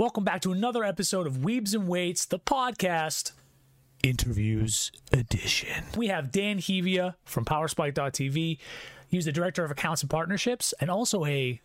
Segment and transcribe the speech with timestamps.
[0.00, 3.32] Welcome back to another episode of Weebs and Weights, the podcast
[4.02, 5.84] interviews edition.
[5.94, 8.56] We have Dan Hevia from PowerSpike.tv.
[9.08, 11.60] He's the director of accounts and partnerships and also a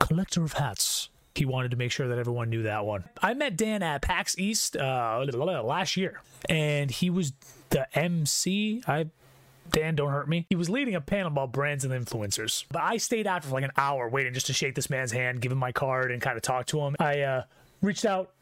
[0.00, 1.08] collector of hats.
[1.36, 3.04] He wanted to make sure that everyone knew that one.
[3.22, 5.24] I met Dan at PAX East uh,
[5.62, 7.32] last year, and he was
[7.70, 8.82] the MC.
[8.88, 9.06] I
[9.70, 10.46] Dan, don't hurt me.
[10.50, 12.64] He was leading a panel about brands and influencers.
[12.72, 15.40] But I stayed out for like an hour waiting just to shake this man's hand,
[15.40, 16.96] give him my card, and kind of talk to him.
[16.98, 17.42] I uh,
[17.82, 18.32] reached out,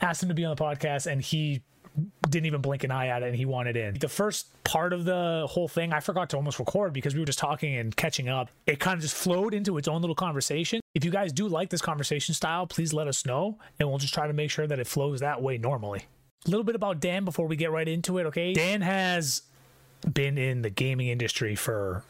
[0.00, 1.62] asked him to be on the podcast, and he
[2.28, 3.94] didn't even blink an eye at it and he wanted in.
[3.98, 7.26] The first part of the whole thing, I forgot to almost record because we were
[7.26, 8.50] just talking and catching up.
[8.66, 10.80] It kind of just flowed into its own little conversation.
[10.94, 14.14] If you guys do like this conversation style, please let us know and we'll just
[14.14, 16.06] try to make sure that it flows that way normally.
[16.46, 18.52] A little bit about Dan before we get right into it, okay?
[18.52, 19.42] Dan has
[20.12, 22.02] been in the gaming industry for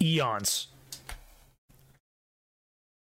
[0.00, 0.68] eons.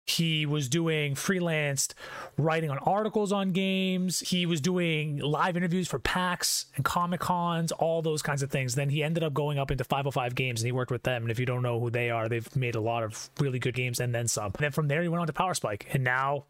[0.07, 1.93] He was doing freelanced
[2.37, 4.21] writing on articles on games.
[4.21, 8.75] He was doing live interviews for PAX and Comic Cons, all those kinds of things.
[8.75, 11.23] Then he ended up going up into 505 Games and he worked with them.
[11.23, 13.75] And if you don't know who they are, they've made a lot of really good
[13.75, 14.45] games and then some.
[14.45, 15.87] And then from there, he went on to Power Spike.
[15.91, 16.45] And now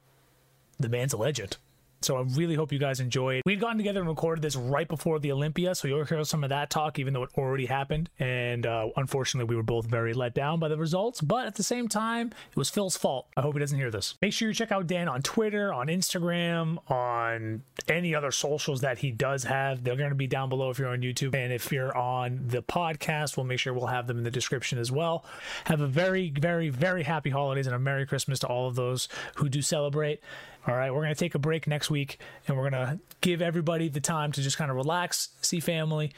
[0.80, 1.58] the man's a legend.
[2.02, 3.42] So I really hope you guys enjoyed.
[3.46, 6.50] We'd gotten together and recorded this right before the Olympia, so you'll hear some of
[6.50, 8.10] that talk, even though it already happened.
[8.20, 11.22] And uh, unfortunately, we were both very let down by the results.
[11.22, 13.28] But at the same time, it was Phil's fault.
[13.36, 14.16] I hope he doesn't hear this.
[14.22, 19.00] Make sure you check out Dan on Twitter, on Instagram, on any other socials that
[19.00, 19.84] he does have.
[19.84, 21.36] They're going to be down below if you're on YouTube.
[21.36, 24.78] And if you're on the podcast, we'll make sure we'll have them in the description
[24.80, 25.26] as well.
[25.66, 29.08] Have a very, very, very happy holidays and a Merry Christmas to all of those
[29.36, 30.22] who do celebrate.
[30.68, 33.42] All right, we're going to take a break next week and we're going to give
[33.42, 36.12] everybody the time to just kind of relax, see family,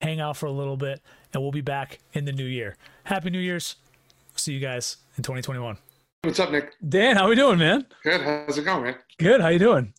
[0.00, 1.00] hang out for a little bit,
[1.34, 2.76] and we'll be back in the new year.
[3.04, 3.76] Happy New Year's.
[4.36, 5.76] See you guys in 2021.
[6.22, 6.74] What's up, Nick?
[6.88, 7.84] Dan, how we doing, man?
[8.04, 8.20] Good.
[8.20, 8.96] How's it going, man?
[9.18, 9.40] Good.
[9.40, 9.92] How you doing?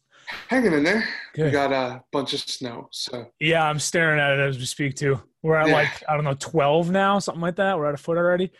[0.47, 1.03] Hanging in there.
[1.33, 1.45] Good.
[1.45, 4.95] We got a bunch of snow, so Yeah, I'm staring at it as we speak
[4.95, 5.21] too.
[5.41, 5.73] We're at Yeah.
[5.73, 7.77] like I don't know 12 now, something like that.
[7.77, 8.51] We're at a foot already.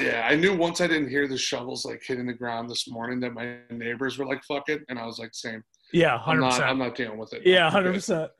[0.00, 0.26] Yeah.
[0.28, 3.32] I knew once I didn't hear the shovels like hitting the ground this morning that
[3.34, 5.62] my neighbors were like, "Fuck it," and I was like, "Same."
[5.92, 6.40] Yeah, I'm 100.
[6.40, 6.50] not.
[6.50, 7.42] percent I'm not dealing with it.
[7.44, 8.30] Yeah, hundred percent.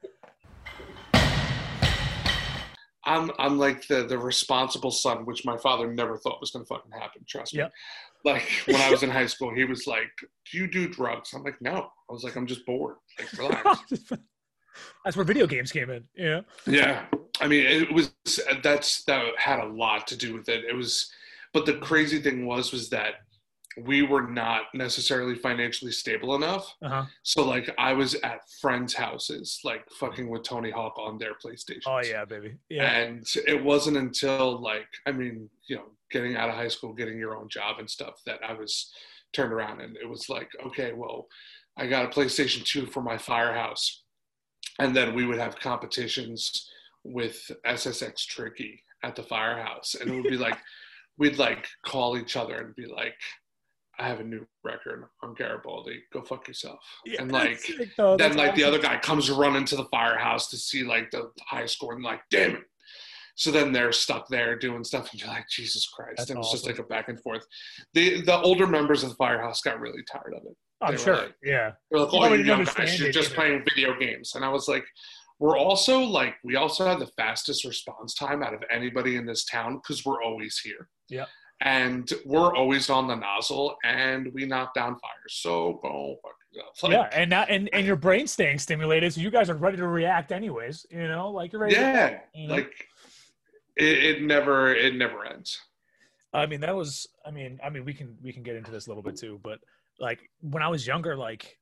[3.05, 3.31] I'm.
[3.39, 7.23] I'm like the the responsible son, which my father never thought was gonna fucking happen.
[7.29, 7.61] Trust me.
[7.61, 7.73] Yep.
[8.25, 10.11] Like when I was in high school, he was like,
[10.51, 12.97] "Do you do drugs?" I'm like, "No." I was like, "I'm just bored.
[13.19, 14.13] Like, relax."
[15.05, 16.05] That's where video games came in.
[16.17, 16.41] Yeah.
[16.67, 17.07] Yeah,
[17.41, 18.13] I mean, it was
[18.63, 20.65] that's that had a lot to do with it.
[20.65, 21.11] It was,
[21.57, 23.15] but the crazy thing was was that
[23.79, 26.71] we were not necessarily financially stable enough.
[26.83, 27.05] Uh huh.
[27.23, 31.81] So like, I was at friends' houses, like fucking with Tony Hawk on their PlayStation.
[31.87, 32.57] Oh yeah, baby.
[32.69, 32.91] Yeah.
[32.91, 37.19] And it wasn't until like, I mean, you know, getting out of high school, getting
[37.19, 38.93] your own job and stuff, that I was
[39.33, 41.27] turned around and it was like, okay, well,
[41.79, 44.03] I got a PlayStation 2 for my firehouse.
[44.79, 46.69] And then we would have competitions
[47.03, 49.95] with SSX Tricky at the firehouse.
[49.99, 50.59] And it would be like,
[51.19, 53.15] we'd like call each other and be like,
[53.99, 56.03] I have a new record on Garibaldi.
[56.13, 56.79] Go fuck yourself.
[57.07, 60.49] Yeah, and like, sick, then That's like the other guy comes running to the firehouse
[60.51, 62.63] to see like the high score and like damn it
[63.37, 66.51] so then they're stuck there doing stuff and you're like jesus christ That's and it's
[66.51, 67.47] just like a back and forth
[67.95, 71.17] the the older members of the firehouse got really tired of it I'm they sure.
[71.17, 71.73] like- yeah.
[71.91, 73.35] they're like oh you young guys you're just either.
[73.37, 74.85] playing video games and i was like
[75.39, 79.45] we're also like we also have the fastest response time out of anybody in this
[79.45, 81.27] town because we're always here Yeah.
[81.61, 86.17] and we're always on the nozzle and we knock down fires so go.
[86.83, 89.77] Like, yeah, and that and, and your brain staying stimulated, so you guys are ready
[89.77, 90.87] to react anyways.
[90.91, 91.75] You know, like you're ready.
[91.75, 92.55] yeah you know?
[92.55, 92.87] like
[93.77, 95.61] it, it never it never ends
[96.33, 97.07] I mean, that was.
[97.25, 99.41] I mean, I mean, we can we can get into this a little bit too,
[99.43, 99.59] but
[99.99, 101.57] like when I was younger, like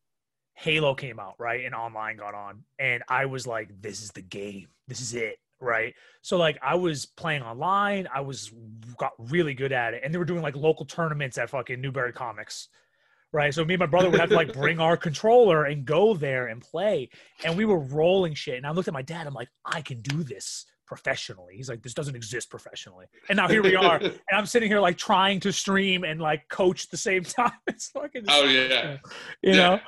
[0.55, 4.23] Halo came out, right, and online got on, and I was like, this is the
[4.23, 5.95] game, this is it, right.
[6.23, 8.53] So like I was playing online, I was
[8.97, 12.13] got really good at it, and they were doing like local tournaments at fucking Newbury
[12.13, 12.69] Comics.
[13.33, 13.53] Right.
[13.53, 16.47] So me and my brother would have to like bring our controller and go there
[16.47, 17.09] and play.
[17.43, 18.57] And we were rolling shit.
[18.57, 21.55] And I looked at my dad, I'm like, I can do this professionally.
[21.57, 23.07] He's like, this doesn't exist professionally.
[23.29, 23.97] And now here we are.
[24.03, 27.53] and I'm sitting here like trying to stream and like coach at the same time.
[27.67, 28.99] It's fucking, oh yeah
[29.43, 29.57] you yeah.
[29.57, 29.81] know.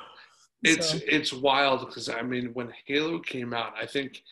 [0.69, 4.23] It's So- it's wild because i mean when halo came out i think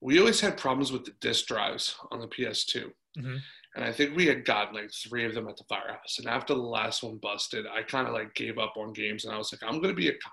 [0.00, 3.40] we always had problems with the disk drives on the ps2 Mhm.
[3.76, 6.18] and i think we had gotten like three of them at the firehouse.
[6.18, 9.32] And after the last one busted i kind of like gave up on games and
[9.34, 10.32] i was like i'm gonna be a cop.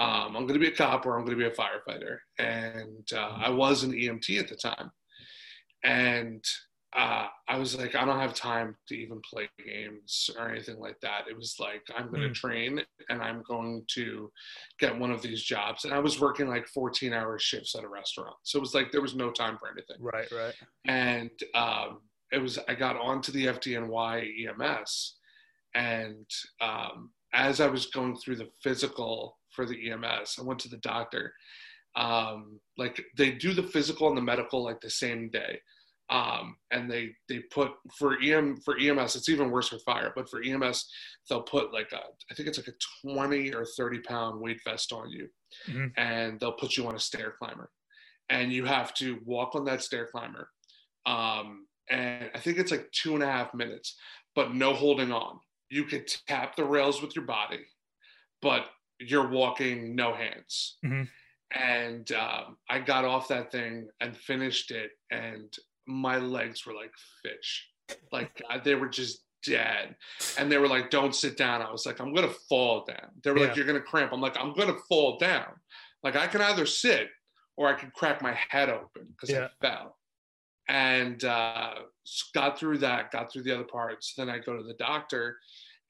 [0.00, 2.18] Um, i'm gonna be a cop or i'm gonna be a firefighter.
[2.38, 4.90] And uh, i was an emt at the time.
[5.84, 6.44] And
[6.96, 10.98] uh, I was like, I don't have time to even play games or anything like
[11.00, 11.24] that.
[11.28, 12.34] It was like, I'm going to Mm.
[12.34, 14.32] train and I'm going to
[14.78, 15.84] get one of these jobs.
[15.84, 18.36] And I was working like 14 hour shifts at a restaurant.
[18.42, 19.96] So it was like, there was no time for anything.
[20.00, 20.54] Right, right.
[20.86, 22.00] And um,
[22.32, 25.16] it was, I got onto the FDNY EMS.
[25.74, 26.26] And
[26.62, 30.78] um, as I was going through the physical for the EMS, I went to the
[30.78, 31.34] doctor.
[31.96, 35.60] Um, like they do the physical and the medical like the same day
[36.10, 40.28] um, and they they put for EM for EMS it's even worse for fire but
[40.30, 40.90] for EMS
[41.28, 44.92] they'll put like a I think it's like a 20 or 30 pound weight vest
[44.92, 45.28] on you
[45.68, 45.92] Mhm.
[45.96, 47.70] and they'll put you on a stair climber
[48.30, 50.50] and you have to walk on that stair climber
[51.06, 53.96] um, and I think it's like two and a half minutes
[54.34, 55.40] but no holding on
[55.70, 57.64] you could tap the rails with your body
[58.42, 58.66] but
[59.00, 61.08] you're walking no hands Mhm.
[61.52, 65.52] and um, I got off that thing and finished it, and
[65.88, 66.92] my legs were like
[67.22, 67.68] fish,
[68.12, 69.96] like they were just dead.
[70.38, 73.30] And they were like, "Don't sit down." I was like, "I'm gonna fall down." They
[73.30, 73.46] were Yeah.
[73.46, 75.52] like, "You're gonna cramp." I'm like, "I'm gonna fall down."
[76.02, 77.08] Like I can either sit
[77.56, 79.48] or I could crack my head open because Yeah.
[79.62, 79.98] I fell.
[80.68, 81.74] And uh,
[82.34, 84.14] got through that, got through the other parts.
[84.14, 85.38] Then I go to the doctor,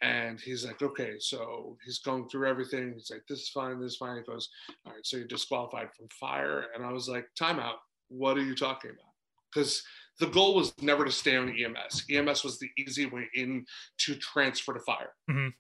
[0.01, 2.93] and he's like, okay, so he's going through everything.
[2.93, 4.19] He's like, this is fine, this is fine.
[4.19, 4.49] He goes,
[4.87, 6.67] all right, so you're disqualified from fire.
[6.75, 7.79] And I was like, timeout.
[8.09, 9.08] What are you talking about?
[9.53, 9.83] Because
[10.21, 12.05] the goal was never to stay on EMS.
[12.11, 13.65] EMS was the easy way in
[13.99, 15.15] to transfer to fire.
[15.31, 15.53] Mhm.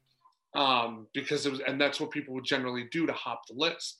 [0.55, 3.99] Um, because it was, and that's what people would generally do to hop the list.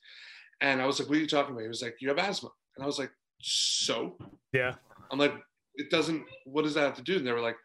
[0.61, 1.63] And I was like, what are you talking about?
[1.63, 2.51] He was like, you have asthma.
[2.77, 4.19] And I was like, so?
[4.53, 4.75] Yeah.
[5.13, 5.35] I'm like,
[5.77, 7.17] it doesn't, what does that have to do?
[7.17, 7.57] And they were like,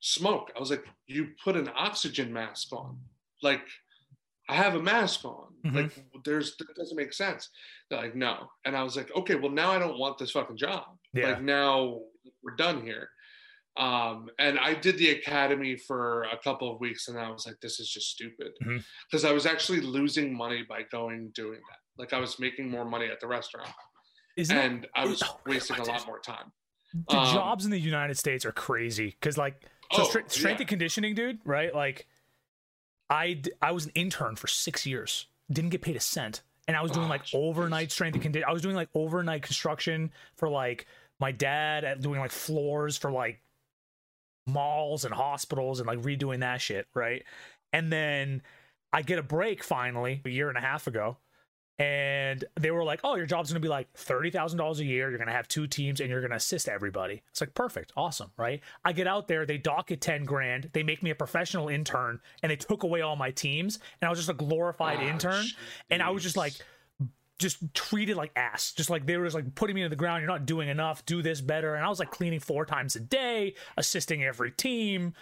[0.00, 0.52] smoke.
[0.54, 2.98] I was like, you put an oxygen mask on.
[3.42, 3.62] Like,
[4.48, 5.54] I have a mask on.
[5.64, 5.74] Mhm.
[5.74, 7.48] Like, there's, that doesn't make sense.
[7.88, 8.50] They're like, no.
[8.66, 10.84] And I was like, okay, well, now I don't want this fucking job.
[11.16, 11.28] Yeah.
[11.30, 12.00] Like, now
[12.42, 13.08] we're done here.
[13.76, 17.56] Um, and I did the academy for a couple of weeks and I was like,
[17.60, 18.52] this is just stupid.
[19.10, 21.78] Because I was actually losing money by going doing that.
[22.02, 23.68] Like, I was making more money at the restaurant
[24.36, 26.52] Isn't and I was Oh, wasting a lot more time.
[27.10, 29.60] the um, jobs in the United States are crazy because like
[29.92, 30.56] so Oh, strength yeah.
[30.60, 31.74] and conditioning, dude, right?
[31.74, 32.06] Like
[33.10, 36.82] I I was an intern for six years, didn't get paid a cent, and I
[36.82, 37.34] was doing Oh, like jeez.
[37.38, 38.48] overnight strength and conditioning.
[38.48, 40.86] I was doing like overnight construction for like
[41.20, 43.40] my dad at doing like floors for like
[44.46, 47.22] malls and hospitals and like redoing that shit, right?
[47.72, 48.42] And then
[48.92, 51.18] I get a break finally a year and a half ago.
[51.78, 55.10] And they were like, "Oh, your job's gonna be like thirty thousand dollars a year.
[55.10, 58.62] You're gonna have two teams, and you're gonna assist everybody." It's like perfect, awesome, right?
[58.82, 62.20] I get out there, they dock it ten grand, they make me a professional intern,
[62.42, 65.44] and they took away all my teams, and I was just a glorified Ah, intern,
[65.90, 66.54] and I was just like.
[67.38, 68.72] Just treated like ass.
[68.72, 70.22] Just like they were just like putting me to the ground.
[70.22, 71.04] You're not doing enough.
[71.06, 71.74] Do this better.
[71.74, 75.14] And I was like cleaning four times a day, assisting every team.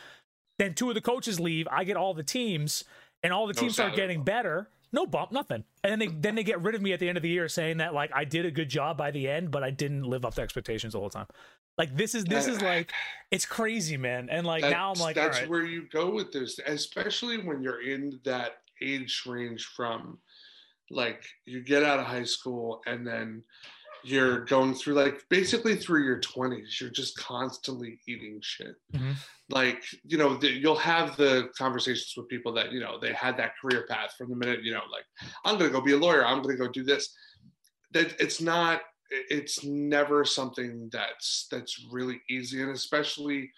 [0.59, 1.67] Then two of the coaches leave.
[1.71, 2.85] I get all the teams,
[3.23, 4.69] and all the No teams start getting better.
[4.93, 5.65] No bump, nothing.
[5.83, 7.49] And then they then they get rid of me at the end of the year,
[7.49, 10.25] saying that like I did a good job by the end, but I didn't live
[10.25, 11.27] up to expectations the whole time.
[11.77, 12.93] Like this is this is like
[13.33, 14.29] it's crazy, man.
[14.31, 17.61] And like now I'm like, that's all right, where you go with this, especially when
[17.61, 20.19] you're in that age range from
[20.91, 23.43] like you get out of high school and then
[24.07, 28.77] you're going through like basically through your 20s you're just constantly eating shit.
[28.95, 29.17] Mhm.
[29.49, 33.37] like you know the, you'll have the conversations with people that you know they had
[33.39, 35.05] that career path from the minute you know like
[35.45, 36.25] i'm gonna go be a lawyer.
[36.25, 37.15] I'm gonna go do this.
[37.93, 42.63] That it's not it's never something that's that's really easy.
[42.63, 43.51] And especially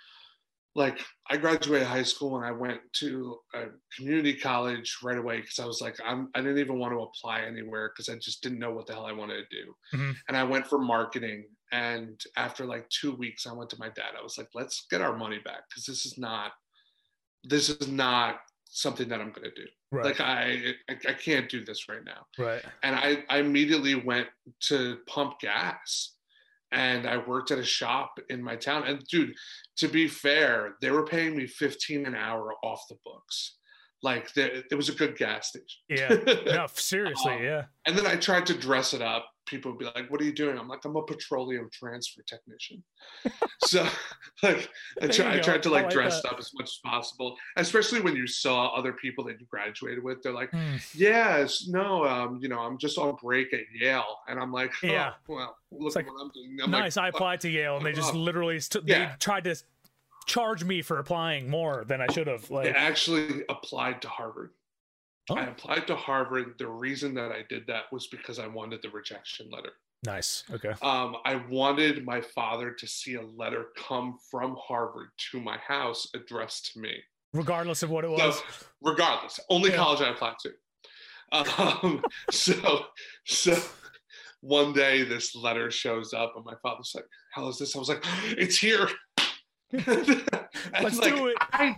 [0.77, 3.65] like I graduated high school and I went to a
[3.97, 7.41] community college right away because I was like I'm I didn't even want to apply
[7.41, 9.75] anywhere because I just didn't know what the hell I wanted to do.
[9.95, 10.15] Mhm.
[10.29, 14.13] And I went for marketing and after like 2 weeks I went to my dad.
[14.19, 16.53] I was like let's get our money back because this is not
[17.45, 19.67] this is not something that I'm going to do.
[19.93, 23.95] right, Like I, I I can't do this right now right, and I, I immediately
[23.95, 24.29] went
[24.69, 26.16] to pump gas
[26.73, 28.85] and I worked at a shop in my town.
[28.87, 29.35] And dude,
[29.77, 33.57] to be fair, they were paying me 15 an hour off the books.
[34.03, 35.81] Like it was a good gas station.
[35.89, 39.27] yeah, no, seriously, Um, yeah, And then I tried to dress it up.
[39.47, 42.83] People would be like, "What are you doing?" I'm like, "I'm a petroleum transfer technician."
[43.65, 43.87] so,
[44.43, 44.69] like,
[45.01, 46.33] I, try, I tried to like like dress that.
[46.33, 50.23] up as much as possible, especially when you saw other people that you graduated with.
[50.23, 50.77] They're like, Hmm.
[50.95, 54.87] yes, no, um, you know, I'm just on break at Yale, and I'm like, oh,
[54.87, 55.13] Yeah.
[55.29, 56.59] well, look It's like, what I'm doing.
[56.63, 56.97] I'm nice.
[56.97, 57.21] I like, fuck.
[57.21, 58.15] applied to Yale, and they just off.
[58.17, 59.11] literally st- Yeah.
[59.11, 59.57] they tried to
[60.27, 62.51] charge me for applying more than I should have.
[62.51, 64.51] I Like, actually applied to Harvard.
[65.31, 65.35] Oh.
[65.37, 66.55] I applied to Harvard.
[66.59, 69.73] The reason that I did that was because I wanted the rejection letter.
[70.05, 70.45] Nice.
[70.53, 70.73] Okay.
[70.83, 76.07] Um, I wanted my father to see a letter come from Harvard to my house
[76.15, 76.95] addressed to me.
[77.33, 78.37] Regardless of what it was.
[78.37, 78.43] So,
[78.83, 79.77] regardless, only Yeah.
[79.77, 80.53] college I applied to.
[81.33, 82.87] Um, so,
[83.27, 83.59] so
[84.41, 87.89] one day this letter shows up, and my father's like, "How is this?" I was
[87.89, 88.05] like,
[88.39, 88.89] "It's here."
[89.73, 91.37] Let's like, do it.
[91.41, 91.77] I,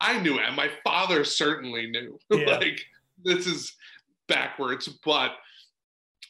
[0.00, 2.18] I knew, it, and my father certainly knew.
[2.30, 2.58] Yeah.
[2.58, 2.80] like
[3.24, 3.74] this is
[4.28, 5.32] backwards, but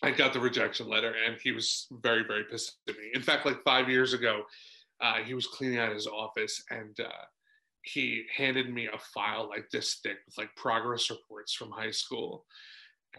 [0.02, 3.10] I got the rejection letter, and he was very, very pissed at me.
[3.14, 4.42] In fact, like five years ago,
[5.00, 7.24] uh, he was cleaning out his office, and uh,
[7.82, 12.44] he handed me a file like this thick with like progress reports from high school,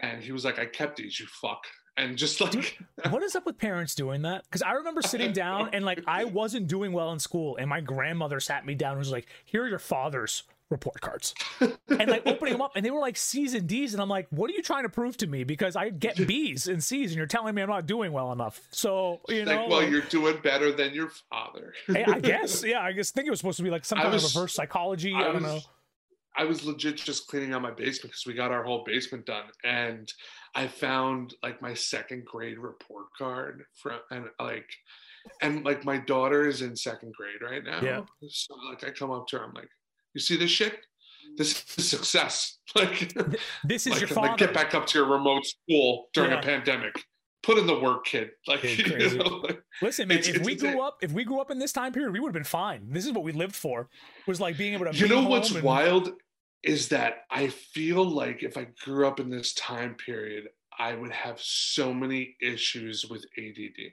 [0.00, 1.64] and he was like, "I kept these, you fuck,"
[1.96, 2.78] and just like,
[3.10, 4.44] what is up with parents doing that?
[4.44, 7.80] Because I remember sitting down and like I wasn't doing well in school, and my
[7.80, 12.26] grandmother sat me down and was like, "Here are your father's report cards," and like
[12.26, 14.54] opening them up, and they were like C's and D's, and I'm like, "What are
[14.54, 17.54] you trying to prove to me?" Because I get B's and C's, and you're telling
[17.54, 18.60] me I'm not doing well enough.
[18.70, 21.74] So you know, like, well, you're doing better than your father.
[21.88, 24.24] I guess, yeah, I guess think it was supposed to be like some kind was-
[24.24, 25.12] of reverse psychology.
[25.14, 25.60] I, I don't was, know.
[26.36, 29.44] I was legit just cleaning out my basement because we got our whole basement done,
[29.64, 30.10] and
[30.54, 34.68] I found like my second grade report card from and like,
[35.42, 37.80] and like my daughter is in second grade right now.
[37.82, 38.02] Yeah.
[38.28, 39.68] So like I come up to her, I'm like,
[40.14, 40.78] "You see this shit?
[41.36, 42.58] This is success.
[42.74, 43.12] Like,
[43.64, 44.28] This is like, your father.
[44.28, 46.38] like, get back up to your remote school during Yeah.
[46.38, 46.94] a pandemic.
[47.42, 48.30] Put in the work, kid.
[48.46, 51.40] Like, you know, like, Listen, man, It's- if it's we grew up, if we grew
[51.40, 52.86] up in this time period, we would have been fine.
[52.90, 53.88] This is what we lived for.
[54.26, 54.96] Was like being able to.
[54.96, 56.12] you know what's and- wild
[56.62, 60.48] is that I feel like if I grew up in this time period,
[60.78, 63.92] I would have so many issues with ADD.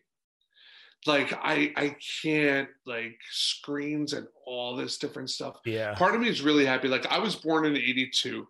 [1.06, 5.58] Like I I can't like screens and all this different stuff.
[5.66, 5.94] Yeah.
[5.96, 6.88] Part of me is really happy.
[6.88, 8.48] Like I was born in 82.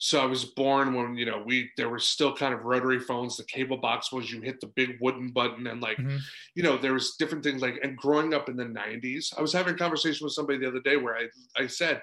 [0.00, 3.36] So I was born when, you know, we there were still kind of rotary phones.
[3.36, 6.20] The cable box was you hit the big wooden button and like Mhm.
[6.54, 9.52] you know, there was different things like, and growing up in the 90s, I was
[9.52, 12.00] having a conversation with somebody the other day where I, I said,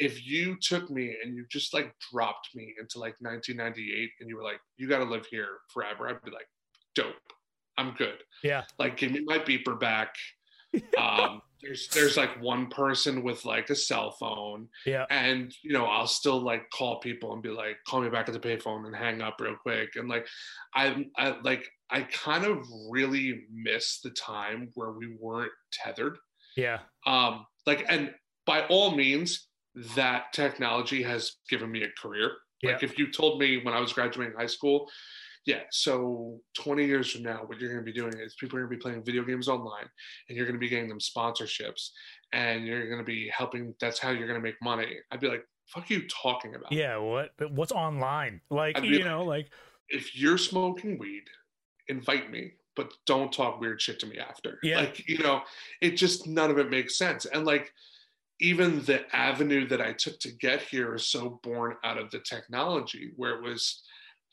[0.00, 4.36] if you took me and you just like dropped me into like 1998 and you
[4.36, 6.48] were like, you got to live here forever, I'd be like,
[6.94, 7.14] dope.
[7.78, 8.18] I'm good.
[8.42, 8.64] Yeah.
[8.78, 10.14] Like, give me my beeper back.
[10.96, 15.04] Um, there's, there's like one person with like a cell phone Yeah.
[15.10, 18.34] and you know i'll still like call people and be like call me back at
[18.34, 20.26] the payphone and hang up real quick and like
[20.74, 26.16] i i like i kind of really miss the time where we weren't tethered
[26.56, 26.78] Yeah.
[27.04, 28.14] um like and
[28.46, 33.62] by all means that technology has given me a career like if you told me
[33.62, 34.90] when i was graduating high school
[35.46, 38.62] yeah so 20 years from now what you're going to be doing is people are
[38.62, 39.86] going to be playing video games online
[40.28, 41.90] and you're going to be getting them sponsorships
[42.32, 45.28] and you're going to be helping that's how you're going to make money i'd be
[45.28, 46.96] like fuck are you talking about Yeah.
[46.96, 47.30] What?
[47.52, 48.40] What's online?
[48.50, 49.50] Like you like- know, like
[49.88, 51.22] if you're smoking weed
[51.88, 54.80] invite me but don't talk weird shit to me after Yeah.
[54.80, 55.42] like you know
[55.80, 57.72] it just none of it makes sense and like
[58.40, 62.20] even the avenue that i took to get here is so born out of the
[62.20, 63.82] technology where it was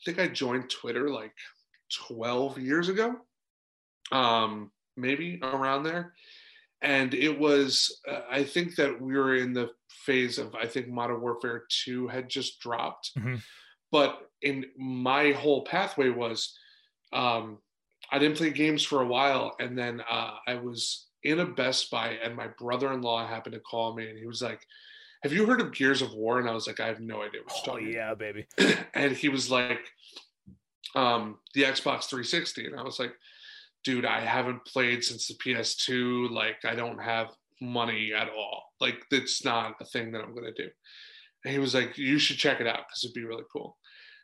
[0.04, 1.34] think i joined twitter like
[2.06, 3.16] 12 years ago
[4.12, 6.14] um maybe around there
[6.82, 10.88] and it was uh, i think that we were in the phase of i think
[10.88, 13.42] modern warfare 2 had just dropped Mhm.
[13.90, 16.56] but in my whole pathway was
[17.12, 17.58] um
[18.12, 21.90] i didn't play games for a while and then uh, i was in a best
[21.90, 24.60] buy and my brother-in-law happened to call me and he was like
[25.24, 26.38] have you heard of gears of war?
[26.38, 28.46] And i was like i have no idea what you're oh talking yeah, baby.
[28.94, 29.80] and he was like
[30.94, 33.12] um the xbox 360 and i was like
[33.84, 37.28] dude i haven't played since the ps2 like i don't have
[37.60, 38.72] money at all.
[38.80, 40.70] Like it's not a thing that i'm going to do.
[41.44, 43.76] And he was like you should check it out because it'd be really cool.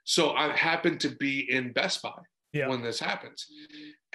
[0.04, 2.12] So i happened to be in best buy
[2.54, 2.68] Yeah.
[2.68, 3.46] when this happens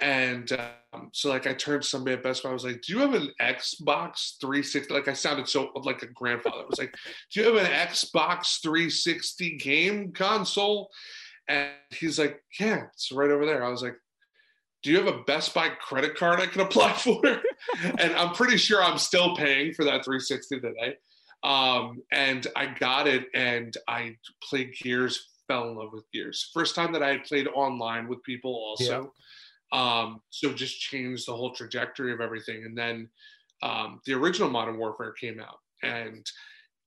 [0.00, 0.50] and
[0.92, 3.14] um, so like i turned somebody at best buy i was like do you have
[3.14, 6.94] an xbox 360 like i sounded so like a grandfather i was like
[7.30, 10.90] do you have an xbox 360 game console
[11.50, 13.64] and he's like, Yeah, it's right over there.
[13.64, 13.96] I was like,
[14.82, 17.20] Do you have a Best Buy credit card I can apply for?
[17.98, 20.94] and I'm pretty sure I'm still paying for that 360 today.
[21.42, 24.16] Um, and I got it and I
[24.48, 26.48] played Gears, fell in love with Gears.
[26.54, 29.12] First time that I had played online with people also.
[29.72, 32.64] Um, so just changed the whole trajectory of everything.
[32.64, 33.08] And then
[33.62, 35.58] um, the original Modern Warfare came out.
[35.82, 36.24] And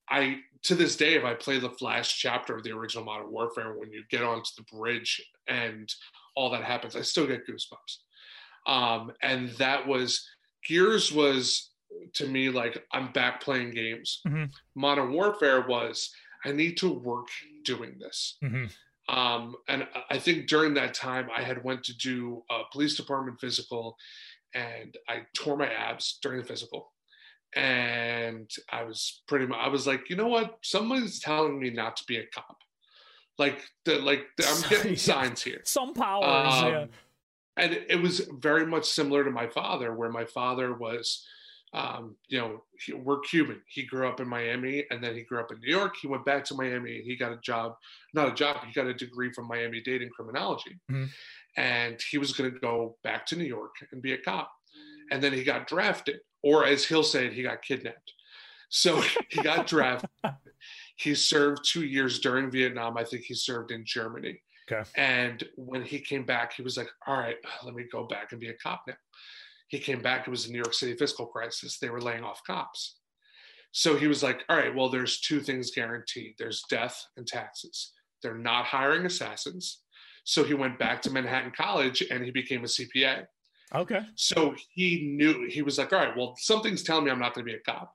[0.10, 3.74] I to this day, if I play the last chapter of the original Modern Warfare,
[3.78, 5.94] when you get onto the bridge and
[6.36, 8.72] all that happens, I still get goosebumps.
[8.72, 10.26] Um, and that was
[10.66, 11.72] Gears was
[12.14, 14.22] to me like I'm back playing games.
[14.26, 14.54] Mhm.
[14.76, 16.10] Modern Warfare was
[16.46, 17.28] I need to work
[17.64, 18.38] doing this.
[18.44, 18.72] Mhm.
[19.10, 23.40] Um, and I think during that time, I had went to do a police department
[23.40, 23.98] physical,
[24.54, 26.94] and I tore my abs during the physical.
[27.56, 30.58] And I was pretty much, I was like, you know what?
[30.64, 32.58] Someone's telling me not to be a cop.
[33.38, 35.62] Like the like the, I'm getting signs here.
[35.66, 36.86] Some powers, um, yeah.
[37.58, 41.26] And it was very much similar to my father, where my father was
[41.74, 43.62] um, you know, he, we're Cuban.
[43.68, 45.96] He grew up in Miami and then he grew up in New York.
[46.00, 47.76] He went back to Miami and he got a job,
[48.14, 50.80] not a job, he got a degree from Miami Dade in criminology.
[50.92, 51.06] Mm-hmm.
[51.58, 54.52] And he was going to go back to New York and be a cop.
[55.12, 58.14] And then he got drafted, or as he'll say he got kidnapped.
[58.70, 60.10] So he got drafted.
[60.96, 62.98] He served two years during Vietnam.
[62.98, 64.42] I think he served in Germany.
[64.72, 64.88] Okay.
[64.96, 68.40] And when he came back, he was like, all right, let me go back and
[68.40, 68.94] be a cop now
[69.74, 71.80] he came back, it was the New York City fiscal crisis.
[71.80, 73.00] They were laying off cops.
[73.72, 77.92] So he was like, all right, well, there's two things guaranteed there's death and taxes.
[78.22, 79.80] They're not hiring assassins.
[80.26, 83.26] So he went back to Manhattan College and he became a CPA.
[83.74, 84.02] Okay.
[84.14, 87.48] So he knew, he was like, all right, well, something's telling me I'm not going
[87.48, 87.92] to be a cop.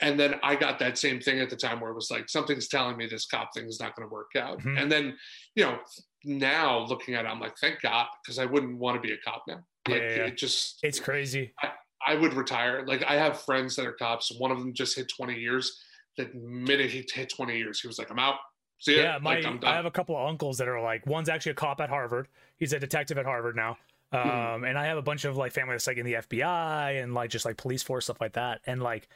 [0.00, 2.68] And then I got that same thing at the time where it was like, something's
[2.68, 4.58] telling me this cop thing is not going to work out.
[4.58, 4.76] Mm-hmm.
[4.76, 5.16] And then,
[5.54, 5.78] you know,
[6.24, 9.18] now looking at it, I'm like, thank God, because I wouldn't want to be a
[9.18, 9.64] cop now.
[9.88, 10.26] Like yeah, yeah.
[10.26, 11.52] it just it's crazy.
[11.62, 11.70] I,
[12.06, 12.84] I, would retire.
[12.86, 14.32] Like I have friends that are cops.
[14.38, 15.78] One of them just hit 20 years.
[16.16, 18.36] The minute he hit 20 years, he was like, I'm out.
[18.78, 21.52] See yeah, my like, I have a couple of uncles that are like one's actually
[21.52, 22.28] a cop at Harvard.
[22.56, 23.76] He's a detective at Harvard now.
[24.12, 24.18] Hmm.
[24.18, 24.64] Um, mm-hmm.
[24.64, 27.30] and I have a bunch of like family that's like in the FBI and like
[27.30, 28.60] just like police force stuff like that.
[28.66, 29.08] And like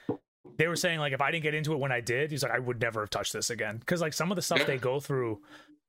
[0.57, 2.53] they were saying like if I didn't get into it when I did, he's like
[2.53, 4.65] I would never have touched this again because like some of the stuff yeah.
[4.65, 5.41] they go through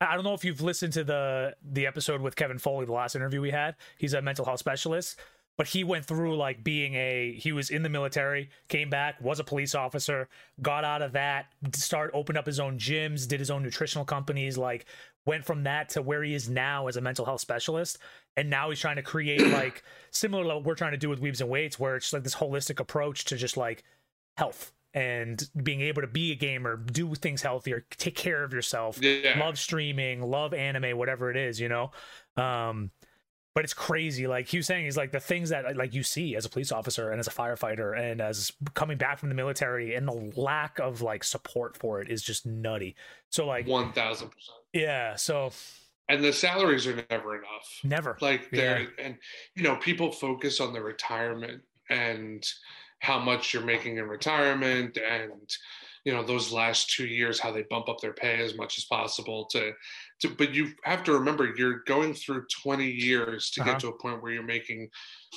[0.01, 3.15] I don't know if you've listened to the the episode with Kevin Foley, the last
[3.15, 3.75] interview we had.
[3.97, 5.19] He's a mental health specialist,
[5.57, 9.41] but he went through like being a he was in the military, came back, was
[9.41, 10.29] a police officer,
[10.61, 14.57] got out of that, started opened up his own gyms, did his own nutritional companies,
[14.57, 14.85] like
[15.25, 17.97] went from that to where he is now as a mental health specialist.
[18.37, 21.21] And now he's trying to create like similar to what we're trying to do with
[21.21, 23.83] Weebs and Weights, where it's like this holistic approach to just like
[24.39, 28.97] health and being able to be a gamer, do things healthier, take care of yourself,
[29.01, 29.37] yeah.
[29.37, 31.91] love streaming, love anime, whatever it is, you know.
[32.35, 32.89] Um,
[33.53, 34.25] but it's crazy.
[34.25, 36.71] Like he was saying, he's like the things that like you see as a police
[36.71, 40.79] officer and as a firefighter and as coming back from the military, and the lack
[40.79, 42.95] of like support for it is just nutty.
[43.29, 44.57] So like one thousand percent.
[44.73, 45.15] Yeah.
[45.15, 45.51] So
[46.07, 47.79] and the salaries are never enough.
[47.83, 48.17] Never.
[48.21, 48.87] Like they're yeah.
[49.05, 49.17] and
[49.55, 52.45] you know people focus on the retirement and
[52.99, 55.55] how much you're making in retirement and
[56.05, 58.85] you know those last two years how they bump up their pay as much as
[58.85, 59.71] possible to
[60.19, 63.71] to but you have to remember you're going through 20 years to uh-huh.
[63.71, 64.89] get to a point where you're making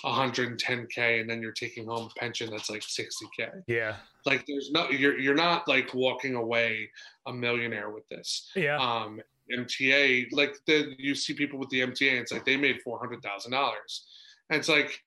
[0.05, 3.97] 110k and then you're taking home a pension that's like 60k yeah.
[4.25, 6.89] Like there's no you're you're not like walking away
[7.27, 8.51] a millionaire with this.
[8.55, 8.79] Yeah.
[8.79, 13.45] Um mta like the you see people with the mta it's like they made $400000
[13.45, 15.03] and it's like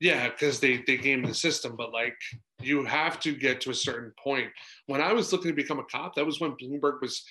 [0.00, 2.16] yeah, because they they game the system, but like
[2.60, 4.48] you have to get to a certain point.
[4.86, 7.22] When I was looking to become a cop, that was when Bloomberg was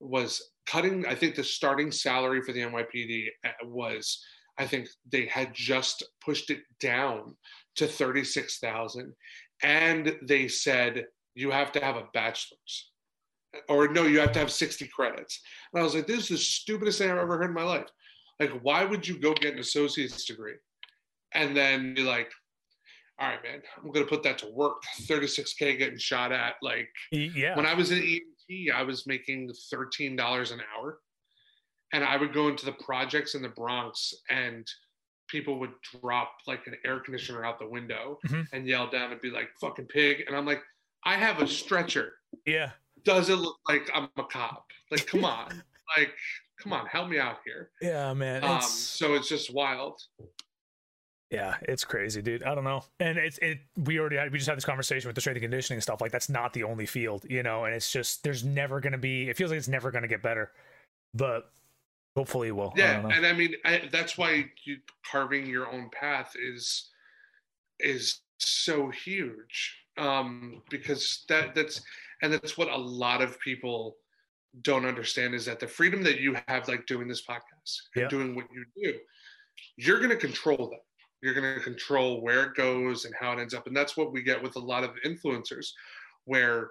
[0.00, 1.06] was cutting.
[1.06, 4.24] I think the starting salary for the NYPD uh, was,
[4.58, 7.36] I think they had just pushed it down
[7.76, 9.14] to thirty six thousand,
[9.62, 12.90] and they said you have to have a bachelor's,
[13.68, 15.40] or no, you have to have sixty credits.
[15.72, 17.88] And I was like, this is the stupidest thing I've ever heard in my life.
[18.40, 20.54] Like, why would you go get an associate's degree?
[21.34, 22.30] And then be like,
[23.20, 24.82] all right, man, I'm gonna put that to work.
[25.02, 26.54] 36k getting shot at.
[26.62, 27.54] Like, yeah.
[27.54, 30.98] When I was in EMT, I was making $13 an hour,
[31.92, 34.66] and I would go into the projects in the Bronx, and
[35.28, 38.42] people would drop like an air conditioner out the window mm-hmm.
[38.52, 40.62] and yell down and be like, "Fucking pig!" And I'm like,
[41.04, 42.14] I have a stretcher.
[42.46, 42.70] Yeah.
[43.04, 44.66] Does it look like I'm a cop?
[44.90, 45.62] Like, come on,
[45.96, 46.12] like,
[46.62, 47.70] come on, help me out here.
[47.80, 48.44] Yeah, man.
[48.44, 50.00] Um, so it's just wild.
[51.30, 52.42] Yeah, it's crazy, dude.
[52.42, 52.82] I don't know.
[52.98, 55.44] And it's it we already had we just had this conversation with the strength and
[55.44, 56.00] conditioning stuff.
[56.00, 59.28] Like that's not the only field, you know, and it's just there's never gonna be
[59.28, 60.50] it feels like it's never gonna get better.
[61.14, 61.50] But
[62.16, 62.72] hopefully it will.
[62.76, 66.90] Yeah, I and I mean I, that's why you, carving your own path is
[67.78, 69.76] is so huge.
[69.98, 71.80] Um because that that's
[72.22, 73.96] and that's what a lot of people
[74.62, 78.08] don't understand is that the freedom that you have like doing this podcast and yeah.
[78.08, 78.98] doing what you do,
[79.76, 80.80] you're going to control that
[81.22, 83.66] you're going to control where it goes and how it ends up.
[83.66, 85.68] And that's what we get with a lot of influencers,
[86.24, 86.70] where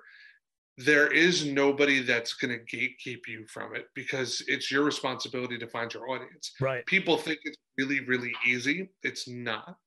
[0.78, 5.68] there is nobody that's going to gatekeep you from it because it's your responsibility to
[5.68, 6.54] find your audience.
[6.62, 6.86] Right.
[6.86, 8.90] People think it's really, really easy.
[9.04, 9.78] It's not.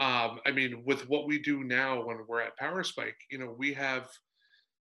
[0.00, 3.54] Um, I mean, with what we do now when we're at Power Spike, you know,
[3.56, 4.08] we have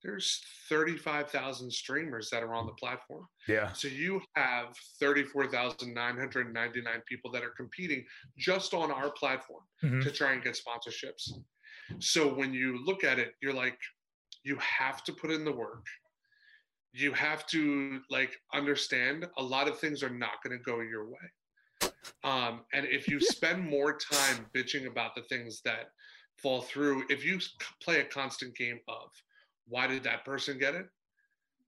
[0.03, 3.25] there's 35,000 streamers that are on the platform.
[3.47, 3.71] Yeah.
[3.71, 8.05] So you have 34,999 people that are competing
[8.37, 10.03] just on our platform Mhm.
[10.03, 11.31] to try and get sponsorships.
[11.99, 13.79] So when you look at it, you're like,
[14.43, 15.85] you have to put in the work.
[16.91, 21.09] You have to like understand a lot of things are not going to go your
[21.09, 21.91] way.
[22.23, 25.91] Um, and if you spend more time bitching about the things that
[26.37, 27.39] fall through, if you
[27.81, 29.09] play a constant game of
[29.67, 30.87] why did that person get it,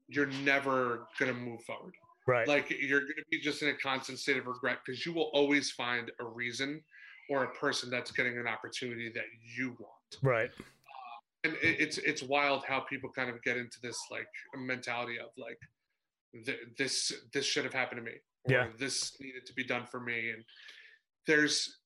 [0.07, 1.93] you're never going to move forward
[2.27, 2.47] Right.
[2.47, 5.29] like you're going to be just in a constant state of regret because you will
[5.33, 6.81] always find a reason
[7.29, 10.49] or a person that's getting an opportunity that you want right.
[11.43, 14.27] and it, it's it's wild how people kind of get into this like
[14.57, 15.59] mentality of like
[16.45, 18.67] th- this this should have happened to me or Yeah.
[18.79, 20.43] this needed to be done for me and
[21.27, 21.77] there's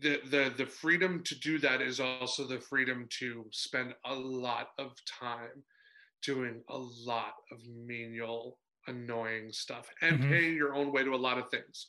[0.00, 4.68] the the the freedom to do that is also the freedom to spend a lot
[4.78, 5.64] of time
[6.22, 10.28] doing a lot of menial annoying stuff and Mhm.
[10.28, 11.88] paying your own way to a lot of things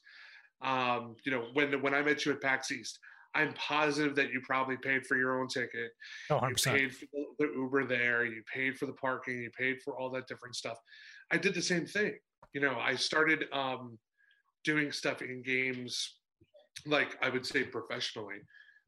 [0.61, 2.99] um you know when when i met you at pax east
[3.35, 5.91] i'm positive that you probably paid for your own ticket
[6.29, 6.57] Oh, you 100%.
[6.57, 10.09] paid for the, the Uber there, you paid for the parking, you paid for all
[10.11, 10.77] that different stuff.
[11.31, 12.17] I did the same thing.
[12.53, 13.99] You know, I started um,
[14.63, 16.18] doing stuff in games,
[16.85, 18.37] like I would say professionally.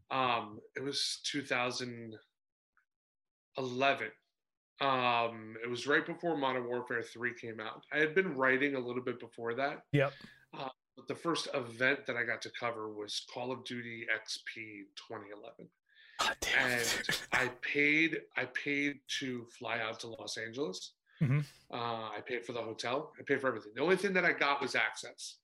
[0.09, 4.07] Um, it was 2011.
[4.81, 7.83] Um, it was right before Modern Warfare 3 came out.
[7.93, 9.83] I had been writing a little bit before that.
[9.91, 10.13] Yep.
[10.57, 14.85] Uh, but the first event that I got to cover was Call of Duty XP
[15.07, 15.69] 2011
[16.19, 16.71] God damn.
[16.71, 20.93] and I paid I paid to fly out to Los Angeles.
[21.21, 21.45] Mhm.
[21.71, 23.13] Uh, I paid for the hotel.
[23.19, 23.71] I paid for everything.
[23.75, 25.37] The only thing that I got was access,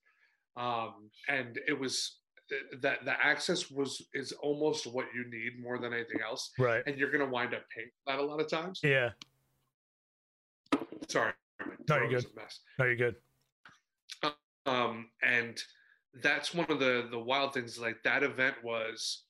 [0.55, 2.19] um, and it was
[2.81, 6.83] that the access was is almost what you need more than anything else, right.
[6.85, 8.79] and you're to wind up paying that a lot of times.
[8.83, 9.09] Yeah.
[11.07, 11.33] Sorry,
[11.89, 12.25] No, you're good.
[12.77, 13.15] No, you're good.
[14.65, 15.57] um, and
[16.21, 19.23] that's one of the the wild things like that event was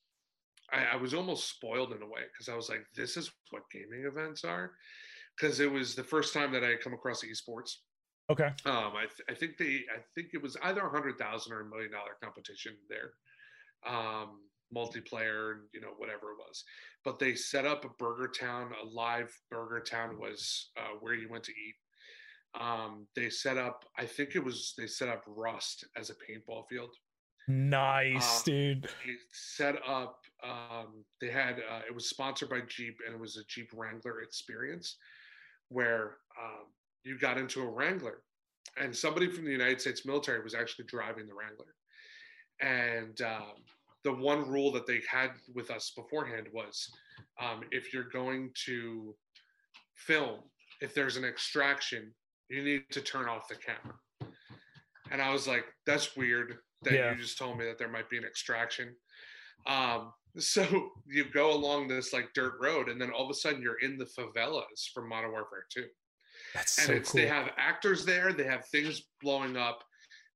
[0.72, 3.62] I, I was almost spoiled in a way because i was like this is what
[3.70, 4.72] gaming events are
[5.36, 7.72] because it was the first time that i had come across esports
[8.30, 8.50] Okay.
[8.66, 11.60] um, I, th- I think they i think it was either a hundred thousand or
[11.60, 13.12] a million dollar competition there
[13.86, 14.40] um,
[14.74, 16.64] multiplayer and you know whatever it was
[17.04, 21.28] but they set up a burger town a live burger town was uh, where you
[21.30, 21.74] went to eat
[22.60, 26.66] um, they set up i think it was they set up rust as a paintball
[26.68, 26.90] field
[27.50, 28.82] Nice, Uh, dude.
[29.06, 33.38] they set up um, they had uh, it was sponsored by jeep and it was
[33.38, 34.96] a jeep wrangler experience
[35.70, 36.66] where um,
[37.04, 38.22] you got into a wrangler.
[38.80, 41.74] And somebody from the united states military was actually driving the wrangler.
[42.60, 43.54] And um,
[44.04, 46.88] the one rule that they had with us beforehand was
[47.40, 49.14] um, if you're going to
[49.94, 50.40] film
[50.80, 52.12] if there's an extraction
[52.48, 53.98] you need to turn off the camera.
[55.10, 57.10] And i was like that's weird that Yeah.
[57.12, 58.94] you just told me that there might be an extraction.
[59.66, 63.60] Um, so you go along this like dirt road and then all of a sudden
[63.60, 65.84] you're in the favelas from modern warfare 2
[66.54, 67.20] That's and so it's cool.
[67.20, 69.84] they have actors there they have things blowing up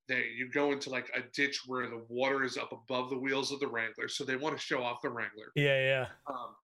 [0.09, 3.53] they you go into like a ditch where the water is up above the wheels
[3.53, 6.07] of the wrangler so they want to show off the wrangler yeah, yeah.
[6.29, 6.55] um,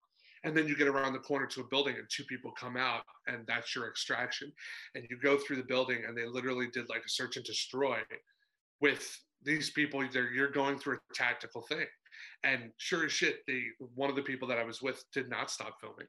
[0.45, 3.03] and then you get around the corner to a building and two people come out
[3.27, 4.53] and that's your extraction
[4.95, 7.99] and you go through the building and they literally did like a search and destroy
[8.81, 11.87] with these people they're, you're going through a tactical thing
[12.45, 15.51] and sure as shit they one of the people that i was with did not
[15.51, 16.07] stop filming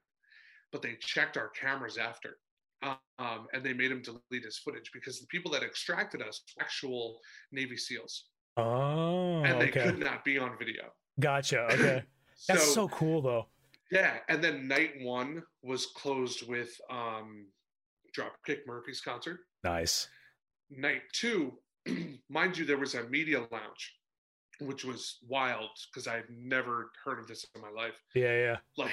[0.71, 2.37] but they checked our cameras after
[2.81, 6.63] um, and they made him delete his footage because the people that extracted us were
[6.63, 7.19] actual
[7.51, 8.25] navy seals
[8.57, 9.83] Oh, and they okay.
[9.83, 10.83] could not be on video
[11.19, 11.67] Gotcha.
[11.73, 12.03] Okay.
[12.47, 13.47] That's so cool, though.
[13.91, 17.47] Yeah, and then night one was closed with um
[18.17, 19.39] Dropkick Murphy's concert.
[19.65, 20.07] Nice.
[20.69, 21.53] Night two,
[22.29, 23.95] mind you, there was a media lounge,
[24.61, 27.95] which was wild because I'd never heard of this in my life.
[28.15, 28.57] Yeah, yeah.
[28.77, 28.91] Like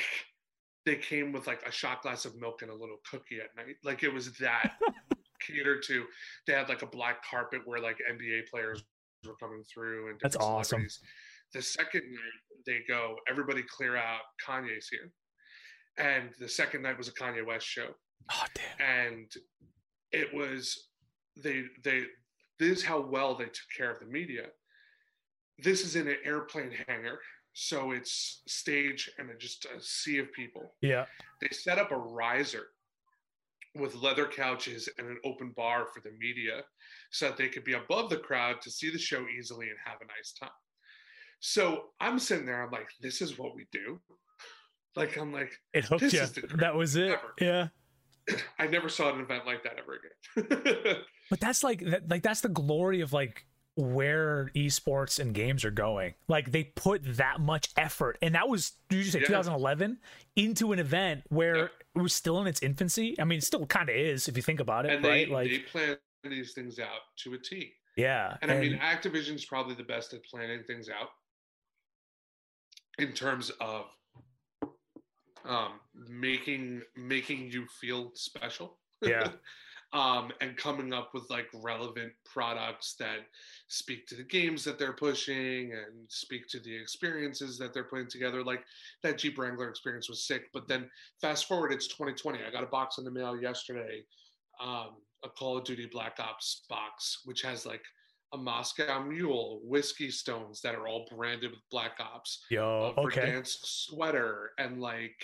[0.87, 3.75] they came with like a shot glass of milk and a little cookie at night.
[3.85, 4.71] Like it was that
[5.47, 6.05] catered to.
[6.47, 8.83] They had like a black carpet where like NBA players
[9.27, 10.87] were coming through and That's awesome.
[11.53, 15.11] The second night they go, everybody clear out, Kanye's here.
[15.99, 17.89] And the second night was a Kanye West show.
[18.31, 19.07] Oh, damn.
[19.07, 19.33] And
[20.13, 20.89] it was
[21.43, 22.05] they they
[22.59, 24.45] this is how well they took care of the media.
[25.59, 27.19] This is in an airplane hangar,
[27.59, 30.75] so it's stage and just a sea of people.
[30.83, 31.07] Yeah.
[31.41, 32.67] They set up a riser
[33.75, 36.65] with leather couches and an open bar for the media
[37.11, 39.97] so that they could be above the crowd to see the show easily and have
[40.03, 40.51] a nice time.
[41.41, 44.01] So I'm sitting there, I'm like, this is what we do.
[44.95, 46.27] Like, I'm like, It hooked you.
[46.59, 47.13] That was it.
[47.13, 47.33] ever.
[47.41, 48.37] Yeah.
[48.59, 49.99] I never saw an event like that ever
[50.45, 50.97] again.
[51.31, 55.71] but that's like that, like that's the glory of like where esports and games are
[55.71, 56.15] going.
[56.29, 59.27] Like they put that much effort, and that was did you say yeah.
[59.27, 59.99] 2011
[60.35, 61.69] into an event where yeah.
[61.95, 63.15] it was still in its infancy.
[63.21, 65.29] I mean, it still kind of is if you think about it, and right?
[65.29, 67.73] They, like they plan these things out to a T.
[67.97, 71.11] Yeah, and, and I mean, Activision's probably the best at planning things out
[72.99, 73.85] in terms of
[75.45, 78.79] um, making making you feel special.
[79.03, 79.29] Yeah.
[79.93, 83.21] um, and coming up with like relevant products that
[83.69, 88.09] speak to the games that they're pushing and speak to the experiences that they're putting
[88.09, 88.43] together.
[88.43, 88.65] Like
[89.03, 90.45] that Jeep Wrangler experience was sick.
[90.53, 92.41] But then fast forward, it's 2020.
[92.47, 94.05] I got a box in the mail yesterday,
[94.61, 97.83] um, a Call of Duty Black Ops box, which has like
[98.33, 102.45] a Moscow Mule, whiskey stones that are all branded with Black Ops.
[102.51, 103.21] Yo, uh, okay.
[103.21, 105.17] Verdansk sweater and like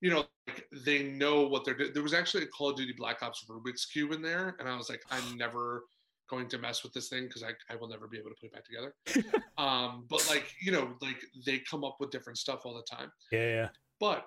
[0.00, 1.92] you know, like they know what they're doing.
[1.94, 4.76] There was actually a Call of Duty Black Ops Rubik's Cube in there, and I
[4.76, 5.84] was like, I'm never
[6.28, 8.46] going to mess with this thing because I, I will never be able to put
[8.46, 8.94] it back together.
[9.58, 13.10] um, but like, you know, like they come up with different stuff all the time.
[13.30, 13.68] Yeah, yeah.
[14.00, 14.26] But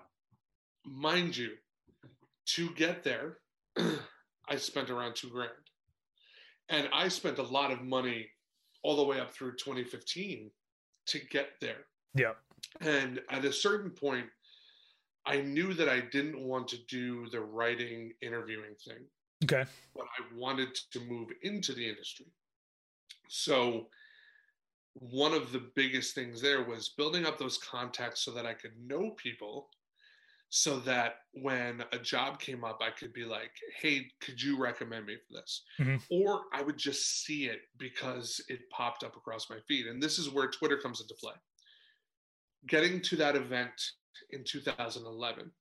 [0.85, 1.51] mind you,
[2.55, 3.37] to get there,
[3.77, 5.51] I spent around two grand.
[6.69, 8.27] And I spent a lot of money
[8.83, 10.49] all the way up through 2015
[11.07, 11.85] to get there.
[12.15, 12.33] Yeah.
[12.81, 14.25] And at a certain point,
[15.29, 19.05] I knew that I didn't want to do the writing, interviewing thing.
[19.43, 19.69] Okay.
[19.95, 22.25] But I wanted to move into the industry.
[23.27, 23.87] So,
[24.93, 28.73] one of the biggest things there was building up those contacts so that I could
[28.85, 29.69] know people
[30.49, 35.05] so that when a job came up, I could be like, hey, could you recommend
[35.05, 35.63] me for this?
[35.79, 35.97] Mm-hmm.
[36.09, 39.85] Or I would just see it because it popped up across my feed.
[39.85, 41.35] And this is where Twitter comes into play.
[42.67, 43.79] Getting to that event
[44.31, 45.51] in 2011.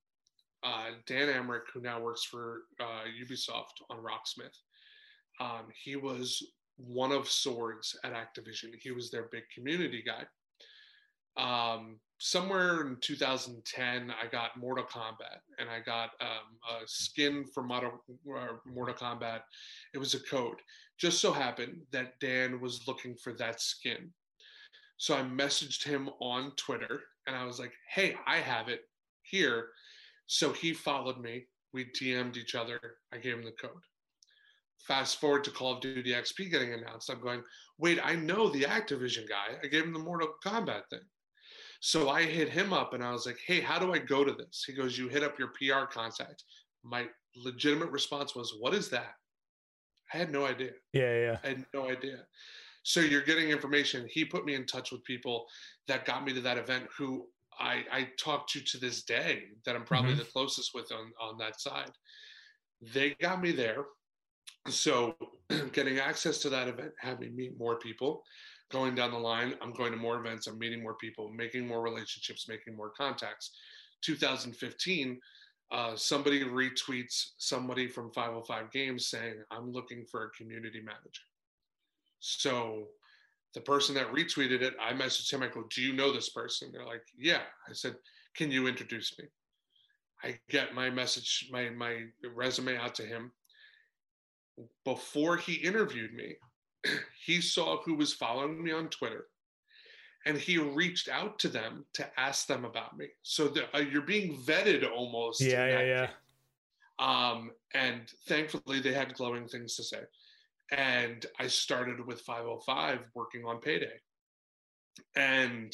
[0.64, 4.57] Uh, Dan Amrich, who now works for uh, Ubisoft on Rocksmith,
[5.40, 6.42] um, he was
[6.77, 8.75] one of Swords at Activision.
[8.81, 10.25] He was their big community guy.
[11.37, 17.62] Um, somewhere in 2010, I got Mortal Kombat and I got um, a skin for
[17.62, 17.92] Mortal,
[18.37, 19.40] uh, Mortal Kombat.
[19.94, 20.61] It was a code.
[20.99, 24.12] Just so happened that Dan was looking for that skin.
[24.97, 28.81] So I messaged him on Twitter and I was like, hey, I have it
[29.23, 29.69] here.
[30.27, 31.45] So he followed me.
[31.75, 32.81] We DM'd each other.
[33.12, 33.83] I gave him the code.
[34.81, 37.11] Fast forward to Call of Duty XP getting announced.
[37.11, 37.43] I'm going,
[37.79, 39.59] wait, I know the Activision guy.
[39.62, 41.01] I gave him the Mortal Kombat thing.
[41.81, 44.33] So I hit him up and I was like, hey, how do I go to
[44.33, 44.64] this?
[44.67, 46.43] He goes, you hit up your PR contact.
[46.83, 49.12] My legitimate response was, what is that?
[50.12, 50.73] I had no idea.
[50.95, 51.37] Yeah, yeah.
[51.45, 52.25] I had no idea.
[52.88, 54.09] So you're getting information.
[54.11, 55.44] He put me in touch with people
[55.88, 57.27] that got me to that event who
[57.61, 60.20] I, I talk to to this day that I'm probably mm-hmm.
[60.20, 61.90] the closest with on, on that side.
[62.81, 63.85] They got me there.
[64.70, 65.16] So
[65.72, 68.22] getting access to that event had me meet more people.
[68.70, 71.83] Going down the line, I'm going to more events, I'm meeting more people, making more
[71.83, 73.51] relationships, making more contacts.
[74.01, 75.20] 2015,
[75.72, 81.20] uh, somebody retweets somebody from 505 Games saying, I'm looking for a community manager.
[82.20, 82.88] So
[83.54, 85.42] the person that retweeted it, I messaged him.
[85.42, 87.96] I go, "Do you know this person?" They're like, "Yeah." I said,
[88.35, 89.26] "Can you introduce me?"
[90.22, 93.33] I get my message, my my resume out to him.
[94.85, 96.37] Before he interviewed me,
[97.24, 99.26] he saw who was following me on Twitter,
[100.26, 103.07] and he reached out to them to ask them about me.
[103.22, 105.40] So the, uh, you're being vetted almost.
[105.40, 106.11] Yeah, yeah, yeah.
[106.98, 110.00] Um, and thankfully, they had glowing things to say
[110.70, 113.96] and I started with 505 working on payday.
[115.16, 115.72] And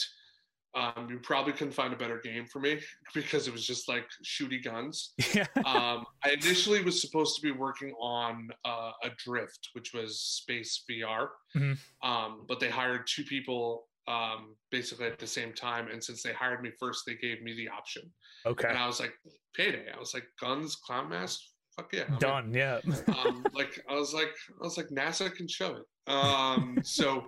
[0.74, 2.80] um, you probably couldn't find a better game for me
[3.14, 5.14] because it was just like shooty guns.
[5.33, 5.46] Yeah.
[5.64, 11.28] um, I initially was supposed to be working on uh, Adrift, which was space VR,
[11.57, 12.09] mm-hmm.
[12.09, 15.88] um, but they hired two people um, basically at the same time.
[15.88, 18.02] And since they hired me first, they gave me the option.
[18.44, 18.68] Okay.
[18.68, 19.14] And I was like,
[19.54, 19.87] payday.
[19.94, 21.40] I was like, guns, clown mask,
[21.77, 22.45] fuck yeah, I'm done.
[22.47, 22.55] In.
[22.55, 22.81] Yeah.
[23.25, 26.13] um, like I was like, I was like, NASA can show it.
[26.13, 27.25] Um, so,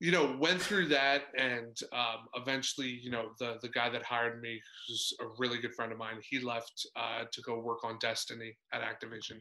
[0.00, 4.40] you know, went through that, and um, eventually, you know, the the guy that hired
[4.40, 7.98] me, who's a really good friend of mine, he left uh, to go work on
[8.00, 9.40] Destiny at Activision.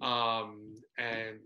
[0.00, 1.38] Um, and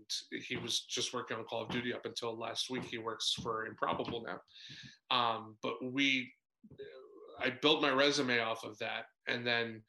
[0.47, 2.83] he was just working on Call of Duty up until last week.
[2.83, 5.15] He works for Improbable now.
[5.15, 6.31] Um, but we,
[7.39, 9.83] I built my resume off of that, and then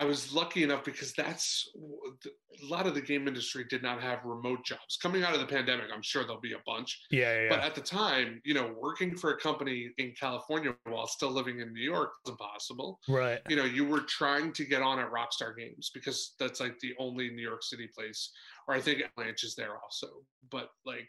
[0.00, 4.24] I was lucky enough because that's a lot of the game industry did not have
[4.24, 4.98] remote jobs.
[5.00, 7.00] Coming out of the pandemic, I'm sure there'll be a bunch.
[7.10, 7.48] Yeah, yeah.
[7.50, 11.60] But at the time, you know, working for a company in California while still living
[11.60, 12.98] in New York was impossible.
[13.08, 13.40] Right.
[13.48, 16.94] You know, you were trying to get on at Rockstar Games because that's like the
[16.98, 18.30] only New York City place,
[18.66, 20.08] or I think Avalanche is there also.
[20.50, 21.08] But like,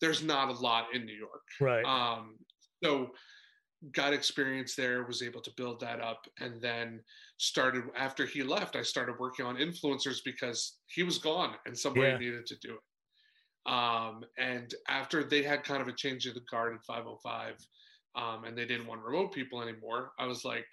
[0.00, 1.42] there's not a lot in New York.
[1.60, 1.84] Right.
[1.84, 2.36] Um,
[2.82, 3.10] so
[3.92, 7.00] got experience there was able to build that up and then
[7.40, 12.10] started after he left i started working on influencers because he was gone and somebody
[12.10, 12.18] Yeah.
[12.18, 16.42] needed to do it um, and after they had kind of a change of the
[16.50, 17.56] guard at 505
[18.14, 20.66] um, and they didn't want remote people anymore i was like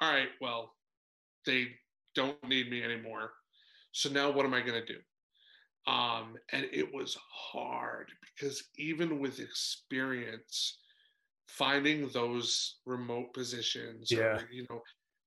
[0.00, 0.72] all right well
[1.44, 1.66] they
[2.14, 3.32] don't need me anymore
[3.92, 4.98] so now what am i going to do
[5.86, 10.78] um, and it was hard because even with experience
[11.46, 14.36] finding those remote positions Yeah.
[14.36, 14.80] or you know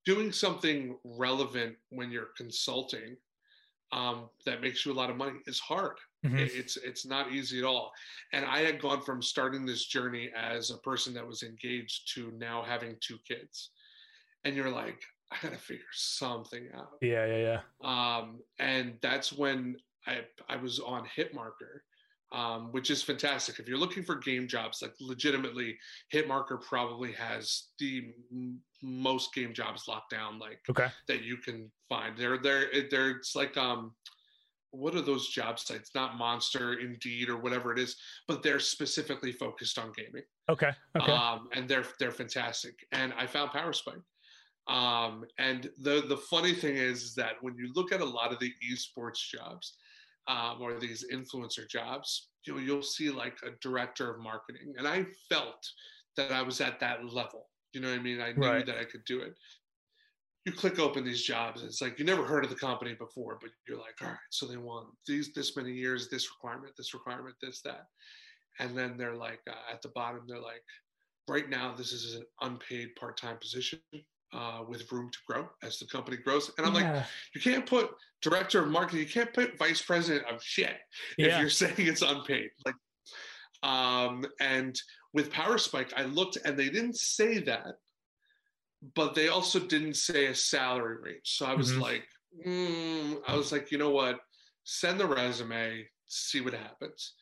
[0.06, 3.16] doing something relevant when you're consulting
[3.92, 5.98] um, that makes you a lot of money is hard.
[6.26, 6.40] Mhm.
[6.40, 7.94] It- it's it's not easy at all.
[8.32, 12.32] And i had gone from starting this journey as a person that was engaged to
[12.32, 13.72] now having two kids.
[14.44, 16.98] And you're like i gotta figure something out.
[17.02, 18.18] Yeah, yeah, yeah.
[18.18, 21.82] um, and that's when I I was on Hitmarker,
[22.34, 23.60] um, which is fantastic.
[23.60, 25.78] If you're looking for game jobs, like legitimately,
[26.14, 30.90] Hitmarker probably has the m- most game jobs locked down, like Okay.
[31.08, 32.18] that you can find.
[32.18, 33.96] They're they're they're it's like um.
[34.76, 35.92] What are those job sites?
[35.94, 37.96] Not Monster, Indeed, or whatever it is,
[38.28, 40.72] but they're specifically focused on gaming Okay.
[41.00, 41.12] Okay.
[41.12, 42.74] um, and they're they're fantastic.
[42.92, 44.02] And I found PowerSpike.
[44.68, 48.40] Um, and the the funny thing is that when you look at a lot of
[48.40, 49.78] the esports jobs
[50.28, 54.88] um, or these influencer jobs, you know, you'll see like a director of marketing, and
[54.88, 55.66] I felt
[56.18, 57.50] that I was at that level.
[57.74, 58.22] You know what I mean?
[58.22, 58.66] I knew Right.
[58.66, 59.34] that I could do it.
[60.46, 63.52] You click open these jobs, it's like you never heard of the company before, but
[63.68, 67.36] you're like, all right, so they want these this many years, this requirement, this requirement,
[67.42, 67.88] this that,
[68.60, 70.64] and then they're like uh, at the bottom, they're like
[71.30, 73.80] right now this is an unpaid part-time position
[74.34, 76.52] uh, with room to grow as the company grows.
[76.58, 77.92] And i'm like you can't put
[78.22, 80.78] director of marketing you can't put vice president of shit
[81.18, 81.40] if yeah.
[81.40, 82.50] you're saying it's unpaid.
[82.66, 82.76] Like
[83.64, 84.80] um and
[85.14, 87.76] with PowerSpike i looked and they didn't say that
[88.96, 91.22] but they also didn't say a salary range.
[91.38, 91.82] So i was Mhm.
[91.82, 92.06] like
[92.46, 94.20] mm, i was like you know what?
[94.66, 97.14] Send the resume see what happens.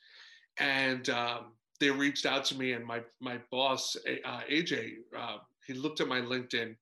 [0.58, 3.95] And um, they reached out to me and my my boss
[4.26, 6.76] uh, aj uh, he looked at my linkedin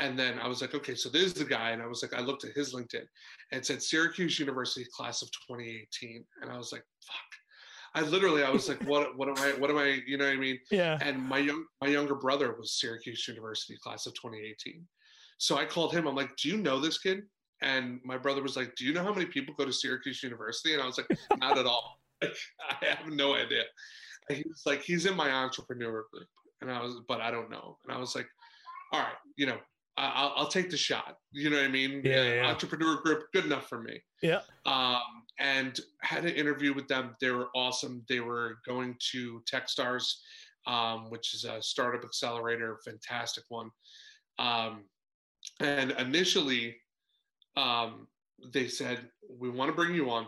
[0.00, 2.14] and then i was like okay so this is the guy and i was like
[2.14, 3.04] i looked at his linkedin
[3.52, 7.30] and it said syracuse university class of 2018 and i was like fuck
[7.94, 10.34] i literally i was like what what am i what am i you know what
[10.34, 10.98] i mean Yeah.
[11.00, 14.86] and my young my younger brother was Syracuse University class of 2018.
[15.38, 16.06] So I called him.
[16.06, 17.22] I'm like, "Do you know this kid?"
[17.62, 20.74] And my brother was like, "Do you know how many people go to Syracuse University?"
[20.74, 21.08] And I was like,
[21.38, 21.98] "Not at all.
[22.22, 22.36] Like,
[22.82, 23.64] I have no idea."
[24.28, 26.28] And he was like, "He's in my entrepreneur group,"
[26.60, 27.78] and I was, but I don't know.
[27.84, 28.28] And I was like,
[28.92, 29.56] "All right, you know,
[30.14, 32.02] I'll, I'll take the shot." You know what I mean?
[32.04, 32.46] Yeah, yeah.
[32.46, 34.40] Entrepreneur group, good enough for me Yeah.
[34.66, 35.00] um,
[35.38, 37.14] and had an interview with them.
[37.20, 38.04] They were awesome.
[38.08, 40.12] They were going to TechStars,
[40.66, 43.70] um, which is a startup accelerator, fantastic one.
[44.38, 44.84] Um,
[45.60, 46.76] and initially,
[47.56, 48.08] um,
[48.52, 50.26] they said, "We want to bring you on.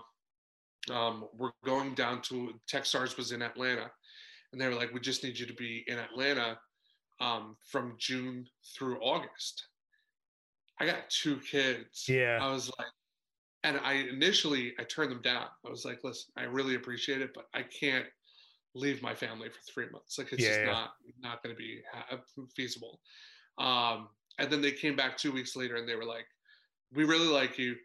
[0.91, 3.91] Um, we're going down to TechStars was in Atlanta,
[4.53, 6.59] and they were like, we just need you to be in Atlanta
[7.23, 9.67] um, from June through August."
[10.81, 12.09] I got two kids.
[12.09, 12.39] Yeah.
[12.43, 12.89] I was like,
[13.63, 15.47] and I initially I turned them down.
[15.65, 18.07] I was like, listen, I really appreciate it, but I can't
[18.75, 20.19] leave my family for three months.
[20.19, 20.73] Like it's Yeah, just yeah.
[20.73, 21.83] not not going to be
[22.57, 23.01] feasible.
[23.59, 24.09] Um,
[24.39, 26.27] and then they came back two weeks later and they were like,
[26.95, 27.77] we really like you.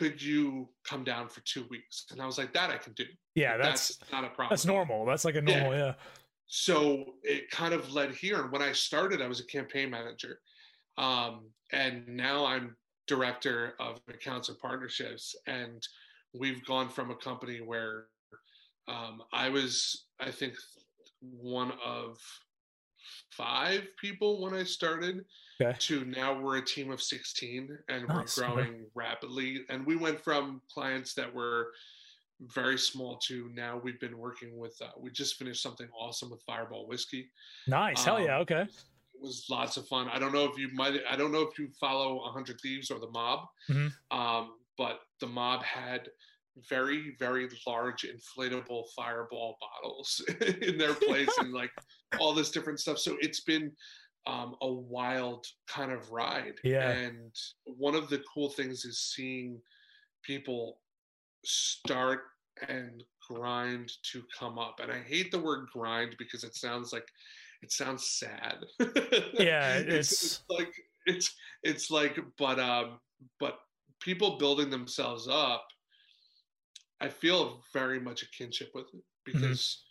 [0.00, 2.06] Could you come down for two weeks?
[2.10, 3.04] And I was like, that I can do.
[3.36, 3.56] Yeah.
[3.56, 4.48] That's not a problem.
[4.50, 5.04] that's normal.
[5.06, 5.74] That's like a normal.
[5.74, 5.94] Yeah.
[6.60, 8.42] So it kind of led here.
[8.42, 10.40] And when I started, I was a campaign manager.
[10.98, 15.36] Um, and now I'm director of accounts and partnerships.
[15.46, 15.80] And
[16.34, 18.06] we've gone from a company where
[18.88, 20.54] um, I was, I think,
[21.20, 22.18] one of
[23.30, 25.24] five people when I started
[25.62, 25.76] Okay.
[25.78, 29.60] to now we're a team of 16 and Nice, we're growing rapidly.
[29.68, 31.70] And we went from clients that were
[32.48, 36.42] very small to now we've been working with, uh, we just finished something awesome with
[36.46, 37.30] Fireball Whiskey
[37.66, 38.02] Nice.
[38.04, 38.36] Hell yeah.
[38.36, 38.62] Um, Okay.
[38.62, 40.08] it was lots of fun.
[40.08, 41.00] I don't know if you might.
[41.08, 43.92] I don't know if you follow 100 Thieves or the Mob, Mhm.
[44.10, 46.08] um, but the Mob had
[46.68, 50.20] very very large inflatable fireball bottles
[50.62, 51.70] in their place and like
[52.18, 52.98] all this different stuff.
[52.98, 53.70] So it's been
[54.26, 56.54] um, a wild kind of ride.
[56.64, 56.90] Yeah.
[56.90, 57.34] And
[57.64, 59.60] one of the cool things is seeing
[60.22, 60.80] people
[61.44, 62.20] start
[62.68, 64.80] and grind to come up.
[64.82, 67.06] And I hate the word grind because it sounds like
[67.62, 68.58] it sounds sad.
[69.38, 70.72] Yeah, it's, it's- it's like
[71.06, 72.98] it's it's like but um
[73.38, 73.58] but
[74.00, 75.66] people building themselves up
[77.00, 79.40] I feel very much a kinship with it Mm-hmm.
[79.42, 79.82] because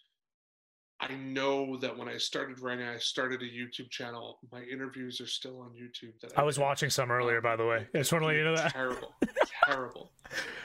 [1.02, 4.39] I know that when I started writing, I started a YouTube channel.
[4.52, 6.20] My interviews are still on YouTube.
[6.22, 6.62] That I was did.
[6.64, 7.88] watching some earlier, by the way.
[7.93, 8.72] I just want to let you know that.
[8.74, 9.16] Terrible,
[9.66, 10.12] terrible.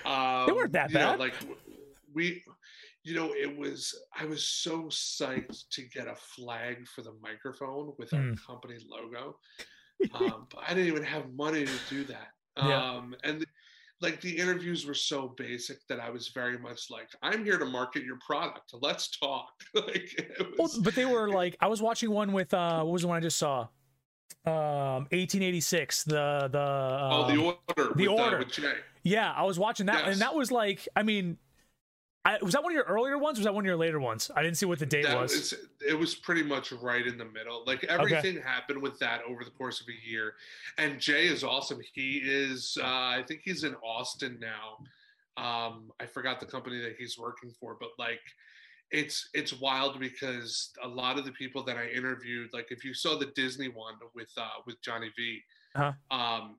[0.05, 1.19] Um, They weren't that know, bad.
[1.21, 1.35] like
[2.13, 2.43] we,
[3.05, 3.95] you know, it was.
[4.19, 8.45] I was so psyched to get a flag for the microphone with our Mm.
[8.47, 9.37] company logo,
[10.15, 12.29] um, but I didn't even have money to do that.
[12.57, 12.93] Yeah.
[12.93, 13.44] Um, and
[14.05, 17.65] like the interviews were so basic that I was very much like, I'm here to
[17.65, 18.73] market your product.
[18.81, 19.49] Let's talk.
[19.75, 23.03] like, it Well, but they were like, I was watching one with uh, what was
[23.03, 23.67] the one I just saw?
[24.47, 26.05] Um, 1886.
[26.05, 27.95] The the oh, the um, order.
[27.95, 28.39] The with, uh, Order.
[28.39, 28.75] with Jay.
[29.03, 30.13] yeah, I was watching that, Yes.
[30.13, 31.39] and that was like, I mean,
[32.27, 33.39] I, was that one of your earlier ones?
[33.39, 34.31] Or was that one of your later ones?
[34.35, 35.33] I didn't see what the date That was.
[35.33, 35.55] was-
[35.87, 37.63] it was pretty much right in the middle.
[37.67, 40.35] Like everything happened with that over the course of a year.
[40.79, 41.79] And Jay is awesome.
[41.93, 44.79] He is, uh, I think he's in Austin now.
[45.37, 48.21] Um, I forgot the company that he's working for, but like,
[48.91, 52.95] it's it's wild because a lot of the people that I interviewed, like if you
[52.95, 55.41] saw the Disney one with uh, with Johnny V,
[55.75, 56.17] Uh-huh.
[56.17, 56.57] um,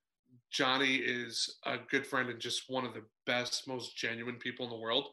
[0.51, 4.71] Johnny is a good friend and just one of the best, most genuine people in
[4.71, 5.07] the world,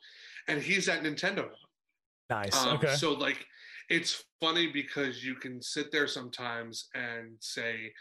[0.49, 1.49] and he's at Nintendo.
[2.31, 2.57] nice.
[2.57, 2.95] Um, okay.
[2.95, 3.45] So like,
[3.89, 7.93] it's funny because you can sit there sometimes and say,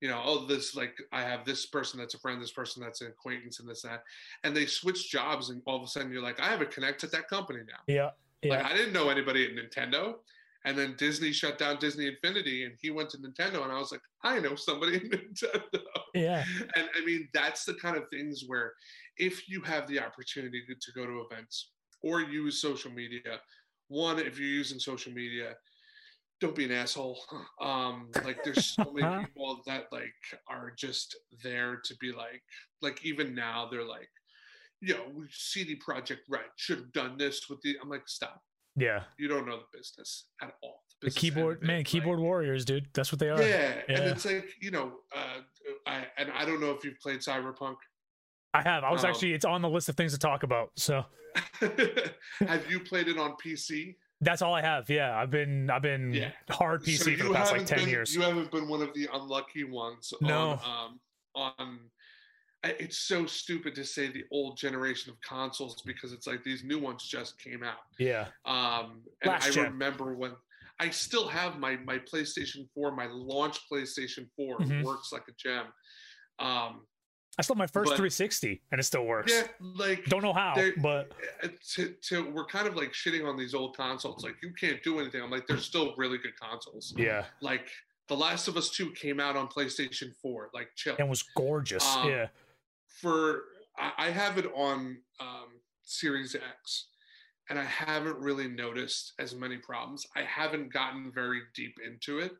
[0.00, 3.00] you know, oh, this like I have this person that's a friend, this person that's
[3.00, 4.02] an acquaintance, and this that,
[4.42, 7.04] and they switch jobs, and all of a sudden you're like, I have a connect
[7.04, 7.78] at that company now.
[7.86, 8.10] yeah.
[8.44, 8.56] Yeah.
[8.56, 10.16] Like I didn't know anybody at Nintendo.
[10.66, 13.92] And then Disney shut down Disney Infinity and he went to Nintendo and I was
[13.92, 15.82] like, I know somebody at Nintendo.
[16.14, 16.44] yeah.
[16.76, 18.72] And I mean, that's the kind of things where
[19.18, 21.70] if you have the opportunity to go to events
[22.04, 23.40] or use social media,
[23.88, 25.54] one, if you're using social media,
[26.40, 27.18] don't be an asshole.
[27.60, 30.12] Um, like there's so many people that like
[30.48, 32.42] are just there to be like,
[32.82, 34.08] like even now they're like,
[34.80, 37.76] yo, we CD Projekt Red should have done this with the.
[37.82, 38.42] I'm like, stop.
[38.76, 39.04] Yeah.
[39.18, 40.82] You don't know the business at all.
[41.00, 42.88] The business keyboard end of it, man, like- keyboard warriors, dude.
[42.92, 43.40] That's what they are.
[43.40, 45.40] yeah, and it's like you know, uh,
[45.86, 47.76] I and I don't know if you've played Cyberpunk.
[48.54, 48.84] I have.
[48.84, 49.32] I was Um, actually.
[49.34, 50.70] It's on the list of things to talk about.
[50.76, 51.04] So
[51.60, 53.96] have you played it on PC?
[54.20, 54.88] that's all I have.
[54.88, 55.68] Yeah, I've been.
[55.68, 56.30] I've been Yeah.
[56.48, 58.14] hard PC So for the past like ten been- years.
[58.14, 60.14] You haven't been one of the unlucky ones.
[60.20, 60.58] No.
[60.64, 61.00] On, um,
[61.58, 61.80] on
[62.66, 66.78] it's so stupid to say the old generation of consoles because it's like these new
[66.78, 67.76] ones just came out.
[67.98, 68.28] Yeah.
[68.46, 69.64] Um, and Last I gen.
[69.64, 70.32] remember when
[70.80, 74.82] I still have my my PlayStation 4, my launch PlayStation 4 Mhm.
[74.84, 75.66] works like a gem.
[76.38, 76.86] Um,
[77.38, 79.32] I still have my first But- 360, and it still works.
[79.32, 81.10] yeah, like Don't know how, but
[81.42, 84.22] uh, to, to we're kind of like shitting on these old consoles.
[84.24, 85.20] Like you can't do anything.
[85.22, 86.94] I'm like, they're still really good consoles.
[86.96, 87.66] yeah, Like
[88.08, 90.50] The Last of Us 2 came out on PlayStation 4.
[90.54, 90.94] Like chill.
[90.98, 91.84] and was gorgeous.
[91.96, 92.28] Um, yeah.
[93.00, 93.42] for
[93.76, 95.48] I I have it on um,
[95.82, 96.86] Series X,
[97.50, 100.06] and I haven't really noticed as many problems.
[100.14, 102.32] I haven't gotten very deep into it,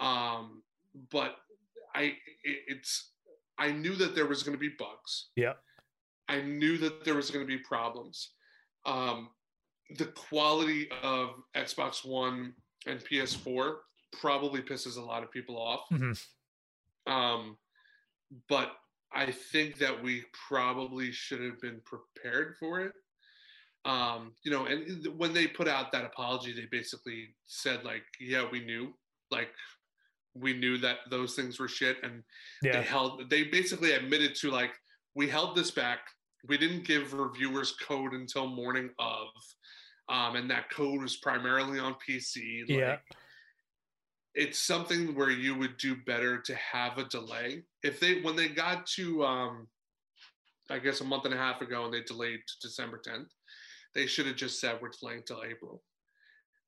[0.00, 0.62] um,
[1.10, 1.36] but
[1.94, 2.02] I
[2.44, 3.12] it, it's
[3.58, 5.28] I knew that there was going to be bugs.
[5.36, 5.54] Yeah.
[6.28, 8.30] I knew that there was going to be problems.
[8.86, 9.30] Um,
[9.96, 12.54] the quality of Xbox One
[12.86, 13.76] and PS4
[14.12, 15.88] probably pisses a lot of people off.
[15.90, 16.26] Mhm.
[17.06, 17.58] Um,
[18.48, 18.76] but
[19.12, 22.92] I think that we probably should have been prepared for it.
[23.84, 28.46] Um, you know, and when they put out that apology, they basically said like, "Yeah,
[28.50, 28.94] we knew,
[29.30, 29.54] like,
[30.40, 32.22] we knew that those things were shit," and
[32.62, 33.28] they held.
[33.30, 34.72] They basically admitted to like,
[35.14, 36.00] "We held this back.
[36.48, 39.28] We didn't give reviewers code until morning of."
[40.08, 42.60] Um, and that code was primarily on PC.
[42.62, 42.98] Like, Yeah.
[44.34, 47.64] it's something where you would do better to have a delay.
[47.82, 49.68] If they when they got to um
[50.70, 53.30] I guess a month and a half ago and they delayed to December 10th,
[53.94, 55.82] they should have just said we're delaying till April.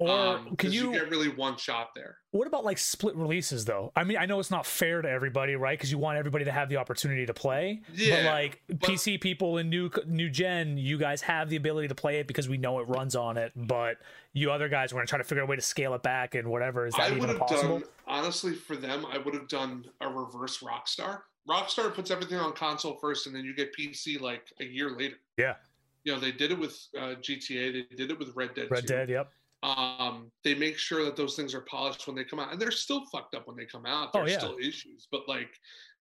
[0.00, 0.92] Or Um, can 'cause you?
[0.92, 2.16] get really one shot there?
[2.30, 3.92] What about like split releases though?
[3.94, 5.78] I mean, I know it's not fair to everybody, right?
[5.78, 7.82] Because you want everybody to have the opportunity to play.
[7.86, 11.88] but Yeah, like but- PC people in new new gen, you guys have the ability
[11.88, 13.52] to play it because we know it runs on it.
[13.54, 13.98] But
[14.32, 16.34] you other guys going to try to figure out a way to scale it back
[16.34, 16.86] and whatever.
[16.86, 17.80] Is that I even possible?
[17.80, 21.22] done honestly for them, I would have done a reverse Rockstar.
[21.46, 25.16] Rockstar puts everything on console first and then you get PC like a year later.
[25.36, 25.56] Yeah.
[26.04, 28.82] You know, they did it with uh, GTA, they did it with Red Dead Red
[28.82, 28.86] 2.
[28.86, 29.08] Dead.
[29.10, 29.30] Yep.
[29.62, 32.70] Um, they make sure that those things are polished when they come out, and they're
[32.70, 34.12] still fucked up when they come out.
[34.12, 34.38] There's Oh, yeah.
[34.38, 35.50] still issues, but like,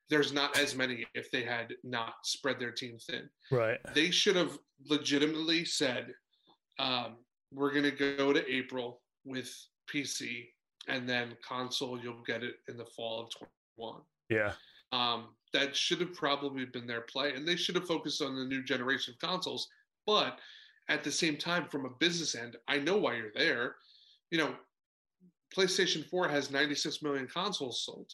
[0.08, 3.28] there's not as many if they had not spread their team thin.
[3.50, 3.78] Right.
[3.94, 6.14] They should have legitimately said,
[6.78, 9.52] um, "We're going to go to April with
[9.88, 10.52] PC,
[10.88, 12.00] and then console.
[12.00, 13.30] You'll get it in the fall of
[13.76, 14.54] 21." Yeah.
[14.92, 18.44] Um, that should have probably been their play, and they should have focused on the
[18.44, 19.68] new generation of consoles.
[20.06, 20.40] But
[20.88, 23.76] at the same time, from a business end, I know why you're there.
[24.30, 24.56] You know,
[25.54, 28.10] PlayStation 4 has 96 million consoles sold.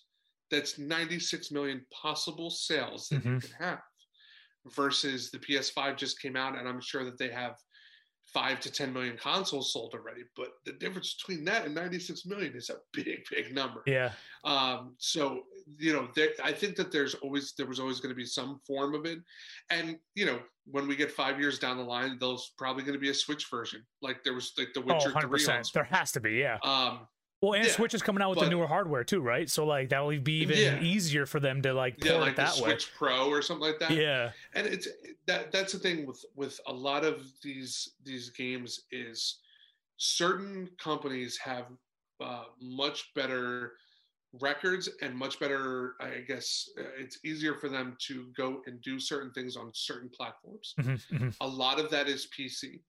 [0.50, 3.40] That's 96 million possible sales that you Mhm.
[3.40, 3.82] can have.
[4.74, 7.56] Versus the PS5 just came out, and I'm sure that they have
[8.36, 10.20] five to 10 million consoles sold already.
[10.36, 13.82] But the difference between that and 96 million is a big, big number.
[13.86, 14.10] Yeah.
[14.44, 15.44] Um, so
[15.78, 18.60] you know, there, I think that there's always there was always going to be some
[18.66, 19.18] form of it,
[19.70, 23.00] and you know, when we get five years down the line, there's probably going to
[23.00, 25.70] be a Switch version, like there was like the Oh, Witcher 100 Three on percent.
[25.74, 26.34] There has to be.
[26.34, 26.58] Yeah.
[26.62, 27.08] Um,
[27.42, 29.48] Well, and yeah, Switch is coming out with the newer hardware too, right?
[29.48, 30.78] So like that'll be even Yeah.
[30.78, 32.78] easier for them to like port yeah, like it that way.
[32.78, 33.94] Switch Pro or something like that.
[33.94, 34.32] Yeah.
[34.54, 34.88] and it's
[35.26, 39.40] that that's the thing with with a lot of these these games is
[39.98, 41.72] certain companies have
[42.20, 43.74] uh, much better
[44.34, 49.00] records and much better i guess uh, it's easier for them to go and do
[49.00, 51.36] certain things on certain platforms Mhm, mhm.
[51.40, 52.82] a lot of that is pc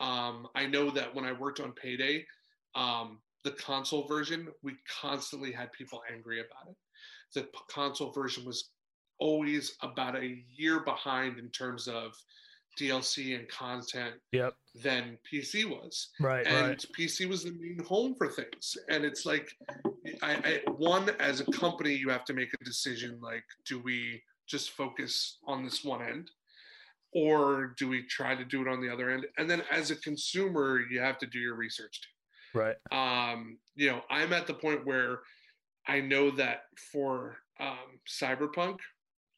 [0.00, 2.26] um, i know that when i worked on payday
[2.74, 6.76] um, the console version we constantly had people angry about it
[7.34, 8.70] the console version was
[9.18, 12.14] always about a year behind in terms of
[12.78, 14.54] DLC and content Yep.
[14.82, 16.10] than PC was.
[16.20, 16.46] Right.
[16.46, 16.84] And right.
[16.98, 18.76] PC was the main home for things.
[18.88, 19.48] And it's like,
[20.22, 20.32] I,
[20.66, 24.70] I, one, as a company, you have to make a decision like, do we just
[24.70, 26.30] focus on this one end?
[27.12, 29.26] Or do we try to do it on the other end?
[29.38, 32.13] And then as a consumer, you have to do your research too
[32.54, 32.76] Right.
[32.92, 35.20] um, you know, I'm at the point where
[35.86, 38.78] I know that for um, Cyberpunk,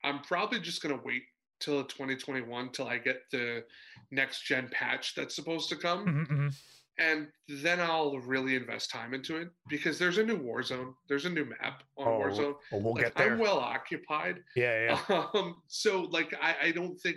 [0.04, 1.22] I'm probably just going to wait
[1.58, 3.64] till 2021 till I get the
[4.10, 6.54] next gen patch that's supposed to come, Mhm, mhm.
[6.98, 11.30] and then I'll really invest time into it because there's a new Warzone, there's a
[11.30, 12.54] new map on Oh, Warzone.
[12.70, 13.32] well, we'll Like, get there.
[13.32, 15.00] I'm well occupied, yeah.
[15.08, 15.26] Yeah.
[15.34, 17.16] um, so like I, I don't think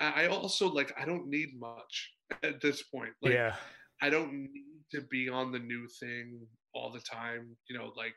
[0.00, 3.12] I I also like I don't need much at this point.
[3.22, 3.56] Like yeah.
[4.02, 6.40] I don't need to be on the new thing
[6.74, 7.56] all the time.
[7.68, 8.14] You know, like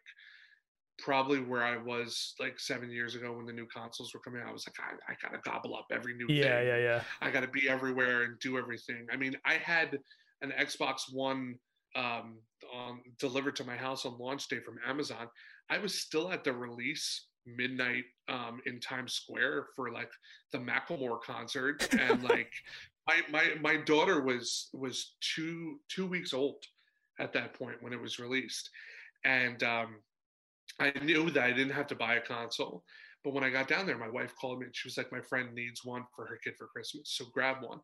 [0.99, 4.49] probably where I was like seven years ago when the new consoles were coming out.
[4.49, 6.43] I was like, I, I gotta gobble up every new Yeah.
[6.43, 6.67] thing.
[6.67, 6.75] Yeah.
[6.75, 6.77] Yeah.
[6.77, 7.01] Yeah.
[7.21, 9.07] I gotta be everywhere and do everything.
[9.11, 9.97] I mean, I had
[10.41, 11.55] an Xbox One
[11.95, 12.39] um,
[12.73, 15.27] on delivered to my house on launch day from Amazon.
[15.69, 20.11] I was still at the release midnight um, in Times Square for like
[20.51, 22.51] the Macklemore concert, and like
[23.09, 26.63] my my my daughter was was two two weeks old
[27.19, 28.69] at that point when it was released,
[29.25, 29.95] and um,
[30.79, 32.83] I knew that I didn't have to buy a console.
[33.23, 35.21] But when I got down there, my wife called me and she was like, "My
[35.21, 37.79] friend needs one for her kid for Christmas, so grab one."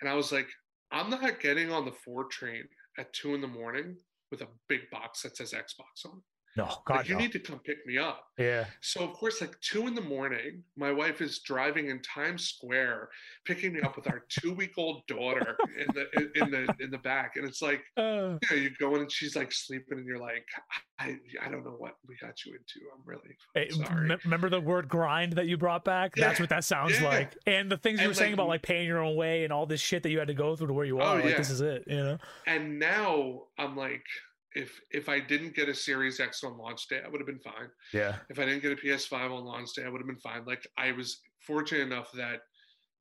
[0.00, 0.48] And I was like,
[0.92, 2.64] "I'm not getting on the four train
[2.98, 3.96] at two in the morning
[4.30, 6.18] with a big box that says Xbox on.
[6.18, 6.35] it.
[6.56, 6.66] No.
[6.86, 6.96] God.
[6.96, 7.20] Like, you no.
[7.20, 8.64] need to come pick me up." yeah.
[8.80, 13.08] So of course, like two in the morning, my wife is driving in Times Square,
[13.44, 17.46] picking me up with our two-week-old daughter in the in the in the back, and
[17.46, 20.46] it's like Uh, you know, you go in and she's like sleeping, and you're like,
[20.98, 22.86] I I don't know what we got you into.
[22.94, 24.10] I'm really Hey, sorry.
[24.10, 26.16] m- remember the word grind that you brought back?
[26.16, 27.08] Yeah, That's what that sounds yeah.
[27.08, 27.36] like.
[27.46, 29.66] And the things you And, were saying about like paying your own way and all
[29.66, 31.16] this shit that you had to go through to where you Oh, are.
[31.16, 31.36] Like yeah.
[31.36, 32.18] this is it, you know?
[32.46, 34.04] and now I'm like,
[34.56, 37.38] if if I didn't get a Series X on launch day, I would have been
[37.38, 37.68] fine.
[37.92, 38.16] Yeah.
[38.30, 40.44] If I didn't get a PS5 on launch day, I would have been fine.
[40.46, 42.40] Like I was fortunate enough that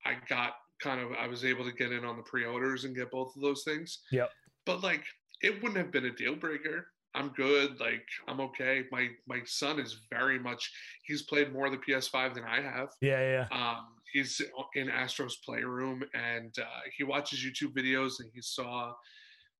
[0.05, 0.53] I got
[0.83, 3.41] kind of I was able to get in on the pre-orders and get both of
[3.41, 3.99] those things.
[4.11, 4.29] Yep.
[4.65, 5.03] But like
[5.41, 6.87] it wouldn't have been a deal breaker.
[7.15, 7.79] I'm good.
[7.79, 8.83] Like I'm okay.
[8.91, 10.69] My my son is very much
[11.03, 12.89] he's played more of the PS5 than I have.
[13.01, 13.47] Yeah.
[13.51, 13.57] Yeah.
[13.57, 14.41] Um, he's
[14.75, 18.91] in Astro's Playroom and uh, he watches YouTube videos and he saw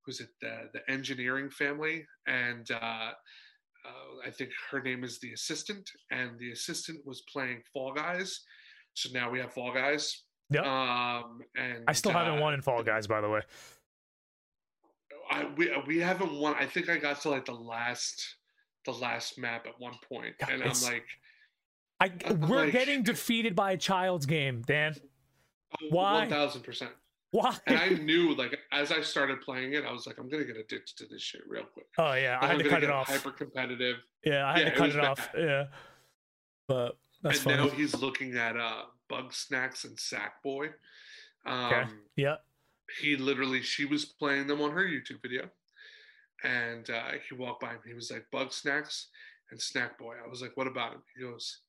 [0.06, 3.10] who's it the the engineering family and uh,
[3.84, 8.40] uh, I think her name is the assistant and the assistant was playing Fall Guys.
[8.94, 10.22] So now we have Fall Guys.
[10.50, 10.64] Yep.
[10.64, 13.40] Um, and I still haven't uh, won in Fall Guys, by the way.
[15.30, 16.54] I we we haven't won.
[16.58, 18.36] I think I got to like the last
[18.84, 21.04] the last map at one point, God, and I'm like,
[22.00, 24.94] I I'm we're like- getting defeated by a child's game, Dan.
[25.82, 26.20] oh, Why?
[26.20, 26.92] one thousand percent.
[27.36, 27.56] Why?
[27.66, 30.56] And I knew, like, as I started playing it, I was like, I'm gonna get
[30.56, 31.86] addicted to this shit real quick.
[31.98, 33.08] oh yeah, I I'm had to cut it off.
[33.08, 35.32] Hyper competitive, Yeah, I had Yeah, to cut was it off.
[35.32, 35.42] bad.
[35.42, 35.64] Yeah.
[36.68, 37.68] But that's and funny.
[37.68, 40.72] now he's looking at uh, Bugsnax and Sackboy.
[41.44, 41.84] Um, Okay.
[42.16, 42.36] Yeah.
[43.00, 45.50] He literally, she was playing them on her YouTube video,
[46.44, 47.78] and uh, he walked by me.
[47.88, 49.06] He was like, "Bugsnax
[49.50, 51.60] and Snack Boy." I was like, "What about him?" He goes,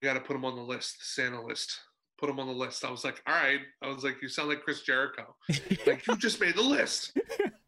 [0.00, 1.78] "We got to put him on the list, the Santa list."
[2.22, 2.84] Put him on the list.
[2.84, 5.34] I was like, "All right." I was like, "You sound like Chris Jericho."
[5.88, 7.18] like you just made the list.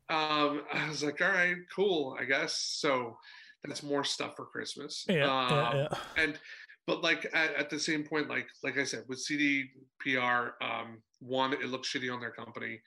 [0.08, 3.18] Um, I was like, "All right, cool, I guess." So
[3.64, 5.06] that's more stuff for Christmas.
[5.08, 5.98] Yeah, um, yeah, yeah.
[6.22, 6.38] And
[6.86, 11.52] but like at, at the same point, like like I said, with CDPR, um, one,
[11.54, 12.80] it looks shitty on their company.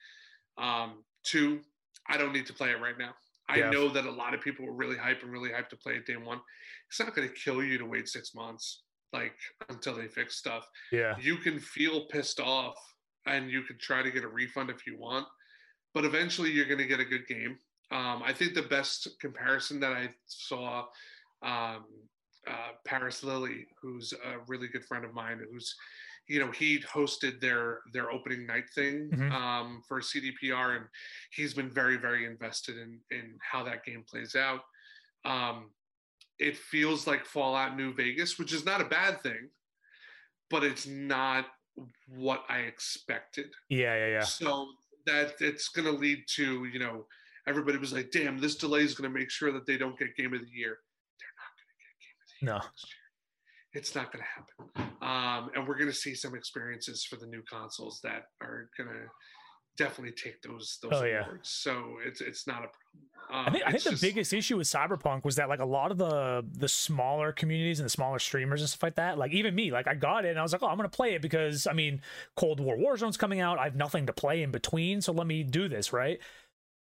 [0.58, 1.60] Um, two,
[2.08, 3.14] I don't need to play it right now.
[3.50, 3.72] I Yeah.
[3.72, 6.06] know that a lot of people were really hyped and really hyped to play it
[6.06, 6.40] day one.
[6.90, 9.38] It's not going to kill you to wait six months, like
[9.70, 10.68] until they fix stuff.
[10.92, 11.16] Yeah.
[11.20, 12.78] You can feel pissed off,
[13.26, 15.28] and you can try to get a refund if you want,
[15.94, 17.58] but eventually you're going to get a good game.
[17.92, 20.88] Um, I think the best comparison that I saw,
[21.42, 21.86] um,
[22.46, 25.74] uh, Paris Lilly, who's a really good friend of mine, who's,
[26.28, 29.32] you know, he hosted their their opening night thing Mhm.
[29.32, 30.88] um, for CDPR, and
[31.32, 34.62] he's been very very invested in in how that game plays out.
[35.26, 35.72] Um,
[36.40, 39.50] it feels like Fallout New Vegas, which is not a bad thing,
[40.50, 41.46] but it's not
[42.16, 43.48] what I expected.
[43.70, 43.96] Yeah.
[43.96, 44.08] Yeah.
[44.08, 44.22] Yeah.
[44.22, 44.68] So
[45.06, 47.06] that it's going to lead to, you know,
[47.48, 50.16] everybody was like, damn, this delay is going to make sure that they don't get
[50.16, 50.78] game of the year.
[51.20, 52.58] They're not going to get game of the year No.
[52.60, 53.82] next year.
[53.82, 54.94] It's not going to happen.
[55.02, 58.90] Um, and we're going to see some experiences for the new consoles that are going
[58.90, 59.06] to
[59.78, 61.26] definitely take those those Oh, yeah.
[61.26, 61.50] awards.
[61.50, 62.87] So it's it's not a problem.
[63.30, 65.66] Um, I think I think it's the biggest issue with Cyberpunk was that like a
[65.66, 69.32] lot of the the smaller communities and the smaller streamers and stuff like that, like
[69.34, 71.22] even me, like I got it and I was like, oh, I'm gonna play it
[71.22, 72.02] because I mean,
[72.38, 73.60] Cold War Warzone's coming out.
[73.60, 76.20] I have nothing to play in between, so let me do this, right?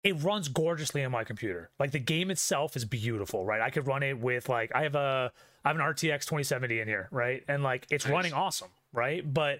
[0.03, 1.70] It runs gorgeously on my computer.
[1.78, 3.62] Like the game itself is beautiful, right?
[3.62, 5.32] I could run it with like I have a
[5.64, 7.43] I have an RTX 2070 in here, right?
[7.47, 8.12] And like it's Nice.
[8.12, 9.22] running awesome, right?
[9.32, 9.59] But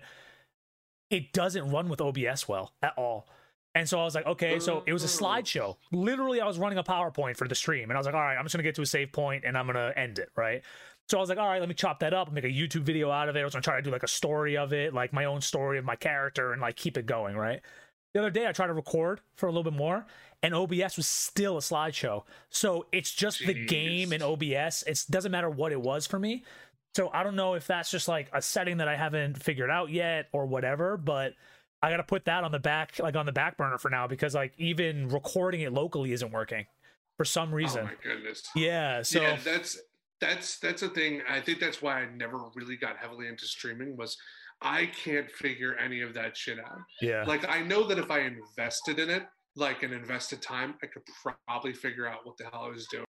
[1.12, 3.28] it doesn't run with OBS well at all.
[3.74, 5.78] And so I was like, okay, so it was a slideshow.
[5.92, 8.36] Literally, I was running a PowerPoint for the stream, and I was like, all right,
[8.36, 10.62] I'm just gonna get to a save point and I'm gonna end it, right?
[11.08, 12.84] So I was like, all right, let me chop that up and make a YouTube
[12.84, 13.42] video out of it.
[13.42, 15.78] I was gonna try to do like a story of it, like my own story
[15.78, 17.62] of my character, and like keep it going, right?
[18.14, 20.06] The other day, I tried to record for a little bit more,
[20.44, 22.24] and OBS was still a slideshow.
[22.50, 24.58] So it's just the game in Jeez.
[24.68, 24.84] OBS.
[24.84, 26.44] It doesn't matter what it was for me.
[26.94, 29.92] So I don't know if that's just like a setting that I haven't figured out
[29.92, 31.36] yet or whatever, but
[31.82, 34.08] I got to put that on the back, like on the back burner for now
[34.08, 36.66] because like even recording it locally isn't working
[37.18, 37.82] for some reason.
[37.82, 38.44] Oh my goodness.
[38.56, 39.02] yeah.
[39.02, 39.80] So yeah, that's
[40.20, 41.22] that's that's a thing.
[41.28, 44.16] I think that's why I never really got heavily into streaming was
[44.62, 46.78] I can't figure any of that shit out.
[47.02, 47.24] yeah.
[47.24, 49.24] Like I know that if I invested in it,
[49.56, 51.02] like and invested time, I could
[51.48, 53.06] probably figure out what the hell I was doing.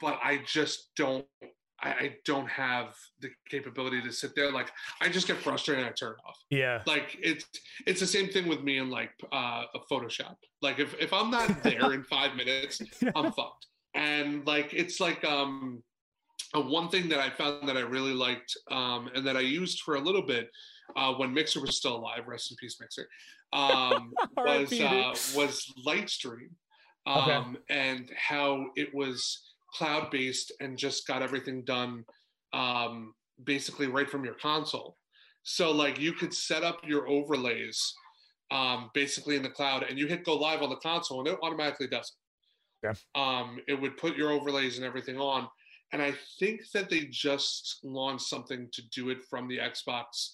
[0.00, 1.26] But I just don't.
[1.84, 4.50] I, I don't have the capability to sit there.
[4.50, 4.70] Like
[5.00, 6.38] I just get frustrated and I turn off.
[6.50, 6.82] yeah.
[6.86, 7.44] Like it's
[7.86, 10.36] it's the same thing with me in like uh, a Photoshop.
[10.62, 12.80] Like if if I'm not there in five minutes,
[13.14, 13.66] I'm fucked.
[13.94, 15.82] And like it's like um
[16.56, 19.82] uh, one thing that I found that I really liked um and that I used
[19.82, 20.48] for a little bit
[20.96, 23.06] uh when Mixer was still alive, rest in peace Mixer,
[23.52, 26.50] um was uh was Lightstream.
[27.06, 27.32] Okay.
[27.32, 32.04] Um and how it was cloud based and just got everything done
[32.52, 33.12] um
[33.44, 34.96] basically right from your console.
[35.42, 37.94] So like you could set up your overlays
[38.50, 41.38] um, basically in the cloud, and you hit go live on the console, and it
[41.42, 42.86] automatically does it.
[42.86, 43.20] Yeah.
[43.20, 45.48] Um, it would put your overlays and everything on,
[45.92, 50.32] and I think that they just launched something to do it from the Xbox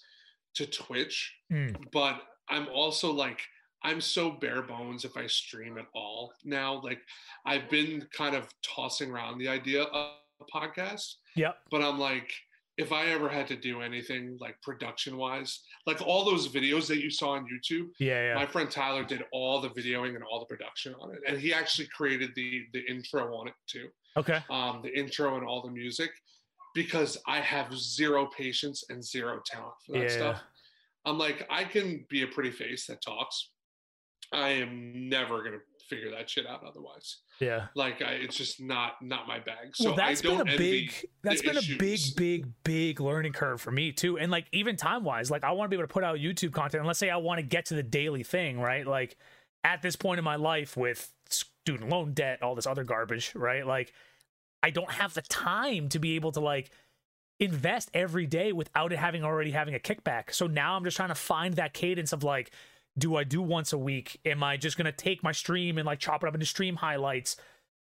[0.56, 1.32] to Twitch.
[1.52, 1.76] Mm.
[1.92, 3.40] But I'm also like
[3.82, 6.80] I'm so bare bones if I stream at all now.
[6.82, 7.00] Like
[7.46, 10.10] I've been kind of tossing around the idea of
[10.40, 11.56] a podcast Yep.
[11.70, 12.32] but I'm like,
[12.78, 16.98] if I ever had to do anything like production wise, like all those videos that
[17.02, 18.28] you saw on YouTube, Yeah.
[18.28, 18.34] Yeah.
[18.34, 21.52] my friend Tyler did all the videoing and all the production on it, and he
[21.52, 24.40] actually created the the intro on it too, okay.
[24.50, 26.10] um, the intro and all the music,
[26.74, 30.08] because I have zero patience and zero talent for that Yeah.
[30.08, 30.42] stuff.
[31.04, 33.50] I'm like, I can be a pretty face that talks.
[34.32, 35.58] I am never gonna
[35.88, 37.18] figure that shit out otherwise.
[37.40, 37.66] Yeah.
[37.74, 39.74] Like, I, it's just not not my bag.
[39.74, 43.32] So well, that's I don't been a big that's been a big, big, big learning
[43.32, 44.18] curve for me too.
[44.18, 46.52] And like even time wise, like I want to be able to put out YouTube
[46.52, 46.80] content.
[46.80, 48.86] And let's say I want to get to the daily thing, right?
[48.86, 49.16] Like
[49.64, 53.66] at this point in my life with student loan debt, all this other garbage, right?
[53.66, 53.92] Like
[54.62, 56.70] I don't have the time to be able to like
[57.40, 60.32] invest every day without it having already having a kickback.
[60.32, 62.52] So now I'm just trying to find that cadence of like,
[62.98, 64.20] do I do once a week?
[64.24, 67.36] Am I just gonna take my stream and like chop it up into stream highlights?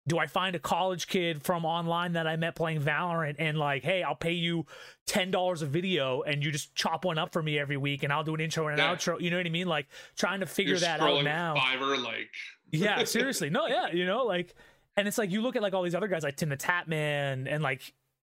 [0.06, 3.82] Do I find a college kid from online that I met playing Valorant and like,
[3.84, 4.64] hey, I'll pay you
[5.06, 8.12] ten dollars a video and you just chop one up for me every week and
[8.12, 8.94] I'll do an intro and an Yeah.
[8.96, 9.20] outro.
[9.20, 9.66] You know what I mean?
[9.66, 9.86] Like
[10.16, 11.54] trying to figure You're that out now.
[11.56, 12.30] Fiverr, like
[12.70, 13.50] yeah, seriously.
[13.50, 14.54] No, yeah, you know, like,
[14.96, 17.46] and it's like you look at like all these other guys like Tim the Tatman
[17.52, 17.92] and like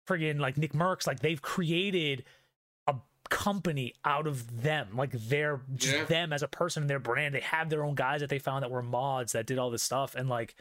[0.07, 2.24] friggin' like Nick Mercs, like they've created
[3.30, 4.89] company out of them.
[4.95, 6.03] Like they're just Yeah.
[6.05, 7.34] them as a person and their brand.
[7.36, 9.84] They have their own guys that they found that were mods that did all this
[9.84, 10.15] stuff.
[10.15, 10.55] And like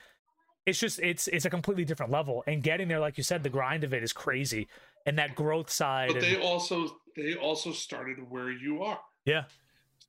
[0.67, 2.45] it's just it's it's a completely different level.
[2.47, 4.69] And getting there, like you said, the grind of it is crazy.
[5.07, 6.09] And that growth side.
[6.09, 9.01] But and- they also they also started where you are.
[9.25, 9.45] yeah.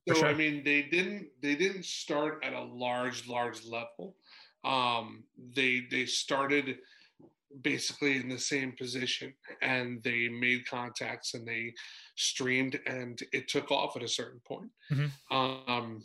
[0.07, 0.27] So sure.
[0.27, 4.15] I mean, they didn't they didn't start at a large large level.
[4.63, 6.79] Um, they they started
[7.61, 11.73] basically in the same position, and they made contacts and they
[12.15, 14.69] streamed, and it took off at a certain point.
[14.91, 15.11] Mhm.
[15.31, 16.03] Um,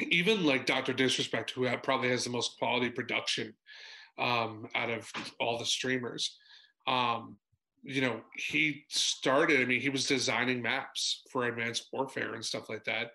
[0.00, 3.54] even like Doctor Disrespect, who had, probably has the most quality production
[4.18, 5.10] um, out of
[5.40, 6.36] all the streamers.
[6.86, 7.38] Um,
[7.82, 12.68] you know, he started, I mean, he was designing maps for Advanced Warfare and stuff
[12.68, 13.12] like that.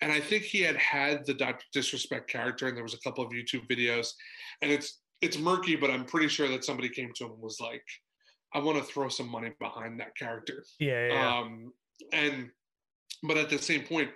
[0.00, 1.64] And I think he had had the Dr.
[1.72, 4.12] Disrespect character, and there was a couple of YouTube videos.
[4.60, 7.60] And it's it's murky, but I'm pretty sure that somebody came to him and was
[7.60, 7.84] like,
[8.54, 10.64] I want to throw some money behind that character.
[10.78, 11.08] Yeah.
[11.08, 11.38] Yeah.
[11.38, 11.72] Um,
[12.12, 12.50] and
[13.22, 14.10] but at the same point,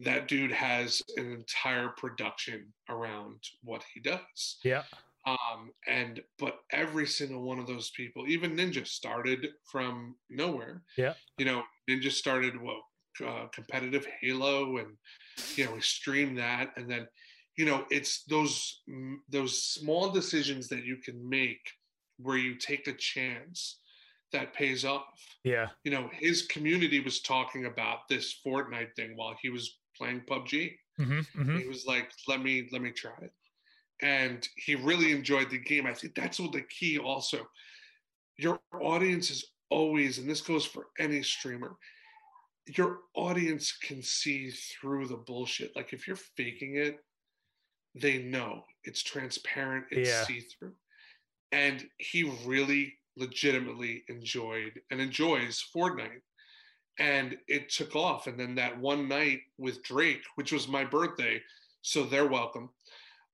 [0.00, 4.58] that dude has an entire production around what he does.
[4.64, 4.82] yeah.
[5.24, 10.82] Um, and but every single one of those people, even Ninja, started from nowhere.
[10.96, 11.14] Yeah.
[11.38, 12.78] You know, Ninja started what
[13.24, 14.96] uh, competitive Halo, and
[15.54, 17.06] you know, we streamed that, and then
[17.56, 18.82] you know, it's those
[19.28, 21.60] those small decisions that you can make
[22.18, 23.80] where you take a chance
[24.32, 25.04] that pays off
[25.44, 25.68] Yeah.
[25.84, 30.78] you know, his community was talking about this Fortnite thing while he was playing PUBG.
[30.96, 33.32] hmm hmm He was like, "Let me, let me try it,"
[34.00, 35.86] and he really enjoyed the game.
[35.86, 36.98] I think that's what the key.
[36.98, 37.46] Also,
[38.38, 41.76] your audience is always, and this goes for any streamer.
[42.66, 45.74] Your audience can see through the bullshit.
[45.74, 47.00] Like if you're faking it,
[47.94, 50.24] they know it's transparent, it's Yeah.
[50.24, 50.74] see through.
[51.52, 56.22] And he really legitimately enjoyed and enjoys Fortnite.
[56.98, 58.26] And it took off.
[58.26, 61.42] And then that one night with Drake, which was my birthday,
[61.82, 62.70] so they're welcome.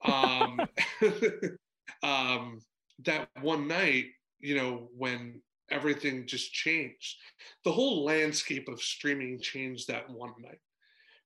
[0.05, 0.59] Um,
[2.03, 2.61] um,
[3.05, 4.07] that one night,
[4.41, 7.17] you know, when everything just changed,
[7.65, 10.61] the whole landscape of streaming changed that one night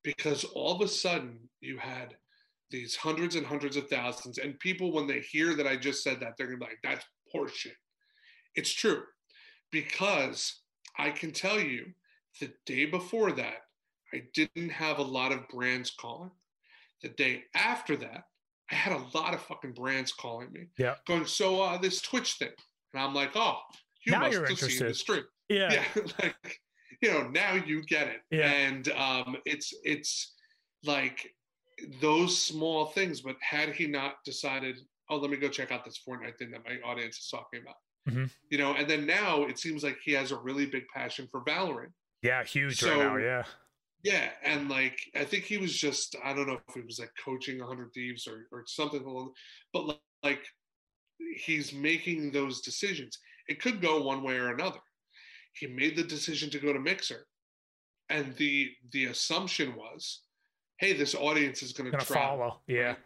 [0.03, 2.17] because all of a sudden you had
[2.73, 6.19] these hundreds and hundreds of thousands, and people, when they hear that I just said
[6.21, 7.05] that, they're gonna be like, that's
[7.35, 7.77] horseshit.
[8.57, 9.03] It's true
[9.71, 10.61] because
[10.99, 11.87] I can tell you
[12.41, 13.59] the day before that,
[14.13, 16.31] I didn't have a lot of brands calling.
[17.03, 18.25] The day after that,
[18.71, 20.67] I had a lot of fucking brands calling me.
[20.79, 20.95] Yeah.
[21.07, 22.51] Going, so uh, this Twitch thing.
[22.95, 23.59] And I'm like, oh,
[24.07, 24.95] you Now must have seen the interested.
[24.97, 25.25] stream.
[25.49, 25.73] Yeah.
[25.73, 26.03] Yeah.
[26.23, 26.61] like,
[27.01, 28.21] you know, now you get it.
[28.31, 28.51] Yeah.
[28.51, 30.35] And um, it's it's
[30.85, 31.35] like
[32.01, 34.79] those small things, but had he not decided,
[35.11, 37.77] oh, let me go check out this Fortnite thing that my audience is talking about.
[38.09, 38.31] Mhm.
[38.51, 41.43] You know, and then now it seems like he has a really big passion for
[41.45, 41.93] Valorant.
[42.23, 42.43] Yeah.
[42.45, 43.17] Huge So- right now.
[43.17, 43.45] Yeah.
[44.05, 47.13] Yeah, and like I think he was just I don't know if he was like
[47.25, 49.33] coaching 100 Thieves or or something along,
[49.73, 50.45] but li- like
[51.37, 53.17] he's making those decisions.
[53.47, 54.81] It could go one way or another.
[55.53, 57.29] He made the decision to go to Mixer,
[58.09, 60.23] and the the assumption was,
[60.83, 62.61] hey, this audience is going to follow.
[62.67, 62.81] Yeah.
[62.81, 62.97] right?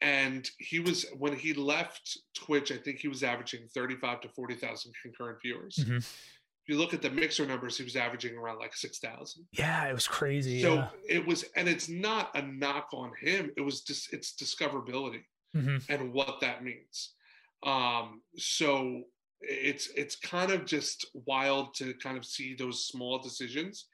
[0.00, 4.92] And he was when he left Twitch, I think he was averaging 35 to 40,000
[5.00, 5.76] concurrent viewers.
[5.76, 5.98] Mhm.
[5.98, 9.46] If you look at the Mixer numbers, he was averaging around like 6,000.
[9.52, 9.88] Yeah.
[9.88, 10.62] It was crazy.
[10.62, 10.88] So yeah.
[11.08, 13.52] it was, and it's not a knock on him.
[13.56, 17.14] It was just it's discoverability hmm and what that means.
[17.62, 19.02] Um, so
[19.40, 23.86] it's it's kind of just wild to kind of see those small decisions,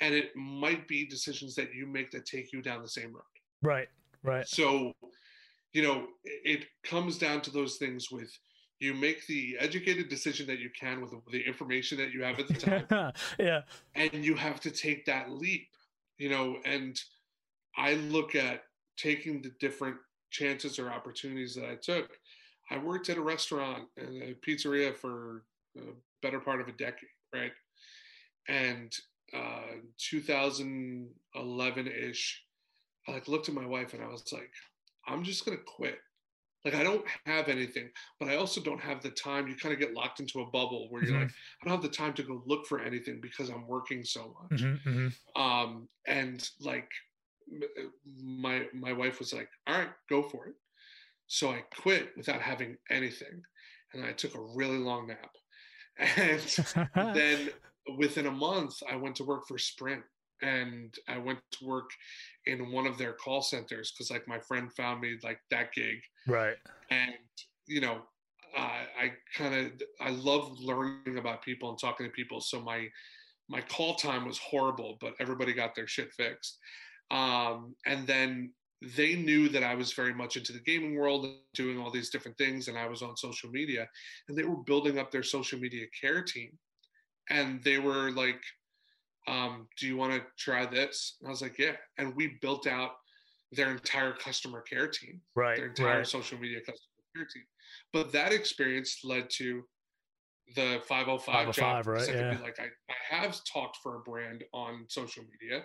[0.00, 3.22] and it might be decisions that you make that take you down the same road.
[3.62, 3.88] Right.
[4.22, 4.46] Right.
[4.46, 4.92] So,
[5.72, 8.30] you know, it comes down to those things with
[8.78, 12.48] you make the educated decision that you can with the information that you have at
[12.48, 13.62] the time yeah.
[13.94, 15.68] and you have to take that leap
[16.18, 17.00] you know and
[17.76, 18.64] i look at
[18.96, 19.96] taking the different
[20.30, 22.10] chances or opportunities that i took
[22.70, 25.44] i worked at a restaurant and a pizzeria for
[25.78, 25.80] a
[26.22, 27.52] better part of a decade right
[28.48, 28.92] and
[29.32, 32.34] uh 2011ish
[33.08, 34.52] i like looked at my wife and i was like
[35.06, 35.98] i'm just gonna quit
[36.64, 39.80] like i don't have anything but i also don't have the time you kind of
[39.80, 41.18] get locked into a bubble where you're Mhm.
[41.18, 41.30] like
[41.62, 44.50] I don't have the time to go look for anything because I'm working so much.
[44.50, 46.90] hmm hmm Um, and like
[48.04, 50.56] my my wife was like, "All right, go for it."
[51.28, 53.44] So I quit without having anything,
[53.94, 55.36] and I took a really long nap.
[55.98, 56.42] And
[57.14, 57.50] then
[57.96, 60.02] within a month, I went to work for Sprint,
[60.42, 61.90] and I went to work
[62.46, 65.98] in one of their call centers because like my friend found me like that gig.
[66.26, 66.56] Right.
[66.90, 67.14] And
[67.66, 68.02] you know,
[68.56, 72.40] uh, I kind of I love learning about people and talking to people.
[72.40, 72.88] So my
[73.48, 76.58] my call time was horrible, but everybody got their shit fixed.
[77.10, 81.78] Um, and then they knew that I was very much into the gaming world doing
[81.78, 83.88] all these different things, and I was on social media,
[84.28, 86.50] and they were building up their social media care team,
[87.30, 88.40] and they were like,
[89.28, 92.66] um, "Do you want to try this?" And I was like, "Yeah," and we built
[92.66, 92.92] out
[93.52, 95.56] their entire customer care team, right?
[95.56, 96.06] Their entire right.
[96.06, 97.44] social media customer care team.
[97.92, 99.62] But that experience led to
[100.54, 101.86] the 505, 505 job.
[101.86, 102.08] Right?
[102.08, 102.38] Yeah.
[102.42, 105.64] Like I, I have talked for a brand on social media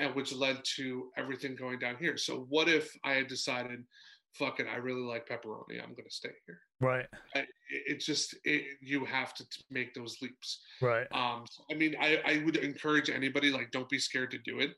[0.00, 2.16] and which led to everything going down here.
[2.16, 3.84] So what if I had decided,
[4.32, 5.82] fuck it, I really like pepperoni.
[5.82, 6.60] I'm going to stay here.
[6.80, 7.06] Right.
[7.34, 7.44] I,
[7.86, 10.62] it's just it, you have to make those leaps.
[10.80, 11.06] Right.
[11.12, 11.44] Um.
[11.70, 14.70] I mean, I I would encourage anybody like don't be scared to do it.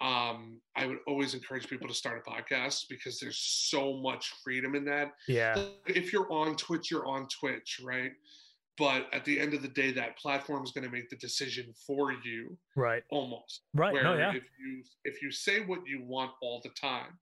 [0.00, 4.74] Um, I would always encourage people to start a podcast because there's so much freedom
[4.74, 5.12] in that.
[5.28, 5.62] Yeah.
[5.86, 8.10] If you're on Twitch, you're on Twitch, right?
[8.78, 11.72] but at the end of the day that platform is going to make the decision
[11.86, 14.30] for you right almost right where no, yeah.
[14.30, 17.18] if you if you say what you want all the time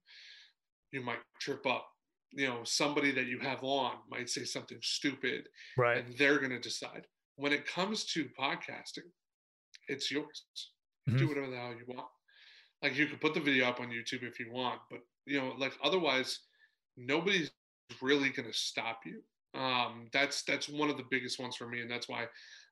[0.92, 1.86] you might trip up
[2.32, 6.50] you know somebody that you have on might say something stupid right and they're going
[6.50, 9.08] to decide when it comes to podcasting
[9.88, 10.44] it's yours
[11.08, 11.18] mm-hmm.
[11.18, 12.06] do whatever the hell you want
[12.82, 15.54] like you could put the video up on youtube if you want but you know
[15.58, 16.40] like otherwise
[16.96, 17.50] nobody's
[18.00, 19.20] really going to stop you
[19.54, 22.26] um, that's that's one of the biggest ones for me, and that's why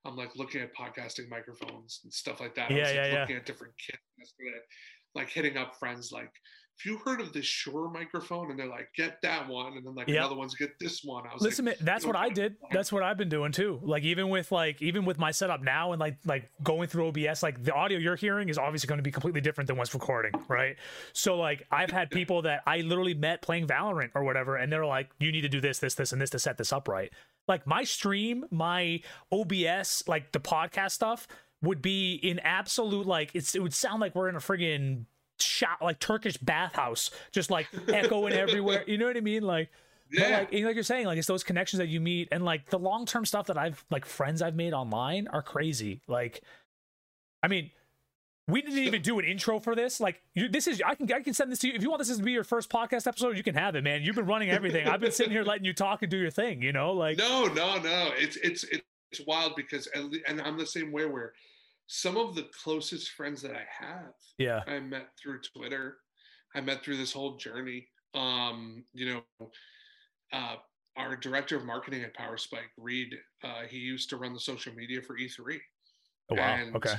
[0.04, 2.70] I'm like looking at podcasting microphones and stuff like that.
[2.70, 3.20] Yeah, I was yeah, like, yeah.
[3.20, 4.58] looking at different kits yesterday,
[5.14, 6.30] like hitting up friends like
[6.78, 9.96] if you heard of this Shure microphone and they're like, get that one, and then
[9.96, 10.18] like yep.
[10.18, 11.24] another one's get this one.
[11.28, 12.54] I was listen, like, that's what I did.
[12.70, 13.80] That's what I've been doing too.
[13.82, 17.42] Like even with like even with my setup now and like like going through OBS,
[17.42, 20.32] like the audio you're hearing is obviously going to be completely different than what's recording,
[20.46, 20.76] right?
[21.12, 24.86] So like I've had people that I literally met playing Valorant or whatever, and they're
[24.86, 27.12] like, you need to do this, this, this, and this to set this up right.
[27.48, 29.00] Like my stream, my
[29.32, 31.26] OBS, like the podcast stuff
[31.60, 35.06] would be in absolute like it's it would sound like we're in a friggin'
[35.40, 38.84] shot like Turkish bathhouse, just like echoing everywhere.
[38.86, 39.42] You know what I mean?
[39.42, 39.70] Like,
[40.10, 40.46] yeah.
[40.50, 43.06] like, like you're saying, like it's those connections that you meet, and like the long
[43.06, 46.00] term stuff that I've like friends I've made online are crazy.
[46.06, 46.42] Like,
[47.42, 47.70] I mean,
[48.48, 50.00] we didn't even do an intro for this.
[50.00, 52.00] Like, you, this is I can I can send this to you if you want
[52.00, 53.36] this to be your first podcast episode.
[53.36, 54.02] You can have it, man.
[54.02, 54.88] You've been running everything.
[54.88, 56.62] I've been sitting here letting you talk and do your thing.
[56.62, 58.10] You know, like no, no, no.
[58.16, 58.64] It's it's
[59.12, 61.34] it's wild because and I'm the same way where
[61.88, 65.96] some of the closest friends that I have, yeah, I met through Twitter.
[66.54, 67.88] I met through this whole journey.
[68.14, 69.48] Um, you know,
[70.32, 70.56] uh,
[70.96, 75.00] our director of marketing at PowerSpike, Reed, uh, he used to run the social media
[75.02, 75.58] for E3.
[76.30, 76.54] Oh wow.
[76.54, 76.94] And okay.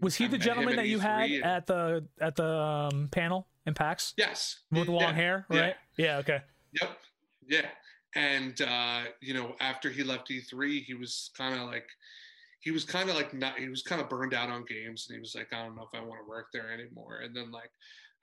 [0.00, 2.46] Was he I the gentleman that you had E3 and- at the at the
[2.92, 4.60] um, panel in PAX Yes.
[4.70, 5.60] with the long Yeah, hair, yeah.
[5.60, 5.74] right?
[5.96, 6.16] Yeah.
[6.18, 6.40] Okay.
[6.80, 6.98] Yep.
[7.46, 7.66] Yeah.
[8.14, 11.86] And uh, you know, after he left E3, he was kind of like
[12.60, 15.16] he was kind of like not he was kind of burned out on games and
[15.16, 17.20] he was like, I don't know if I want to work there anymore.
[17.22, 17.70] And then like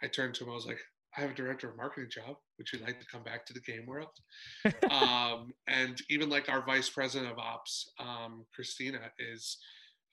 [0.03, 0.79] I turned to him, I was like,
[1.17, 2.35] I have a director of marketing job.
[2.57, 4.09] Would you like to come back to the game world?
[4.91, 9.57] um, and even like our vice president of ops, um, Christina, is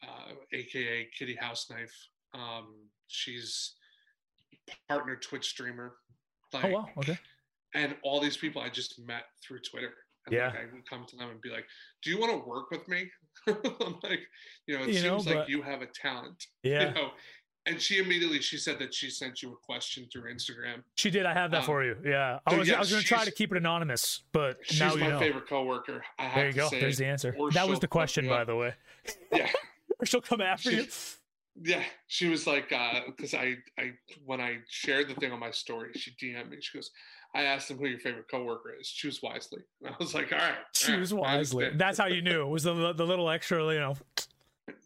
[0.05, 1.95] uh, aka Kitty House Knife.
[2.35, 2.75] Um,
[3.09, 3.75] she's
[4.89, 5.95] partner Twitch streamer.
[6.53, 6.87] Like, Oh wow.
[6.99, 7.19] Okay.
[7.75, 9.93] and all these people I just met through Twitter.
[10.27, 10.49] And Yeah.
[10.49, 11.67] like, I would come to them and be like,
[12.03, 13.11] "Do you want to work with me?"
[13.49, 14.21] I'm like,
[14.67, 16.47] you know, it You know, seems like you have a talent.
[16.63, 16.89] Yeah.
[16.89, 17.11] You know,
[17.67, 20.83] and she immediately she said that she sent you a question through Instagram.
[20.97, 21.27] She did.
[21.27, 21.97] I have that Um, for you.
[22.05, 22.39] Yeah.
[22.47, 24.95] I so was yeah, I was gonna try to keep it anonymous, but She's now
[24.95, 25.19] you my know.
[25.19, 26.05] favorite coworker.
[26.19, 26.69] I have There you to go.
[26.69, 27.35] say There's the answer.
[27.53, 28.75] That was the question, by the way.
[29.33, 29.51] Yeah.
[29.99, 30.87] or she'll come after you.
[31.61, 33.93] Yeah, she was like, because I, I,
[34.25, 36.57] when I shared the thing on my story, she DM'd me.
[36.61, 36.91] She goes,
[37.35, 38.89] I asked him who your favorite coworker is.
[38.89, 39.63] Choose wisely.
[39.85, 40.45] And I was like, all right.
[40.45, 41.71] all right, Choose wisely.
[41.75, 42.43] That's how you knew.
[42.43, 43.97] It was the the little extra, you know.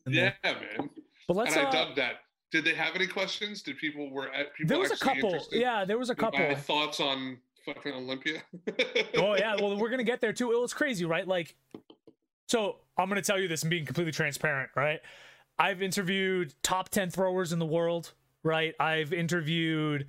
[0.06, 0.36] there.
[0.44, 0.90] Yeah, man.
[1.26, 1.56] But let's.
[1.56, 2.20] and I uh, dug that.
[2.52, 3.62] Did they have any questions?
[3.62, 5.44] Did people were at people there was a couple.
[5.50, 6.54] Yeah, there was a couple.
[6.54, 8.42] thoughts on fucking Olympia?
[9.16, 10.52] oh yeah, well we're gonna get there too.
[10.52, 11.26] It was crazy, right?
[11.26, 11.56] Like,
[12.48, 15.00] so I'm gonna tell you this and being completely transparent, right?
[15.58, 18.74] I've interviewed top ten throwers in the world, right?
[18.78, 20.06] I've interviewed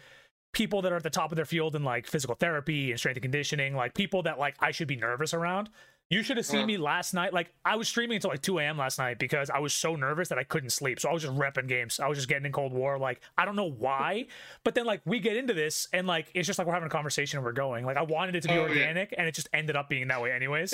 [0.58, 3.18] people that are at the top of their field in like physical therapy and strength
[3.18, 5.70] and conditioning, like people that like I should be nervous around.
[6.10, 6.68] You should have seen Uh-huh.
[6.68, 7.34] me last night.
[7.34, 8.78] Like I was streaming until like 2 a.m.
[8.78, 11.00] last night because I was so nervous that I couldn't sleep.
[11.02, 12.00] So I was just repping games.
[12.00, 12.98] I was just getting in Cold War.
[12.98, 14.28] Like I don't know why,
[14.64, 16.90] but then like we get into this and like it's just like we're having a
[16.90, 17.86] conversation and we're going.
[17.86, 18.70] Like I wanted it to be Oh, yeah.
[18.70, 20.74] organic and it just ended up being that way anyways.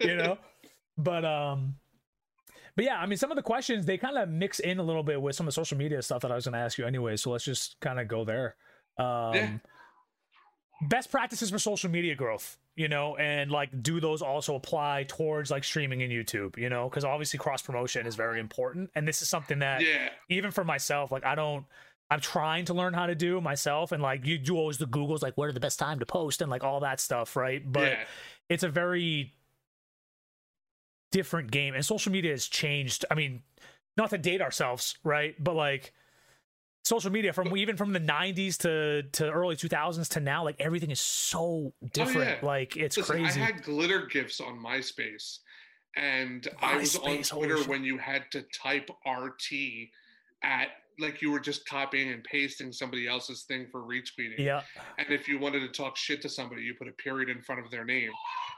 [0.00, 0.36] you know?
[0.98, 1.76] But um
[2.76, 5.02] but yeah, I mean, some of the questions they kind of mix in a little
[5.02, 6.86] bit with some of the social media stuff that I was going to ask you
[6.86, 7.16] anyway.
[7.16, 8.56] So let's just kind of go there.
[8.98, 9.50] Um, yeah.
[10.82, 15.50] Best practices for social media growth, you know, and like, do those also apply towards
[15.50, 19.22] like streaming and YouTube, you know, because obviously cross promotion is very important, and this
[19.22, 21.64] is something that, yeah, even for myself, like I don't.
[22.10, 25.22] I'm trying to learn how to do myself, and like you do always the Googles,
[25.22, 27.62] like what are the best time to post and like all that stuff, right?
[27.64, 28.04] But yeah.
[28.50, 29.32] it's a very
[31.12, 33.42] different game and social media has changed i mean
[33.96, 35.92] not to date ourselves right but like
[36.84, 40.90] social media from even from the 90s to to early 2000s to now like everything
[40.90, 42.46] is so different oh, yeah.
[42.46, 45.38] like it's Listen, crazy i had glitter gifs on myspace
[45.96, 49.52] and MySpace, i was on twitter when you had to type rt
[50.42, 50.68] at
[50.98, 54.38] like you were just copying and pasting somebody else's thing for retweeting.
[54.38, 54.62] Yeah.
[54.98, 57.64] And if you wanted to talk shit to somebody, you put a period in front
[57.64, 58.10] of their name.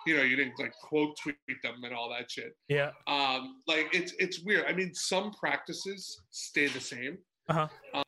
[0.07, 2.57] You know, you didn't like quote tweet them and all that shit.
[2.69, 2.91] Yeah.
[3.07, 4.67] Um, like it's it's weird.
[4.69, 7.19] I mean, some practices stay the same.
[7.49, 7.69] Uh-huh.
[7.95, 8.04] Um,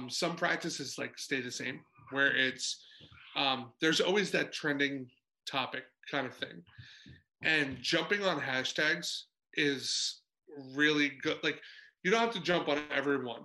[0.00, 1.80] um, some practices like stay the same,
[2.10, 2.84] where it's
[3.36, 5.06] um, there's always that trending
[5.50, 6.62] topic kind of thing,
[7.42, 9.22] and jumping on hashtags
[9.54, 10.20] is
[10.74, 11.38] really good.
[11.42, 11.60] Like
[12.02, 13.42] you don't have to jump on everyone.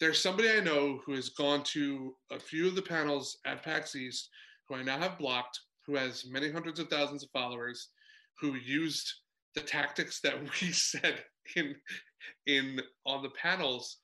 [0.00, 3.94] There's somebody I know who has gone to a few of the panels at PAX
[3.94, 4.28] East,
[4.68, 7.88] who I now have blocked, who has many hundreds of thousands of followers,
[8.40, 9.10] who used
[9.54, 11.24] the tactics that we said
[11.56, 11.74] in
[12.46, 13.98] in on the panels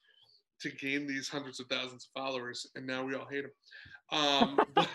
[0.60, 3.50] to gain these hundreds of thousands of followers, and now we all hate him.
[4.12, 4.88] Um, but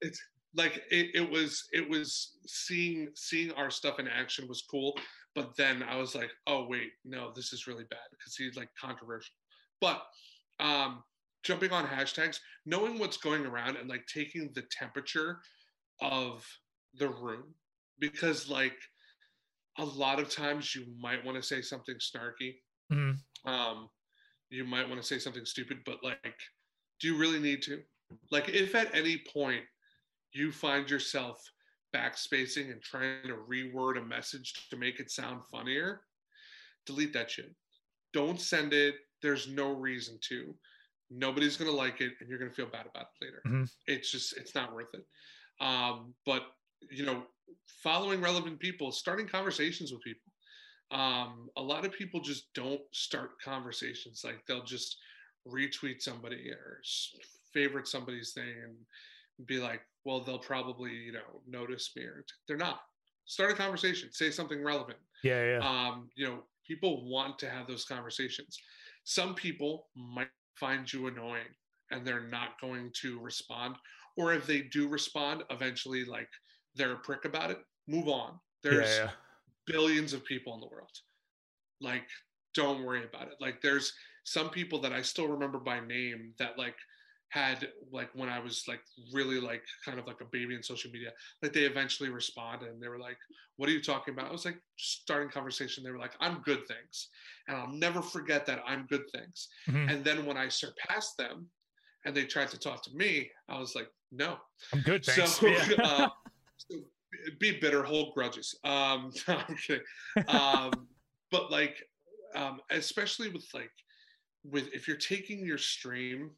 [0.00, 0.20] it's
[0.54, 4.94] like it, it was it was seeing seeing our stuff in action was cool
[5.36, 8.70] but then I was like, oh wait, no, this is really bad because he's like
[8.80, 9.34] controversial.
[9.82, 10.02] But
[10.58, 11.04] um,
[11.44, 15.40] jumping on hashtags, knowing what's going around and like taking the temperature
[16.00, 16.42] of
[16.98, 17.54] the room,
[17.98, 18.78] because like
[19.78, 22.54] a lot of times you might want to say something snarky.
[22.90, 23.48] Mm-hmm.
[23.48, 23.90] Um,
[24.50, 26.36] you might want to say something stupid, but like,
[27.00, 27.80] do you really need to?
[28.30, 29.62] Like, if at any point
[30.32, 31.42] you find yourself
[31.94, 36.02] backspacing and trying to reword a message to make it sound funnier,
[36.84, 37.54] delete that shit.
[38.12, 38.96] Don't send it.
[39.22, 40.54] There's no reason to.
[41.10, 43.42] Nobody's gonna like it, and you're gonna feel bad about it later.
[43.46, 43.64] Mm-hmm.
[43.86, 45.04] It's just it's not worth it.
[45.60, 46.42] Um, but
[46.90, 47.22] you know,
[47.82, 50.32] following relevant people, starting conversations with people.
[50.90, 54.22] Um, a lot of people just don't start conversations.
[54.24, 54.96] Like they'll just
[55.46, 56.80] retweet somebody or
[57.52, 62.56] favorite somebody's thing and be like, well, they'll probably, you know, notice me or they're
[62.56, 62.80] not.
[63.24, 64.98] Start a conversation, say something relevant.
[65.24, 65.58] Yeah, yeah.
[65.58, 68.58] Um, you know, people want to have those conversations.
[69.04, 71.52] Some people might find you annoying
[71.90, 73.76] and they're not going to respond.
[74.16, 76.28] Or if they do respond, eventually like
[76.74, 77.58] they're a prick about it,
[77.88, 78.38] move on.
[78.62, 79.10] There's yeah, yeah.
[79.66, 80.90] Billions of people in the world.
[81.80, 82.06] Like,
[82.54, 83.34] don't worry about it.
[83.40, 83.92] Like there's
[84.24, 86.76] some people that I still remember by name that like
[87.28, 88.80] had like when I was like
[89.12, 91.10] really like kind of like a baby in social media,
[91.42, 93.18] like they eventually responded and they were like,
[93.56, 95.84] "What are you talking about?" I was like starting conversation.
[95.84, 97.08] They were like, "I'm good things,"
[97.48, 99.48] and I'll never forget that I'm good things.
[99.68, 99.88] Mm-hmm.
[99.88, 101.48] And then when I surpassed them,
[102.04, 104.38] and they tried to talk to me, I was like, "No,
[104.72, 105.66] I'm good thanks." So, yeah.
[105.82, 106.08] uh,
[106.56, 106.76] so
[107.38, 108.54] be bitter, hold grudges.
[108.64, 109.84] Um, no, I'm kidding.
[110.28, 110.70] Um,
[111.30, 111.82] but like,
[112.34, 113.70] um, especially with like,
[114.44, 116.30] with if you're taking your stream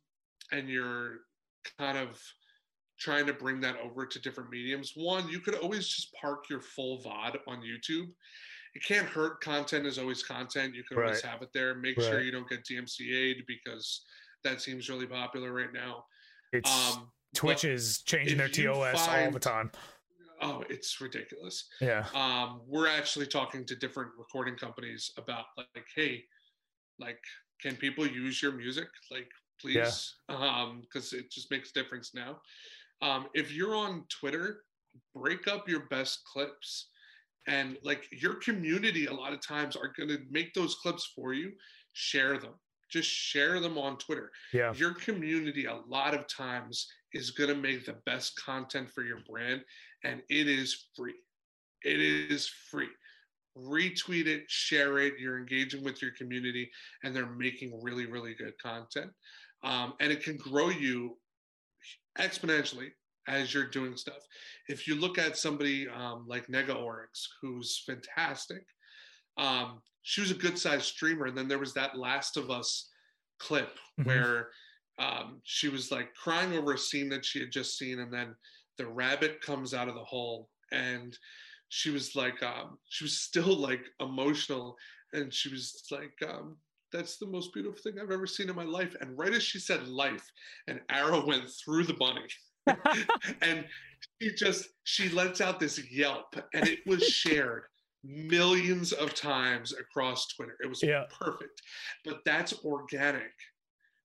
[0.53, 1.18] and you're
[1.79, 2.20] kind of
[2.99, 6.61] trying to bring that over to different mediums, one, you could always just park your
[6.61, 8.09] full VOD on YouTube.
[8.74, 9.41] It can't hurt.
[9.41, 10.74] Content is always content.
[10.74, 11.07] You can right.
[11.07, 11.74] always have it there.
[11.74, 12.07] Make right.
[12.07, 14.03] sure you don't get DMCA'd because
[14.45, 16.05] that seems really popular right now.
[16.53, 19.70] It's um, Twitch is changing their TOS find, all the time.
[20.41, 21.68] Oh, it's ridiculous.
[21.80, 22.07] Yeah.
[22.14, 26.24] Um, we're actually talking to different recording companies about like, hey,
[26.99, 27.20] like,
[27.61, 28.89] can people use your music?
[29.11, 29.28] Like,
[29.61, 30.62] please, because yeah.
[30.62, 32.41] um, it just makes a difference now.
[33.03, 34.62] Um, if you're on Twitter,
[35.14, 36.89] break up your best clips,
[37.47, 41.32] and like your community, a lot of times are going to make those clips for
[41.32, 41.53] you.
[41.95, 42.55] Share them.
[42.91, 44.30] Just share them on Twitter.
[44.53, 44.72] Yeah.
[44.74, 49.19] Your community, a lot of times, is going to make the best content for your
[49.29, 49.63] brand,
[50.05, 51.15] and it is free.
[51.85, 52.89] It is free
[53.57, 55.15] retweet it, share it.
[55.19, 56.71] You're engaging with your community,
[57.03, 59.11] and they're making really, really good content
[59.63, 61.17] um, and it can grow you
[62.19, 62.91] exponentially
[63.27, 64.27] as you're doing stuff.
[64.69, 68.65] If you look at somebody um, like Negaoryx, who's fantastic,
[69.37, 71.27] um, she was a good sized streamer.
[71.27, 72.89] And then there was that Last of Us
[73.39, 74.09] clip mm-hmm.
[74.09, 74.49] where
[74.99, 78.34] um, she was like crying over a scene that she had just seen, and then
[78.78, 80.51] the rabbit comes out of the hole.
[80.72, 81.16] And
[81.68, 84.76] she was like, um, she was still like emotional,
[85.12, 86.57] and she was like, um,
[86.92, 89.59] "That's the most beautiful thing I've ever seen in my life." And right as she
[89.59, 90.24] said "life,"
[90.66, 92.26] an arrow went through the bunny,
[93.42, 93.66] and
[94.20, 97.64] she just she lets out this yelp, and it was shared
[98.05, 100.57] millions of times across Twitter.
[100.62, 101.05] It was Yeah.
[101.11, 101.62] perfect,
[102.05, 103.32] but that's organic.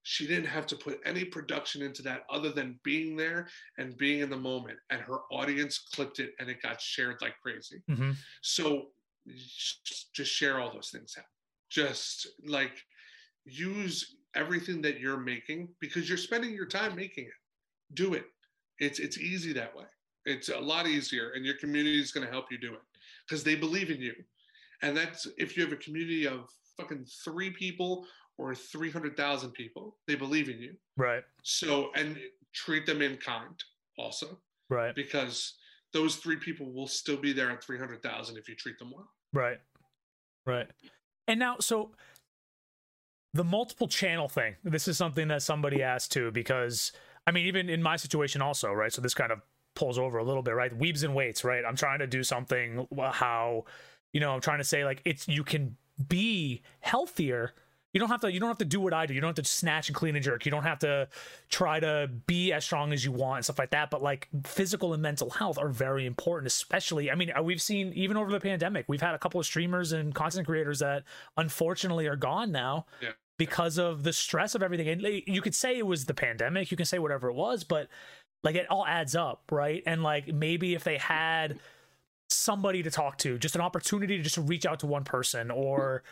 [0.03, 3.47] She didn't have to put any production into that other than being there
[3.77, 4.77] and being in the moment.
[4.89, 7.81] And her audience clipped it and it got shared like crazy.
[7.87, 8.87] hmm So
[9.27, 11.25] just just share all those things out.
[11.69, 12.83] Just like
[13.45, 17.95] use everything that you're making because you're spending your time making it.
[17.95, 18.25] Do it.
[18.79, 19.85] It's it's easy that way.
[20.25, 22.81] It's a lot easier, and your community is going to help you do it
[23.27, 24.13] because they believe in you.
[24.81, 28.05] And that's if you have a community of fucking three people
[28.43, 30.73] or three hundred thousand people, they believe in you.
[30.97, 31.23] Right.
[31.43, 32.17] So and
[32.53, 33.57] treat them in kind
[33.97, 34.37] also
[34.69, 34.93] Right.
[34.95, 35.53] because
[35.93, 38.91] those three people will still be there at three hundred thousand if you treat them
[38.93, 39.09] well.
[39.31, 39.59] Right.
[40.45, 40.67] Right.
[41.27, 41.91] And now, so
[43.33, 46.91] the multiple channel thing, this is something that somebody asked too, because
[47.25, 48.91] I mean, even in my situation also, right?
[48.91, 49.39] So this kind of
[49.75, 50.77] pulls over a little bit, right?
[50.77, 51.63] Weebs and weights, right?
[51.65, 53.63] I'm trying to do something how,
[54.11, 55.77] you know, I'm trying to say like it's, you can
[56.09, 57.53] be healthier.
[57.93, 59.13] You don't have to, you don't have to do what I do.
[59.13, 60.45] You don't have to snatch and clean and jerk.
[60.45, 61.07] You don't have to
[61.49, 63.91] try to be as strong as you want and stuff like that.
[63.91, 67.11] But like physical and mental health are very important, especially.
[67.11, 69.91] I mean, uh, we've seen even over the pandemic, we've had a couple of streamers
[69.91, 71.03] and content creators that
[71.37, 73.11] unfortunately are gone now Yeah.
[73.37, 74.87] because of the stress of everything.
[74.89, 77.89] And you could say it was the pandemic, you can say whatever it was, but
[78.43, 79.83] like it all adds up, right?
[79.85, 81.59] And like maybe if they had
[82.29, 86.03] somebody to talk to, just an opportunity to just reach out to one person or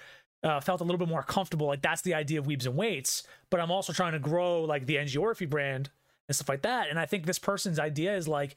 [0.43, 1.67] uh, felt a little bit more comfortable.
[1.67, 3.23] Like that's the idea of Weebs and Weights.
[3.49, 5.89] But I'm also trying to grow like the NG Orphe brand
[6.27, 6.89] and stuff like that.
[6.89, 8.55] And I think this person's idea is like,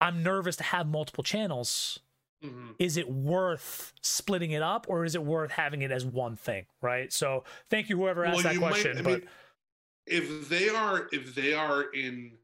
[0.00, 2.00] I'm nervous to have multiple channels.
[2.44, 2.74] Mhm.
[2.78, 6.66] Is it worth splitting it up or is it worth having it as one thing?
[6.82, 7.12] Right.
[7.12, 9.02] So thank you, whoever asked Well, that you might- question.
[9.02, 9.28] But mean,
[10.06, 12.36] if they are if they are in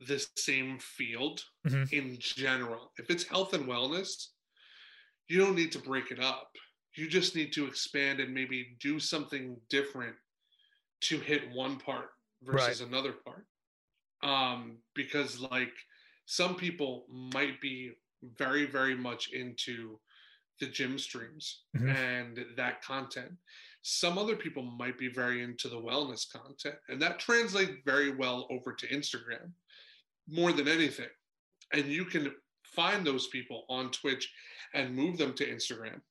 [0.00, 1.92] the same field Mhm.
[1.92, 4.28] in general, if it's health and wellness,
[5.28, 6.56] you don't need to break it up.
[6.98, 10.16] You just need to expand and maybe do something different
[11.02, 12.10] to hit one part
[12.42, 13.46] versus another part.
[14.24, 15.72] Um, because like
[16.26, 17.92] some people might be
[18.36, 20.00] very, very much into
[20.58, 21.94] the gym streams Mhm.
[21.94, 23.38] and that content.
[23.82, 28.48] Some other people might be very into the wellness content, and that translates very well
[28.50, 29.52] over to Instagram
[30.26, 31.10] more than anything.
[31.72, 32.34] And you can
[32.64, 34.34] find those people on Twitch
[34.74, 36.02] and move them to Instagram.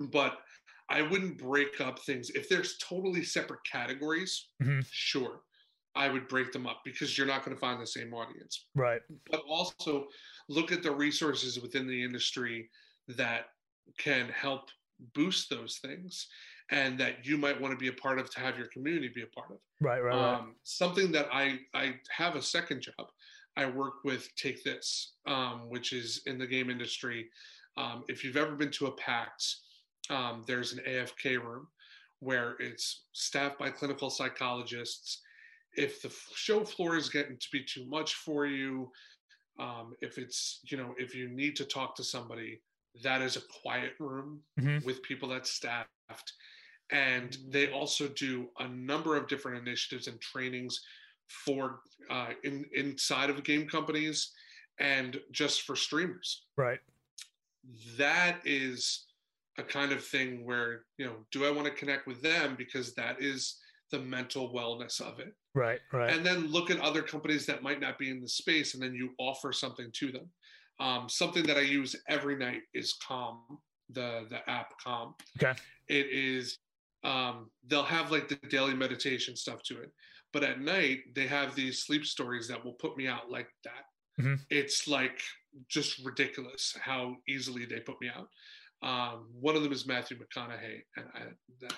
[0.00, 0.38] But
[0.88, 2.30] I wouldn't break up things.
[2.30, 4.86] If there's totally separate categories, Mhm.
[4.90, 5.42] sure,
[5.94, 9.00] I would break them up because you're not going to find the same audience right.
[9.30, 10.08] but also
[10.48, 12.68] look at the resources within the industry
[13.06, 13.46] that
[13.96, 14.70] can help
[15.14, 16.26] boost those things
[16.70, 19.22] and that you might want to be a part of to have your community be
[19.22, 19.58] a part of.
[19.80, 20.00] Right.
[20.00, 20.16] Right.
[20.16, 20.34] Right.
[20.38, 23.10] Um, something that I, I have a second job.
[23.56, 27.30] I work with Take This, um, which is in the game industry.
[27.76, 29.63] Um, if you've ever been to a PAX,
[30.10, 31.66] um, there's an AFK room
[32.20, 35.20] where it's staffed by clinical psychologists.
[35.76, 38.90] If the show floor is getting to be too much for you,
[39.58, 42.60] um, if it's, you know, if you need to talk to somebody,
[43.02, 44.84] that is a quiet room Mhm.
[44.84, 45.88] with people that's staffed.
[46.90, 50.80] And they also do a number of different initiatives and trainings
[51.28, 51.80] for
[52.10, 54.32] uh, in, inside of game companies
[54.78, 56.44] and just for streamers.
[56.56, 56.80] right.
[57.96, 59.06] That is
[59.58, 62.94] a kind of thing where, you know, do I want to connect with them because
[62.94, 65.80] that is the mental wellness of it Right.
[65.92, 66.10] Right.
[66.10, 68.94] and then look at other companies that might not be in the space and then
[68.94, 70.30] you offer something to them
[70.80, 73.58] um, something that i use every night is calm
[73.90, 75.54] the the app calm Okay.
[75.88, 76.58] it is
[77.04, 79.90] um, they'll have like the daily meditation stuff to it
[80.32, 83.84] but at night they have these sleep stories that will put me out like that
[84.18, 84.46] Mhm.
[84.50, 85.20] it's like
[85.68, 88.28] just ridiculous how easily they put me out
[88.84, 91.20] um, one of them is matthew mcconaughey and I,
[91.60, 91.72] that,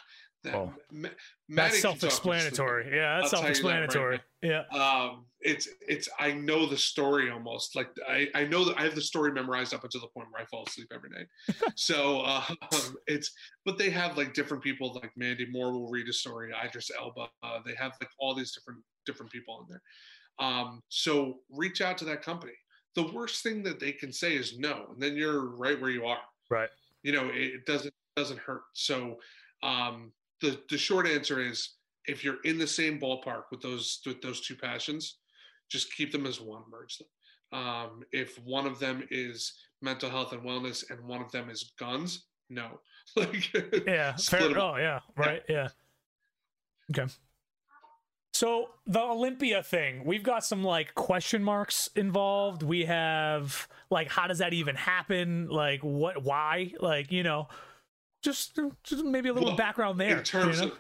[0.45, 0.73] that Oh.
[0.93, 1.19] Ma- That's
[1.49, 2.11] Matty can talk to sleep.
[2.11, 2.97] self-explanatory.
[2.97, 4.21] Yeah, that's I'll you that right self-explanatory.
[4.43, 4.63] yeah.
[4.73, 8.95] um it's it's i know the story almost like i i know that i have
[8.95, 11.27] the story memorized up until the point where i fall asleep every night
[11.77, 12.57] so um
[13.09, 13.33] it's
[13.65, 17.27] but they have like different people like mandy moore will read a story idris elba
[17.43, 19.83] uh, they have like all these different different people in there
[20.49, 22.53] um so reach out to that company
[22.95, 26.05] the worst thing that they can say is no and then you're right where you
[26.07, 26.19] are
[26.49, 26.69] Right.
[27.07, 29.17] You know it, doesn't doesn't hurt so
[29.63, 30.13] um
[30.43, 31.77] the the short answer is
[32.07, 35.19] if you're in the same ballpark with those with those two passions
[35.71, 37.09] just keep them as one merge them
[37.53, 39.53] Um, if one of them is
[39.83, 42.81] mental health and wellness and one of them is guns, no.
[43.17, 43.53] like
[43.87, 44.59] yeah, fair.
[44.59, 45.43] Oh yeah, right.
[45.49, 45.69] Yeah.
[46.97, 47.03] yeah.
[47.03, 47.13] Okay.
[48.37, 52.63] So the Olympia thing, we've got some like question marks involved.
[52.63, 55.49] We have like, how does that even happen?
[55.49, 56.23] Like, what?
[56.23, 56.75] Why?
[56.79, 57.49] Like, you know,
[58.23, 60.19] just, just maybe a little well, background there.
[60.19, 60.73] In terms you know?
[60.73, 60.79] of,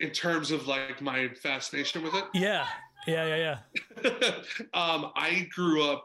[0.00, 2.24] in terms of like my fascination with it.
[2.32, 2.66] Yeah,
[3.06, 3.58] yeah, yeah,
[4.02, 4.10] yeah.
[4.72, 6.04] um, I grew up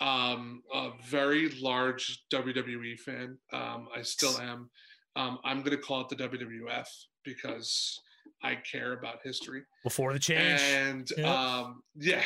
[0.00, 3.36] um, a very large WWE fan.
[3.52, 4.70] Um, I still am.
[5.16, 6.88] Um, I'm going to call it the WWF
[7.24, 8.00] because
[8.44, 9.62] I care about history.
[9.82, 10.60] Before the change.
[10.60, 11.26] And yep.
[11.26, 12.22] um, yeah.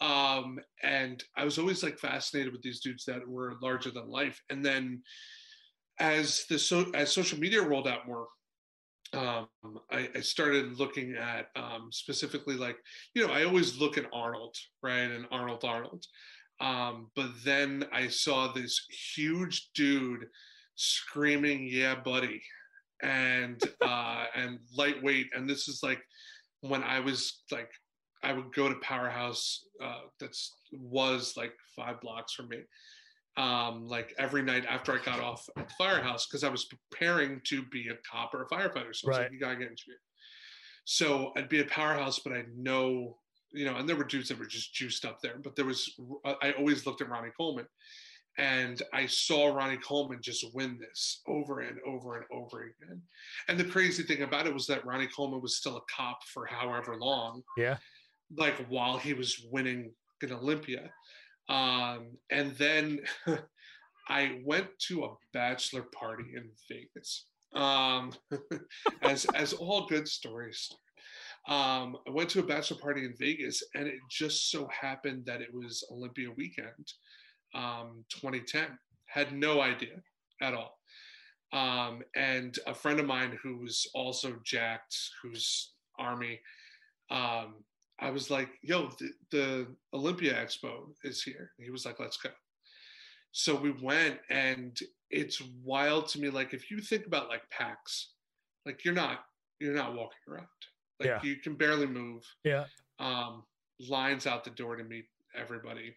[0.00, 4.40] Um, and I was always like fascinated with these dudes that were larger than life.
[4.50, 5.02] And then
[6.00, 8.26] as the so as social media rolled out more,
[9.14, 9.48] um,
[9.90, 12.76] I, I, started looking at um, specifically like
[13.14, 16.06] you know I always look at Arnold right and Arnold Arnold,
[16.60, 20.24] um, but then I saw this huge dude
[20.76, 22.42] screaming "Yeah, buddy,"
[23.02, 25.28] and uh, and lightweight.
[25.34, 26.00] And this is like
[26.60, 27.70] when I was like,
[28.22, 29.64] I would go to Powerhouse.
[29.82, 32.58] Uh, that's was like five blocks from me.
[33.36, 37.40] Um, like every night after I got off at the firehouse because I was preparing
[37.44, 38.94] to be a cop or a firefighter.
[38.94, 39.22] So right.
[39.22, 39.98] like, you gotta get into it.
[40.84, 43.18] So I'd be at Powerhouse, but I'd know,
[43.52, 45.36] you know, and there were dudes that were just juiced up there.
[45.42, 45.88] But there was,
[46.42, 47.66] I always looked at Ronnie Coleman
[48.38, 53.02] and I saw Ronnie Coleman just win this over and over and over again.
[53.48, 56.46] And the crazy thing about it was that Ronnie Coleman was still a cop for
[56.46, 57.42] however long.
[57.56, 57.76] Yeah.
[58.36, 59.92] Like while he was winning
[60.22, 60.90] in Olympia.
[61.48, 63.00] Um, and then
[64.08, 67.26] I went to a bachelor party in Vegas.
[67.54, 68.12] Um,
[69.02, 70.70] as as all good stories
[71.48, 75.40] um, I went to a bachelor party in Vegas, and it just so happened that
[75.40, 76.92] it was Olympia weekend
[77.54, 78.66] um, 2010.
[79.06, 80.02] Had no idea
[80.40, 80.78] at all.
[81.52, 86.40] Um, and a friend of mine who was also jacked, who's Army,
[87.10, 87.56] um,
[88.00, 91.52] I was like, yo, the, the Olympia Expo is here.
[91.58, 92.30] he was like, let's go.
[93.32, 94.78] So we went, and
[95.10, 96.28] it's wild to me.
[96.28, 98.12] Like, if you think about like packs,
[98.66, 99.20] like you're not
[99.58, 100.46] you're not walking around.
[101.00, 101.20] Like yeah.
[101.22, 102.24] you can barely move.
[102.44, 102.64] Yeah.
[102.98, 103.44] Um,
[103.88, 105.94] lines out the door to meet everybody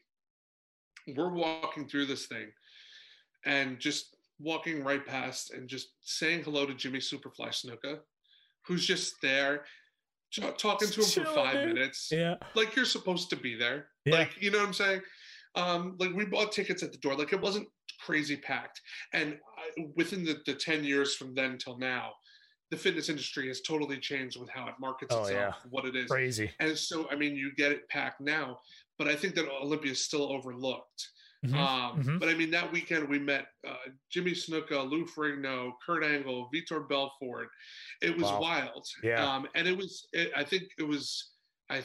[1.15, 2.47] we're walking through this thing
[3.45, 7.99] and just walking right past and just saying hello to Jimmy Superfly Snuka,
[8.65, 9.63] who's just there
[10.57, 12.09] talking to him for five minutes.
[12.11, 12.35] Yeah.
[12.55, 13.87] Like you're supposed to be there.
[14.05, 14.15] Yeah.
[14.15, 15.01] Like, you know what I'm saying?
[15.55, 17.15] Um, like we bought tickets at the door.
[17.15, 17.67] Like it wasn't
[18.01, 18.81] crazy packed.
[19.13, 22.11] And I, within the, the 10 years from then till now,
[22.71, 25.69] the fitness industry has totally changed with how it markets oh, itself, yeah.
[25.69, 26.09] what it is.
[26.09, 26.51] Crazy.
[26.59, 28.59] And so, I mean, you get it packed now,
[28.97, 31.09] but I think that Olympia is still overlooked.
[31.45, 31.57] Mm-hmm.
[31.57, 32.17] Um, mm-hmm.
[32.17, 33.75] But I mean, that weekend we met uh,
[34.11, 37.49] Jimmy Snuka, Lou Ferrigno, Kurt Angle, Vitor Belfort.
[38.01, 38.41] It was wow.
[38.41, 38.87] wild.
[39.03, 39.23] Yeah.
[39.23, 41.33] Um, and it was, it, I think it was,
[41.69, 41.83] I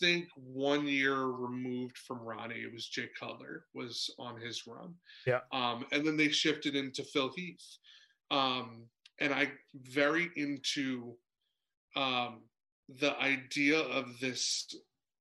[0.00, 2.56] think one year removed from Ronnie.
[2.56, 4.94] It was Jay Cutler was on his run.
[5.26, 5.40] Yeah.
[5.52, 7.66] Um, and then they shifted into Phil Heath.
[8.30, 8.86] Um,
[9.20, 11.14] and I very into
[11.96, 12.42] um,
[13.00, 14.66] the idea of this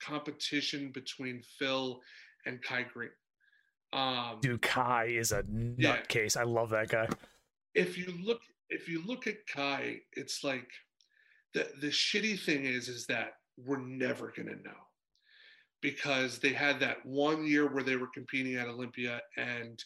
[0.06, 2.00] competition between Phil
[2.46, 3.10] and Kai Greene.
[3.94, 6.36] Um, Dude, Kai is a nutcase.
[6.36, 6.42] Yeah.
[6.42, 7.08] I love that guy.
[7.76, 10.68] If you look, if you look at Kai, it's like
[11.54, 14.72] the the shitty thing is, is that we're never gonna know
[15.82, 19.84] because they had that one year where they were competing at Olympia, and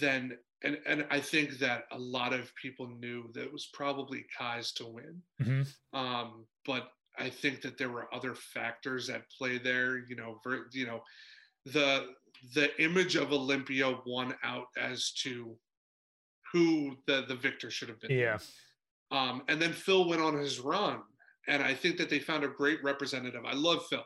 [0.00, 4.24] then and and I think that a lot of people knew that it was probably
[4.38, 5.22] Kai's to win.
[5.42, 5.98] Mm-hmm.
[5.98, 9.98] Um, but I think that there were other factors at play there.
[10.08, 11.02] You know, ver, you know,
[11.66, 12.06] the
[12.54, 15.56] the image of Olympia won out as to
[16.52, 18.10] who the the victor should have been.
[18.10, 18.38] Yeah.
[19.10, 21.00] Um, and then Phil went on his run,
[21.48, 23.44] and I think that they found a great representative.
[23.44, 24.04] I love Phil.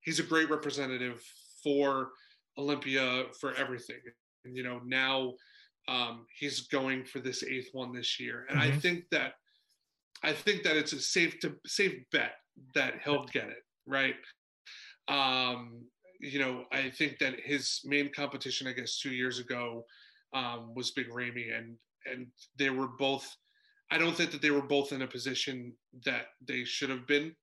[0.00, 1.22] He's a great representative
[1.62, 2.10] for
[2.58, 4.00] Olympia for everything.
[4.44, 5.32] And you know now
[5.88, 8.72] um, he's going for this eighth one this year, and mm-hmm.
[8.72, 9.34] I think that
[10.24, 12.32] I think that it's a safe to safe bet
[12.74, 14.14] that he'll get it right.
[15.08, 15.82] Um,
[16.20, 19.84] you know, I think that his main competition, I guess, two years ago
[20.32, 21.76] um, was Big Ramy, and
[22.10, 22.26] and
[22.58, 23.28] they were both.
[23.90, 25.72] I don't think that they were both in a position
[26.04, 27.34] that they should have been.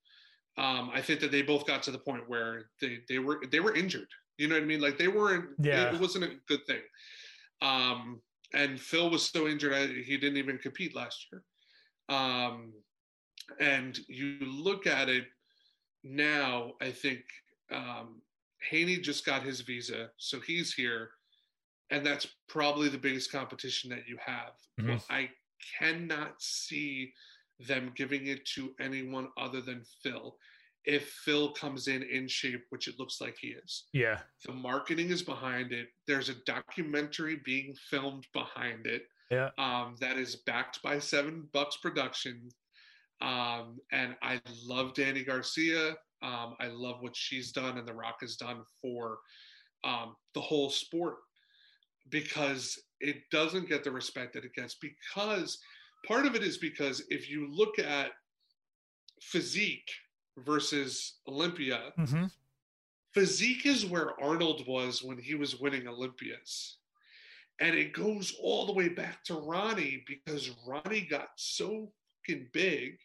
[0.58, 3.60] Um, I think that they both got to the point where they they were they
[3.60, 4.08] were injured.
[4.38, 4.82] You know what I mean?
[4.82, 5.50] Like they weren't.
[5.60, 5.94] Yeah.
[5.94, 6.82] It wasn't a good thing.
[7.62, 8.22] Um,
[8.54, 11.44] and Phil was so injured he didn't even compete last year.
[12.12, 12.74] Um,
[13.60, 15.28] and you look at it
[16.04, 17.24] now, I think
[17.72, 18.22] um,
[18.70, 21.12] Haney just got his visa, so he's here,
[21.90, 24.54] and that's probably the biggest competition that you have.
[24.80, 24.88] Mhm.
[24.90, 25.30] Well, I
[25.80, 27.14] cannot see
[27.60, 30.38] them giving it to anyone other than Phil.
[30.84, 34.24] If Phil comes in in shape, which it looks like he is, Yeah.
[34.46, 35.90] the marketing is behind it.
[36.08, 39.50] There's a documentary being filmed behind it Yeah.
[39.58, 42.50] um, that is backed by Seven Bucks Production.
[43.22, 45.96] Um, and I love Dany Garcia.
[46.22, 49.20] Um, I love what she's done and The Rock has done for
[49.84, 51.16] um, the whole sport
[52.10, 54.76] because it doesn't get the respect that it gets.
[54.76, 55.60] Because
[56.08, 58.12] part of it is because if you look at
[59.22, 59.90] physique
[60.38, 62.26] versus Olympia, hmm
[63.14, 66.78] physique is where Arnold was when he was winning Olympias.
[67.62, 71.92] And it goes all the way back to Ronnie because Ronnie got so
[72.28, 72.98] fucking big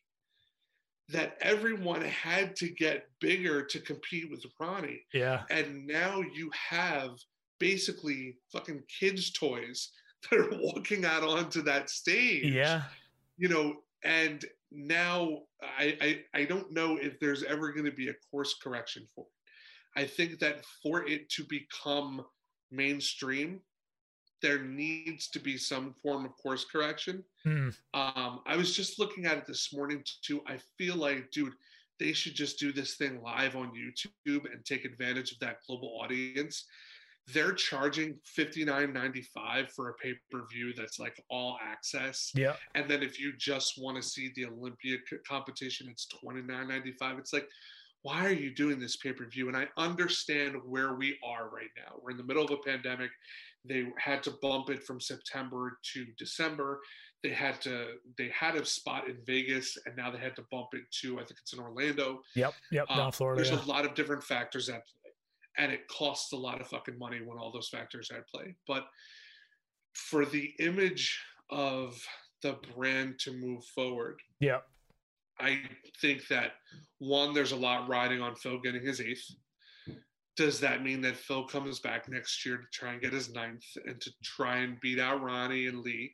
[1.09, 5.03] that everyone had to get bigger to compete with Ronnie.
[5.13, 5.43] Yeah.
[5.51, 7.11] And now you have
[7.61, 9.93] basically fucking kids' toys
[10.31, 12.83] that are walking out onto that stage Yeah.
[13.37, 15.97] you know, and now I,
[16.35, 20.01] I I don't know if there's ever going to be a course correction for it.
[20.01, 22.25] I think that for it to become
[22.71, 23.61] mainstream,
[24.43, 27.25] there needs to be some form of course correction.
[27.45, 27.71] Hmm.
[27.95, 30.43] Um, I was just looking at it this morning too.
[30.47, 31.55] I feel like, dude,
[31.99, 35.99] they should just do this thing live on YouTube and take advantage of that global
[36.03, 36.67] audience.
[37.33, 42.31] They're charging $59.95 for a pay-per-view that's like all access.
[42.37, 42.55] Yeah.
[42.75, 47.19] And then if you just want to see the Olympia competition, it's $29.95.
[47.19, 47.49] It's like,
[48.03, 49.49] why are you doing this pay-per-view?
[49.49, 51.97] And I understand where we are right now.
[52.01, 53.11] We're in the middle of a pandemic.
[53.69, 56.81] They had to bump it from September to December.
[57.23, 60.69] They had to they had a spot in Vegas and now they had to bump
[60.73, 62.21] it to I think it's in Orlando.
[62.35, 62.55] Yep.
[62.71, 62.87] Yep.
[62.91, 63.43] Um, Down Florida.
[63.43, 63.65] There's yeah.
[63.65, 65.11] a lot of different factors at play,
[65.59, 68.55] and it costs a lot of fucking money when all those factors are at play.
[68.67, 68.87] But
[69.95, 71.19] for the image
[71.51, 72.01] of
[72.43, 74.65] the brand to move forward, Yep.
[75.39, 75.61] I
[76.01, 76.53] think that
[76.99, 79.31] one, there's a lot riding on Phil getting his eighth.
[80.37, 83.65] Does that mean that Phil comes back next year to try and get his ninth
[83.87, 86.13] and to try and beat out Ronnie and Lee?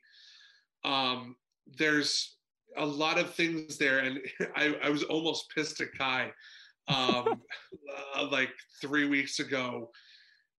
[0.85, 1.35] Um,
[1.77, 2.37] there's
[2.77, 4.19] a lot of things there, and
[4.55, 6.31] I, I was almost pissed at Kai.
[6.87, 7.41] Um,
[8.15, 8.51] uh, like
[8.81, 9.91] three weeks ago,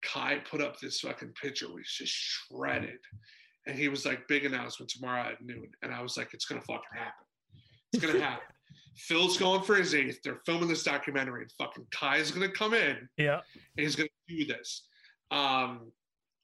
[0.02, 2.98] Kai put up this fucking picture where he's just shredded,
[3.66, 6.60] and he was like, "Big announcement tomorrow at noon," and I was like, "It's gonna
[6.60, 7.26] fucking happen.
[7.92, 8.53] It's gonna happen."
[8.96, 10.20] Phil's going for his eighth.
[10.22, 13.40] They're filming this documentary, and fucking Kai's gonna come in Yeah.
[13.76, 14.86] and he's going to do this.
[15.30, 15.90] Um,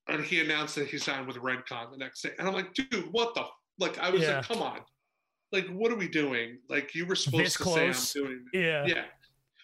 [0.09, 2.31] and he announced that he signed with Redcon the next day.
[2.39, 3.45] And I'm like, dude, what the?
[3.79, 4.37] Like, I was Yeah.
[4.39, 4.81] like, come on.
[5.53, 6.59] Like, what are we doing?
[6.69, 8.09] Like, you were supposed This to close.
[8.11, 8.45] say I'm doing.
[8.53, 8.87] Yeah.
[8.87, 9.05] Yeah.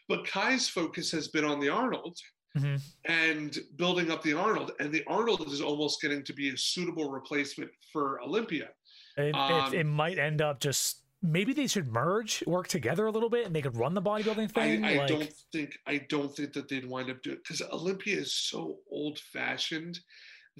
[0.08, 2.16] But Kai's focus has been on the Arnold
[2.56, 2.80] Mhm.
[3.06, 4.72] and building up the Arnold.
[4.78, 8.70] And the Arnold is almost getting to be a suitable replacement for Olympia.
[9.16, 13.10] It, Um, it, it might end up just maybe they should merge, work together a
[13.10, 14.84] little bit, and they could run the bodybuilding thing.
[14.84, 18.18] I, I like, don't think I don't think that they'd wind up doing because Olympia
[18.18, 19.98] is so old fashioned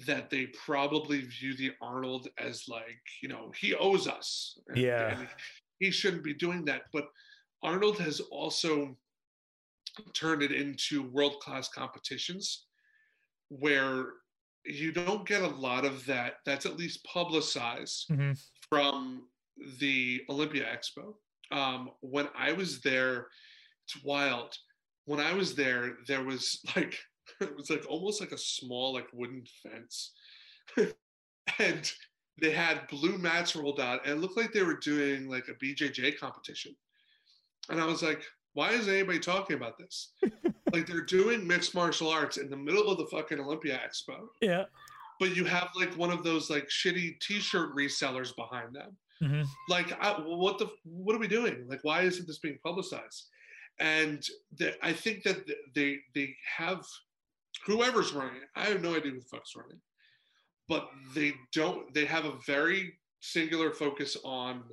[0.05, 4.57] that they probably view the Arnold as like you know he owes us.
[4.67, 5.19] And- Yeah.
[5.19, 5.27] and
[5.79, 6.83] he shouldn't be doing that.
[6.93, 7.07] But
[7.63, 8.97] Arnold has also
[10.13, 12.65] turned it into world class competitions
[13.49, 14.13] where
[14.65, 16.35] you don't get a lot of that.
[16.45, 18.37] That's at least publicized Mhm.
[18.69, 19.27] from
[19.79, 21.13] the Olympia Expo.
[21.51, 23.27] Um, when I was there,
[23.85, 24.53] it's wild.
[25.05, 26.97] When I was there, there was like
[27.41, 30.13] it was like almost like a small like wooden fence,
[31.59, 31.91] and
[32.39, 35.65] they had blue mats rolled out, and it looked like they were doing like a
[35.65, 36.75] BJJ competition.
[37.69, 38.23] And I was like,
[38.53, 40.13] why is anybody talking about this?
[40.73, 44.65] like they're doing mixed martial arts in the middle of the fucking Olympia Expo Yeah.
[45.19, 49.91] but you have like one of those like shitty t-shirt resellers behind them hmm like
[50.01, 51.65] I, what the what are we doing?
[51.67, 53.27] Like why isn't this being publicized?
[53.79, 54.23] And
[54.57, 55.45] the, i think that
[55.75, 56.83] they they have
[57.67, 59.79] whoever's running i have no idea who the fuck's running
[60.67, 64.63] but they don't they have a very singular focus on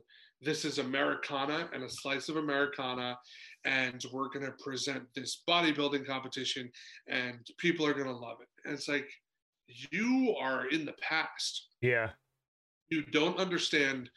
[0.40, 3.18] this is americana and a slice of americana
[3.64, 6.70] and we're going to present this bodybuilding competition
[7.08, 8.48] and people are going to love it.
[8.64, 9.08] And it's like
[9.66, 11.68] you are in the past.
[11.80, 12.10] Yeah.
[12.90, 14.10] you don't understand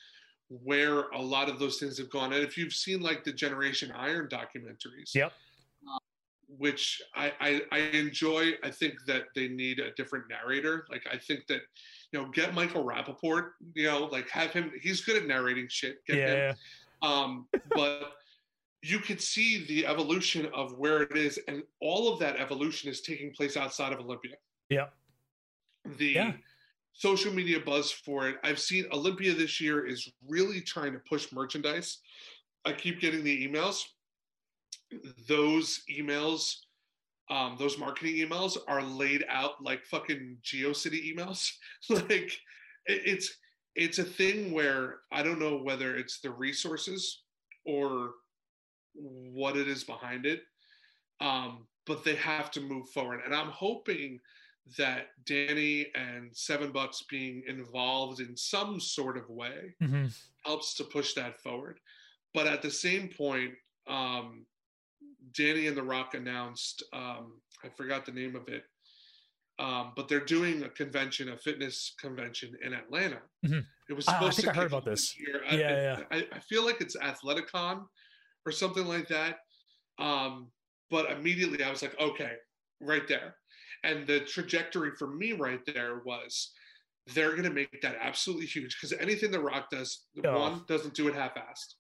[0.50, 2.34] where a lot of those things have gone.
[2.34, 5.34] And if you've seen like the Generation Iron documentaries, Yep.
[5.90, 5.98] uh,
[6.58, 10.86] which I, I I enjoy, I think that they need a different narrator.
[10.90, 11.62] Like I think that
[12.12, 14.72] you know, get Michael Rapaport, you know, like have him.
[14.82, 16.06] He's good at narrating shit.
[16.06, 16.24] Get him.
[16.38, 16.54] Yeah.
[17.02, 18.14] Um, but
[18.82, 23.02] you could see the evolution of where it is, and all of that evolution is
[23.02, 24.36] taking place outside of Olympia.
[24.70, 24.88] Yeah.
[25.98, 26.34] The Yeah.
[26.98, 28.38] Social media buzz for it.
[28.44, 32.00] I've seen Olympia this year is really trying to push merchandise.
[32.66, 33.84] I keep getting the emails.
[35.28, 36.56] Those emails,
[37.30, 41.52] um, those marketing emails are laid out like fucking GeoCity emails.
[41.90, 42.10] like
[42.88, 43.38] it- it's
[43.76, 47.22] it's a thing where I don't know whether it's the resources
[47.64, 48.12] or
[48.96, 50.42] what it is behind it.
[51.22, 53.22] Um, but they have to move forward.
[53.24, 54.20] And I'm hoping
[54.78, 60.08] that Dany and Seven Bucks being involved in some sort of way hmm
[60.46, 61.80] helps to push that forward.
[62.34, 63.54] But at the same point,
[63.88, 64.46] um,
[65.32, 68.64] Dany and The Rock announced, um, I forgot the name of it,
[69.60, 73.22] um, but they're doing a convention, a fitness convention in Atlanta.
[73.46, 73.66] Mhm.
[73.90, 75.18] It was Ah, I supposed think to I heard about this.
[75.20, 75.44] year.
[75.46, 76.04] Yeah, yeah.
[76.12, 77.88] I, I, I feel like it's Athleticon
[78.46, 79.40] or something like that.
[79.98, 80.52] Um,
[80.90, 82.38] but immediately I was like, okay,
[82.80, 83.38] right there.
[83.84, 86.54] And the trajectory for me right there was
[87.14, 90.40] they're going to make that absolutely huge because anything The Rock does, Oh.
[90.40, 91.76] one, doesn't do it half assed.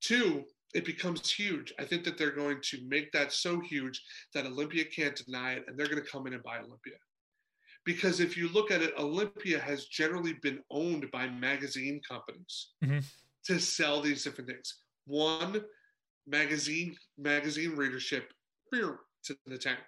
[0.00, 0.44] Two,
[0.74, 1.72] it becomes huge.
[1.78, 4.02] I think that they're going to make that so huge
[4.34, 6.96] that Olympia can't deny it and they're going to come in and buy Olympia.
[7.84, 13.04] Because if you look at it, Olympia has generally been owned by magazine companies Mhm.
[13.44, 14.78] to sell these different things.
[15.04, 15.64] One,
[16.26, 18.32] magazine magazine readership
[18.72, 18.98] to
[19.46, 19.80] the tank.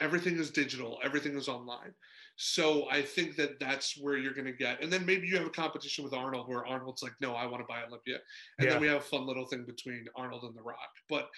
[0.00, 0.98] Everything is digital.
[1.04, 1.92] Everything is online.
[2.36, 4.82] So I think that that's where you're going to get.
[4.82, 7.62] And then maybe you have a competition with Arnold where Arnold's like, no, I want
[7.62, 8.16] to buy Olympia.
[8.58, 8.72] And Yeah.
[8.72, 10.78] then we have a fun little thing between Arnold and The Rock.
[11.08, 11.28] But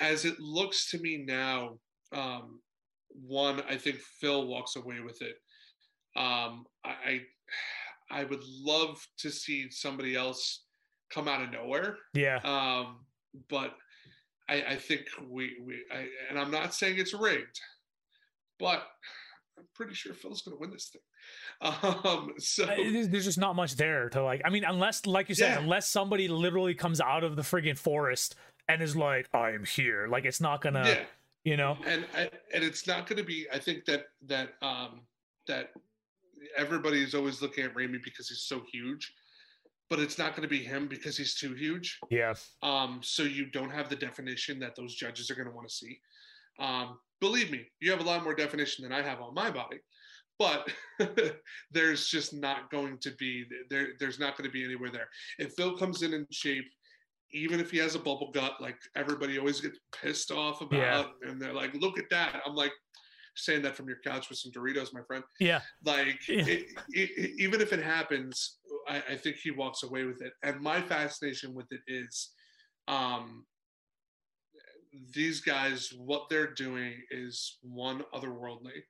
[0.00, 1.78] as it looks to me now,
[2.12, 2.60] um,
[3.08, 5.36] one, I think Phil walks away with it.
[6.16, 7.20] Um, I, I
[8.08, 10.62] I would love to see somebody else
[11.10, 11.96] come out of nowhere.
[12.14, 12.36] Yeah.
[12.44, 13.04] Um,
[13.48, 13.74] but
[14.48, 17.60] I, I think we, we I, and I'm not saying it's rigged,
[18.58, 18.82] but
[19.58, 21.02] I'm pretty sure Phil's going to win this thing.
[21.60, 24.42] Um, so there's there's just not much there to like.
[24.44, 25.58] I mean, unless, like you said, Yeah.
[25.60, 28.34] unless somebody literally comes out of the friggin' forest
[28.68, 31.04] and is like, "I am here," like it's not gonna, yeah,
[31.44, 31.78] you know.
[31.86, 33.46] and I, and it's not going to be.
[33.52, 35.00] I think that that um,
[35.46, 35.70] that
[36.56, 39.14] everybody is always looking at Ramy because he's so huge,
[39.88, 41.98] but it's not going to be him because he's too huge.
[42.10, 42.34] Yeah.
[42.62, 45.74] Um, so you don't have the definition that those judges are going to want to
[45.74, 45.98] see.
[46.58, 49.78] Um, believe me, you have a lot more definition than I have on my body,
[50.38, 50.68] but
[51.70, 53.88] there's just not going to be there.
[53.98, 55.08] There's not going to be anywhere there.
[55.38, 56.64] If Phil comes in in shape,
[57.32, 61.30] even if he has a bubble gut, like everybody always gets pissed off about, Yeah.
[61.30, 62.72] and they're like, "Look at that!" I'm like,
[63.38, 65.60] saying that from your couch with some Doritos, my friend Yeah.
[65.84, 66.46] like Yeah.
[66.46, 68.58] it, it, even if it happens
[68.88, 72.30] I, I think he walks away with it and my fascination with it is
[72.88, 73.44] um
[75.12, 78.82] these guys what they're doing is one otherworldly.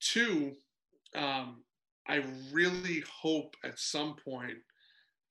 [0.00, 0.52] Two
[1.14, 1.62] um
[2.08, 2.22] i
[2.52, 4.56] really hope at some point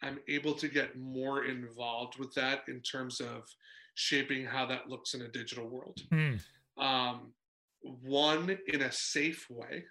[0.03, 3.43] i'm able to get more involved with that in terms of
[3.95, 6.01] shaping how that looks in a digital world.
[6.11, 6.39] Mm.
[6.77, 7.33] um,
[7.81, 9.83] one in a safe way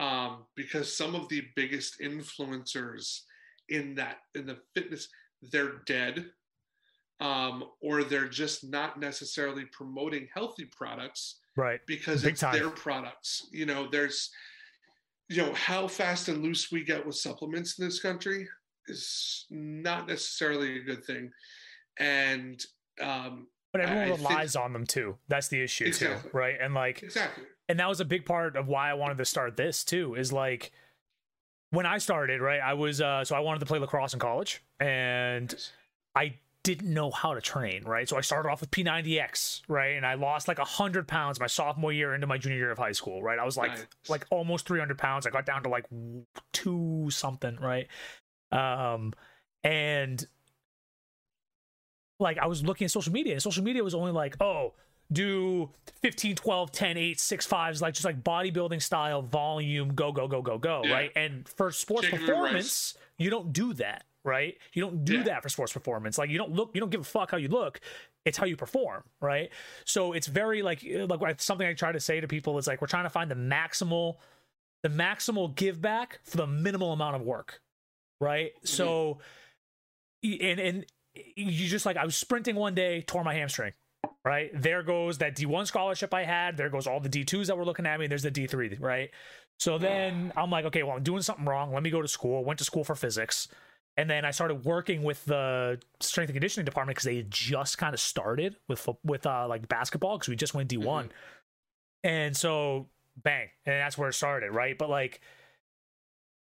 [0.00, 3.20] um, because some of the biggest influencers
[3.68, 5.08] in that in the fitness
[5.50, 6.26] they're dead
[7.22, 11.80] um, or they're just not necessarily promoting healthy products Right.
[11.86, 12.54] because Big it's time.
[12.54, 14.30] their products you know there's
[15.28, 18.48] you know how fast and loose we get with supplements in this country
[18.88, 21.30] is not necessarily a good thing
[21.98, 22.64] and
[23.00, 25.16] um, But everyone I think- relies on them too.
[25.28, 26.30] That's the issue Exactly.
[26.30, 26.56] too, right?
[26.60, 29.56] And like, exactly and that was a big part of why I wanted to start
[29.56, 30.14] this too.
[30.14, 30.72] Is like
[31.70, 32.60] when I started, right?
[32.60, 35.54] I was uh, so I wanted to play lacrosse in college, and
[36.14, 36.34] I
[36.64, 38.08] didn't know how to train, right?
[38.08, 39.96] So I started off with P90X, right?
[39.96, 42.92] And I lost like 100 pounds my sophomore year into my junior year of high
[42.92, 43.38] school, right?
[43.38, 43.86] I was like Nice.
[44.08, 45.26] like almost 300 pounds.
[45.26, 45.86] I got down to like
[46.52, 47.88] two something, right?
[48.52, 49.12] Um
[49.64, 50.24] and
[52.20, 54.74] like I was looking at social media, and social media was only like, oh,
[55.10, 55.70] do
[56.02, 60.40] 15, 12, 10, 8, 6, 5s, like just like bodybuilding style volume, go, go, go,
[60.40, 60.94] go, go, Yeah.
[60.94, 61.10] right?
[61.16, 64.56] And for sports Chicken performance, you don't do that, right?
[64.72, 65.22] You don't do Yeah.
[65.24, 66.18] that for sports performance.
[66.18, 67.80] Like you don't look, you don't give a fuck how you look.
[68.24, 69.50] It's how you perform, right?
[69.84, 72.80] So it's very like eh, like something I try to say to people is like
[72.80, 74.16] we're trying to find the maximal,
[74.82, 77.60] the maximal give back for the minimal amount of work,
[78.20, 78.54] right?
[78.56, 78.66] Mm-hmm.
[78.66, 79.18] So,
[80.22, 80.86] and and
[81.36, 83.72] you just like I was sprinting one day, tore my hamstring.
[84.24, 86.56] Right there goes that D1 scholarship I had.
[86.56, 88.06] There goes all the D2s that were looking at me.
[88.06, 89.10] There's the D3, right?
[89.58, 91.72] So then I'm like, okay, well, I'm doing something wrong.
[91.72, 92.44] Let me go to school.
[92.44, 93.48] Went to school for physics.
[93.96, 97.76] And then I started working with the strength and conditioning department because they had just
[97.76, 102.08] kind of started with with uh, like basketball because we just went D one, mm-hmm.
[102.08, 102.88] and so
[103.22, 104.78] bang, and that's where it started, right?
[104.78, 105.20] But like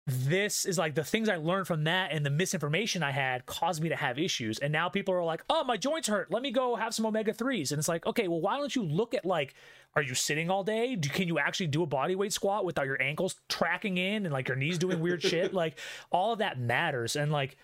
[0.06, 3.82] this is like the things I learned from that and the misinformation I had caused
[3.82, 4.58] me to have issues.
[4.58, 6.30] And now people are like, oh, my joints hurt.
[6.30, 7.70] Let me go have some omega 3s.
[7.70, 9.54] And it's like, okay, well, why don't you look at like,
[9.96, 10.94] are you sitting all day?
[10.94, 14.32] Do, can you actually do a body weight squat without your ankles tracking in and
[14.32, 15.54] like your knees doing weird shit?
[15.54, 15.78] Like,
[16.10, 17.16] all of that matters.
[17.16, 17.56] And like,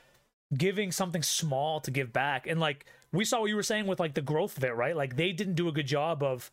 [0.57, 2.47] giving something small to give back.
[2.47, 4.97] And like, we saw what you were saying with like the growth of it, right?
[4.97, 6.51] Like, they didn't do a good job of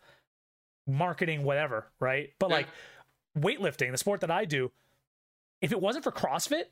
[0.86, 2.32] marketing whatever, right?
[2.40, 2.56] But yeah.
[2.58, 2.68] like,
[3.40, 4.72] weightlifting, the sport that I do,
[5.62, 6.66] if it wasn't for CrossFit,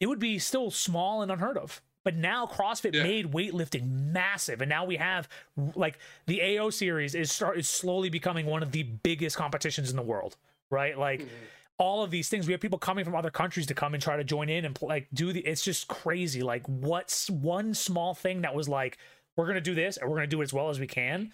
[0.00, 1.82] it would be still small and unheard of.
[2.04, 3.02] But now CrossFit yeah.
[3.02, 5.28] made weightlifting massive, and now we have
[5.74, 9.96] like the AO series is start is slowly becoming one of the biggest competitions in
[9.96, 10.36] the world,
[10.70, 10.96] right?
[10.96, 11.34] Like mm-hmm.
[11.78, 14.16] all of these things, we have people coming from other countries to come and try
[14.16, 15.40] to join in and like do the.
[15.40, 16.40] It's just crazy.
[16.40, 18.96] Like what's one small thing that was like
[19.36, 21.32] we're gonna do this and we're gonna do it as well as we can,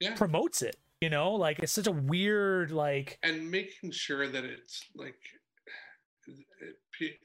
[0.00, 0.14] yeah.
[0.14, 4.86] promotes it you know like it's such a weird like and making sure that it's
[4.94, 5.16] like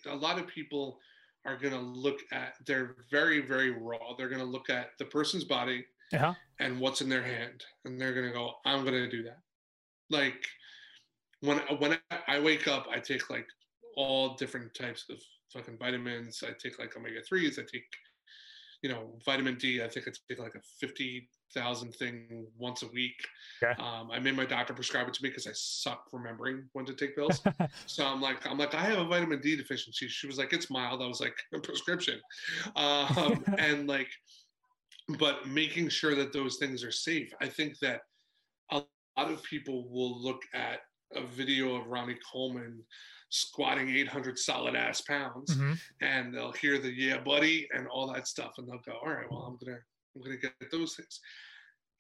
[0.07, 0.99] a lot of people
[1.45, 4.15] are going to look at they're very very raw.
[4.17, 6.33] They're going to look at the person's body uh-huh.
[6.59, 9.39] and what's in their hand and they're going to go i'm going to do that.
[10.09, 10.45] Like
[11.39, 13.47] when when i wake up i take like
[13.95, 15.17] all different types of
[15.51, 16.43] fucking vitamins.
[16.47, 17.85] I take like omega 3s i take
[18.81, 22.87] you know vitamin d i think i take like a 50 thousand thing once a
[22.87, 23.27] week.
[23.61, 23.73] Yeah.
[23.79, 26.93] Um, I made my doctor prescribe it to me because I suck remembering when to
[26.93, 27.41] take pills.
[27.85, 30.07] so I'm like, I'm like, I have a vitamin D deficiency.
[30.07, 31.01] She was like, it's mild.
[31.01, 32.19] I was like, a prescription.
[32.75, 34.09] Um, and like,
[35.19, 37.33] but making sure that those things are safe.
[37.41, 38.01] I think that
[38.71, 38.83] a
[39.17, 40.79] lot of people will look at
[41.15, 42.81] a video of Ronnie Coleman
[43.31, 45.73] squatting 800 solid ass pounds mm-hmm.
[46.01, 49.25] and they'll hear the yeah buddy and all that stuff and they'll go all right
[49.31, 49.79] well i'm gonna
[50.15, 51.19] I'm to get those things.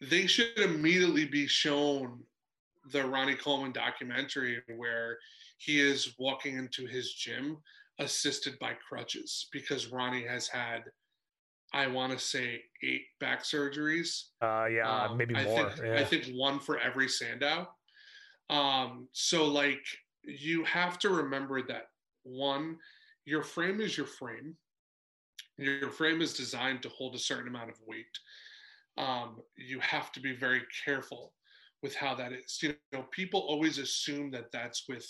[0.01, 2.19] They should immediately be shown
[2.91, 5.17] the Ronnie Coleman documentary where
[5.57, 7.57] he is walking into his gym
[7.99, 10.81] assisted by crutches because Ronnie has had,
[11.73, 14.23] I want to say, eight back surgeries.
[14.41, 15.43] Uh, yeah, um, maybe more.
[15.43, 15.99] I think, yeah.
[15.99, 17.67] I think one for every Sandow.
[18.49, 19.83] Um, so like
[20.23, 21.87] you have to remember that
[22.23, 22.77] one,
[23.25, 24.55] your frame is your frame
[25.61, 28.05] your frame is designed to hold a certain amount of weight.
[28.97, 31.33] Um, you have to be very careful
[31.83, 32.59] with how that is.
[32.61, 35.05] You know, people always assume that that's with,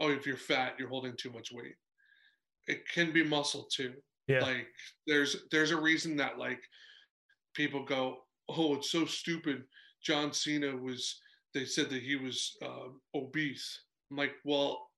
[0.00, 1.76] oh, if you're fat, you're holding too much weight.
[2.66, 3.94] It can be muscle too.
[4.26, 4.40] Yeah.
[4.40, 4.66] Like
[5.06, 6.60] there's there's a reason that like
[7.54, 8.18] people go,
[8.50, 9.62] oh, it's so stupid.
[10.02, 11.20] John Cena was.
[11.54, 13.80] They said that he was uh, obese.
[14.10, 14.88] I'm like, well,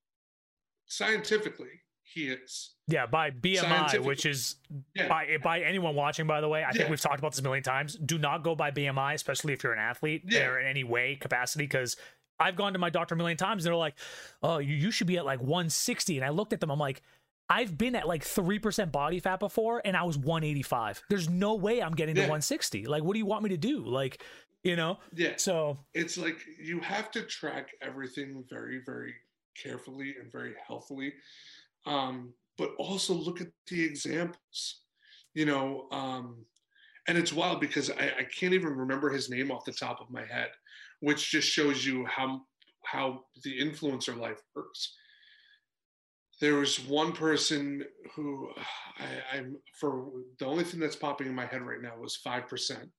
[0.87, 2.75] scientifically, he is.
[2.87, 4.57] Yeah, by BMI, which is
[4.95, 5.09] yeah.
[5.09, 6.63] by by anyone watching, by the way.
[6.63, 6.73] I yeah.
[6.73, 7.95] think we've talked about this a million times.
[7.95, 10.47] Do not go by BMI, especially if you're an athlete yeah.
[10.47, 11.97] or in any way capacity, because
[12.39, 13.95] I've gone to my doctor a million times and they're like,
[14.43, 16.71] "Oh, you, you should be at like 160," and I looked at them.
[16.71, 17.03] I'm like.
[17.53, 21.03] I've been at like 3% body fat before and I was 185.
[21.11, 22.87] There's no way I'm getting to 160.
[22.87, 23.85] Like, what do you want me to do?
[23.85, 24.23] Like,
[24.63, 24.99] you know?
[25.15, 25.35] Yeah.
[25.37, 29.15] So it's like you have to track everything very, very
[29.57, 31.13] carefully and very healthily
[31.87, 34.83] um, but also look at the examples.
[35.35, 36.45] You know, um,
[37.07, 40.11] and it's wild because I, I can't even remember his name off the top of
[40.11, 40.49] my head,
[41.01, 42.43] which just shows you how
[42.85, 44.97] how the influencer life works.
[46.41, 47.85] There was one person
[48.15, 48.51] who
[48.99, 52.49] I, I'm for the only thing that's popping in my head right now was five
[52.49, 52.91] percent.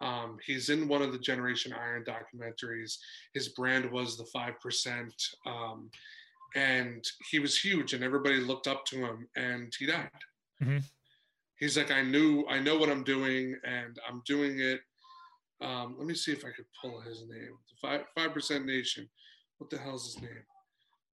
[0.00, 2.96] Um, he's in one of the Generation Iron documentaries.
[3.34, 5.14] His brand was the five percent.
[5.46, 5.90] Um,
[6.54, 10.10] and he was huge and everybody looked up to him and he died
[10.62, 10.78] mm-hmm.
[11.58, 14.80] he's like i knew i know what i'm doing and i'm doing it
[15.60, 19.08] um, let me see if i could pull his name the five five percent nation
[19.58, 20.44] what the hell's his name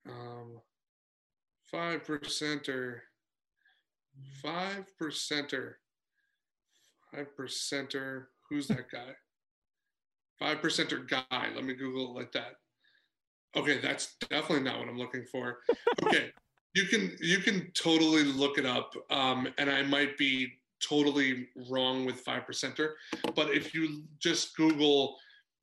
[0.08, 0.62] um,
[1.70, 3.00] five percenter
[4.42, 5.74] five percenter
[7.12, 9.14] five percenter who's that guy
[10.40, 12.56] five percenter guy let me google it like that
[13.56, 15.60] Okay, that's definitely not what I'm looking for.
[16.04, 16.30] Okay,
[16.74, 20.52] you can you can totally look it up, um, and I might be
[20.82, 22.92] totally wrong with five percenter,
[23.34, 25.16] but if you just Google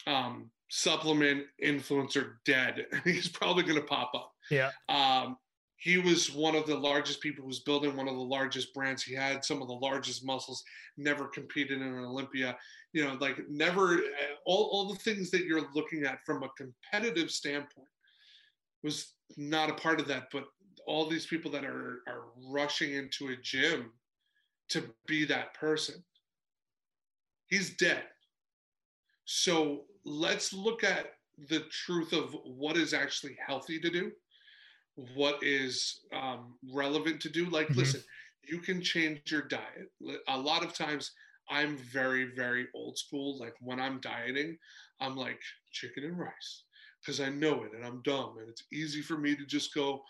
[0.07, 4.33] um, supplement influencer dead, he's probably going to pop up.
[4.51, 4.71] Yeah.
[4.89, 5.37] Um,
[5.83, 9.03] he was one of the largest people who was building one of the largest brands.
[9.03, 10.63] He had some of the largest muscles,
[10.97, 12.57] never competed in an Olympia,
[12.93, 16.51] you know, like never uh, all, all the things that you're looking at from a
[16.57, 17.89] competitive standpoint
[18.85, 20.29] was not a part of that.
[20.31, 20.45] But
[20.87, 23.91] all these people that are are rushing into a gym
[24.69, 26.03] to be that person
[27.49, 28.05] he's dead
[29.25, 31.15] so let's look at
[31.49, 34.13] the truth of what is actually healthy to do
[35.14, 37.81] what is um, relevant to do like mm-hmm.
[37.81, 38.02] listen
[38.44, 39.90] you can change your diet
[40.28, 41.12] a lot of times
[41.51, 44.56] i'm very very old school like when i'm dieting
[45.01, 45.40] i'm like
[45.73, 46.64] chicken and rice
[47.01, 50.02] because i know it and i'm dumb and it's easy for me to just go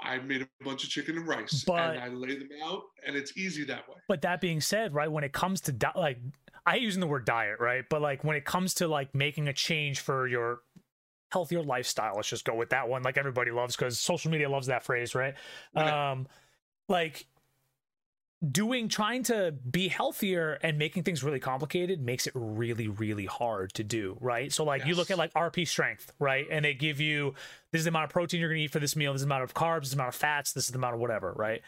[0.00, 3.16] I made a bunch of chicken and rice but, and I lay them out and
[3.16, 3.96] it's easy that way.
[4.06, 6.18] But that being said, right, when it comes to di- like
[6.66, 7.84] I using the word diet, right?
[7.88, 10.60] But like when it comes to like making a change for your
[11.30, 14.66] healthier lifestyle, let's just go with that one like everybody loves cuz social media loves
[14.68, 15.34] that phrase, right?
[15.74, 16.26] Um
[16.88, 17.26] like
[18.52, 23.72] doing trying to be healthier and making things really complicated makes it really really hard
[23.74, 24.52] to do right?
[24.52, 24.88] So like yes.
[24.88, 26.46] you look at like rp strength right?
[26.50, 27.34] And they give you
[27.72, 29.26] this is the amount of protein you're going to eat for this meal this is
[29.26, 31.00] the amount of carbs this is the amount of fats this is the amount of
[31.00, 31.62] whatever right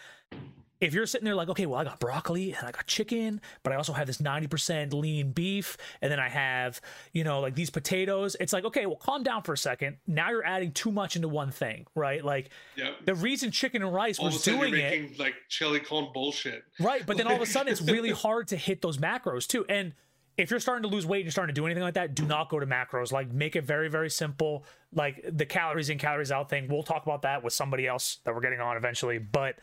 [0.80, 3.72] if you're sitting there like, okay, well, I got broccoli and I got chicken, but
[3.72, 6.80] I also have this 90% lean beef, and then I have,
[7.12, 9.98] you know, like these potatoes, it's like, okay, well, calm down for a second.
[10.06, 12.24] Now you're adding too much into one thing, right?
[12.24, 12.94] Like, yep.
[13.04, 15.18] the reason chicken and rice all was doing it.
[15.18, 16.64] Like chili con bullshit.
[16.78, 17.04] Right.
[17.04, 19.64] But then all of a sudden, it's really hard to hit those macros too.
[19.68, 19.92] And,
[20.36, 22.24] if you're starting to lose weight and you're starting to do anything like that, do
[22.24, 23.12] not go to macros.
[23.12, 24.64] Like make it very, very simple.
[24.94, 26.66] Like the calories in, calories out thing.
[26.68, 29.18] We'll talk about that with somebody else that we're getting on eventually.
[29.18, 29.56] But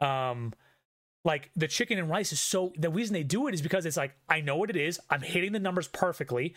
[0.00, 0.52] um
[1.24, 3.96] like the chicken and rice is so the reason they do it is because it's
[3.96, 4.98] like I know what it is.
[5.10, 6.54] I'm hitting the numbers perfectly,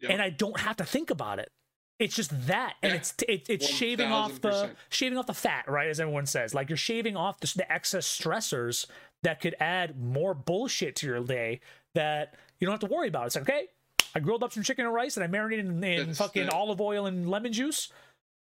[0.00, 0.12] yep.
[0.12, 1.50] and I don't have to think about it.
[1.98, 2.98] It's just that, and yeah.
[2.98, 5.88] it's it, it's 1, shaving off the shaving off the fat, right?
[5.88, 8.86] As everyone says, like you're shaving off the, the excess stressors
[9.24, 11.60] that could add more bullshit to your day
[11.94, 13.26] that you don't have to worry about.
[13.26, 13.66] It's like okay,
[14.14, 16.80] I grilled up some chicken and rice, and I marinated in, in fucking the, olive
[16.80, 17.92] oil and lemon juice,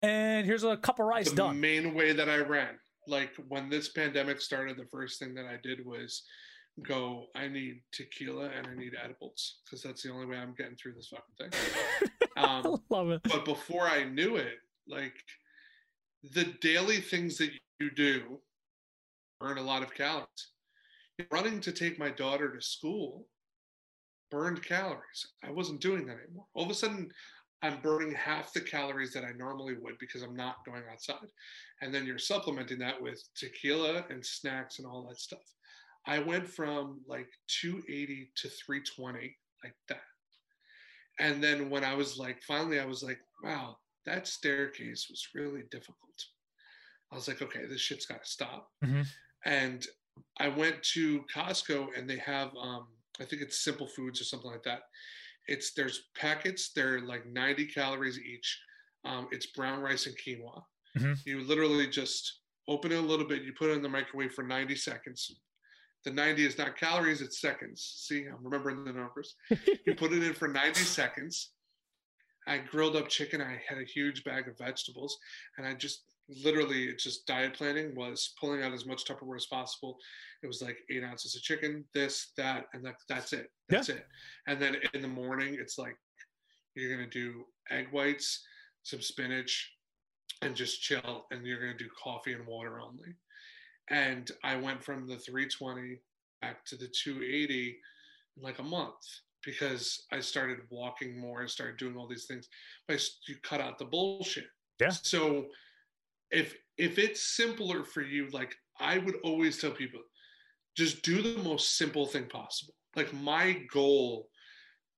[0.01, 1.59] and here's a cup of rice the done.
[1.59, 2.77] main way that I ran
[3.07, 6.23] like when this pandemic started, the first thing that I did was
[6.83, 10.75] go, I need tequila and I need edibles because that's the only way I'm getting
[10.75, 12.09] through this fucking thing.
[12.37, 13.21] Um, Love it.
[13.23, 14.57] But before I knew it,
[14.89, 15.13] like
[16.33, 17.49] the daily things that
[17.79, 18.41] you do
[19.39, 20.27] burn a lot of calories.
[21.31, 23.25] Running to take my daughter to school
[24.31, 25.27] burned calories.
[25.43, 26.45] I wasn't doing that anymore.
[26.53, 27.09] All of a sudden,
[27.65, 31.29] I'm burning half the calories that I normally would because I'm not going outside.
[31.81, 35.39] And then you're supplementing that with tequila and snacks and all that stuff.
[36.05, 40.01] I went from like 280 to 320, like that.
[41.19, 45.63] And then when I was like, finally, I was like, wow, that staircase was really
[45.71, 45.97] difficult.
[47.11, 48.69] I was like, okay, this shit's got to stop.
[48.83, 49.01] Mm-hmm.
[49.45, 49.87] And
[50.39, 52.87] I went to Costco and they have, um,
[53.19, 54.81] I think it's Simple Foods or something like that
[55.47, 56.71] it's there's packets.
[56.75, 58.59] They're like 90 calories each.
[59.05, 60.61] Um, it's brown rice and quinoa.
[60.97, 61.13] Mm-hmm.
[61.25, 63.43] You literally just open it a little bit.
[63.43, 65.31] You put it in the microwave for 90 seconds.
[66.03, 67.95] The 90 is not calories; it's seconds.
[67.97, 69.35] See, I'm remembering the numbers.
[69.85, 71.51] you put it in for 90 seconds.
[72.47, 73.41] I grilled up chicken.
[73.41, 75.17] I had a huge bag of vegetables,
[75.57, 79.45] and I just literally it's just diet planning was pulling out as much Tupperware as
[79.45, 79.97] possible.
[80.43, 83.51] It was like eight ounces of chicken, this, that, and that, that's it.
[83.69, 83.95] That's yeah.
[83.95, 84.05] it.
[84.47, 85.95] And then in the morning, it's like
[86.75, 88.43] you're gonna do egg whites,
[88.83, 89.71] some spinach,
[90.41, 91.25] and just chill.
[91.31, 93.13] And you're gonna do coffee and water only.
[93.89, 95.99] And I went from the 320
[96.41, 97.77] back to the 280
[98.37, 98.95] in like a month
[99.43, 101.43] because I started walking more.
[101.43, 102.49] I started doing all these things.
[102.87, 104.45] But you cut out the bullshit.
[104.79, 104.89] Yeah.
[104.89, 105.45] So
[106.35, 110.01] if if it's simpler for you, like I would always tell people,
[110.75, 112.73] just do the most simple thing possible.
[112.95, 114.27] Like my goal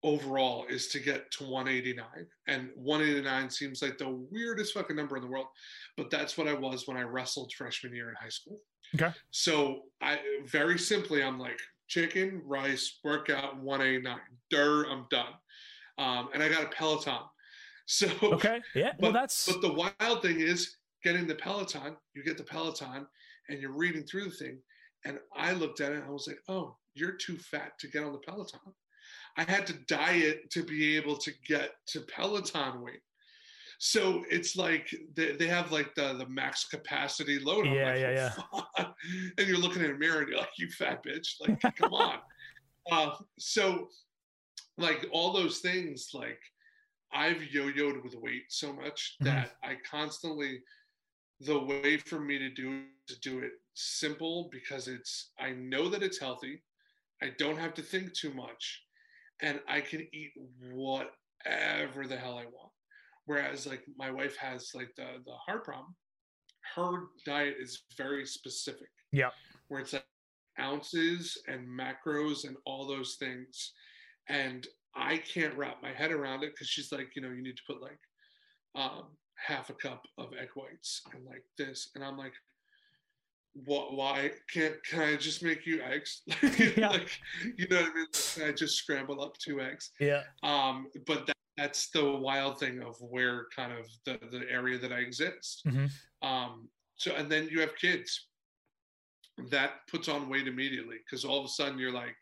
[0.04, 2.06] overall is to get to 189
[2.48, 5.48] and 189 seems like the weirdest fucking number in the world
[5.98, 8.60] but that's what i was when i wrestled freshman year in high school.
[8.94, 9.12] Okay.
[9.32, 14.20] So i very simply i'm like chicken rice workout 189
[14.52, 15.34] der i'm done.
[15.98, 17.20] Um, and i got a peloton.
[17.90, 22.24] So okay yeah but, well that's but the wild thing is getting the Peloton, you
[22.24, 23.08] get the Peloton
[23.50, 24.60] and you're reading through the thing.
[25.06, 28.04] And I looked at it and I was like, oh, you're too fat to get
[28.04, 28.60] on the Peloton.
[29.38, 33.02] I had to diet to be able to get to Peloton weight.
[33.80, 37.68] So it's like they, they have like the, the max capacity load.
[37.68, 38.32] Yeah, like, yeah,
[38.80, 38.86] yeah.
[39.38, 41.36] and you're looking in a mirror and you're like, you fat bitch.
[41.40, 42.20] Like, come on.
[42.90, 43.90] Uh, so
[44.78, 46.40] like all those things, like
[47.12, 49.26] I've yo-yoed with weight so much mm-hmm.
[49.26, 50.62] that I constantly
[51.42, 56.04] the way for me to do to do it simple because it's I know that
[56.04, 56.64] it's healthy.
[57.22, 58.84] I don't have to think too much
[59.42, 60.32] and I can eat
[60.74, 62.72] whatever the hell I want.
[63.26, 65.96] Whereas like my wife has like the the heart problem.
[66.76, 68.90] her diet is very specific.
[69.12, 69.30] Yeah.
[69.68, 70.06] Where it's like
[70.60, 73.74] ounces and macros and all those things.
[74.30, 77.58] And I can't wrap my head around it because she's like, you know, you need
[77.58, 78.00] to put like
[78.76, 79.04] um,
[79.38, 81.90] half a cup of egg whites and like this.
[81.96, 82.34] And I'm like,
[83.66, 86.22] what, why can't, can I just make you eggs?
[86.78, 86.90] Yeah.
[86.90, 87.10] like,
[87.58, 88.50] you know what I mean?
[88.50, 89.92] I just scramble up two eggs?
[90.00, 90.24] Yeah.
[90.44, 94.92] Um, but that, that's the wild thing of where kind of the, the area that
[94.92, 95.64] I exist.
[95.68, 95.90] Mhm.
[96.22, 98.28] Um, so, and then you have kids
[99.50, 102.16] that puts on weight immediately because all of a sudden you're like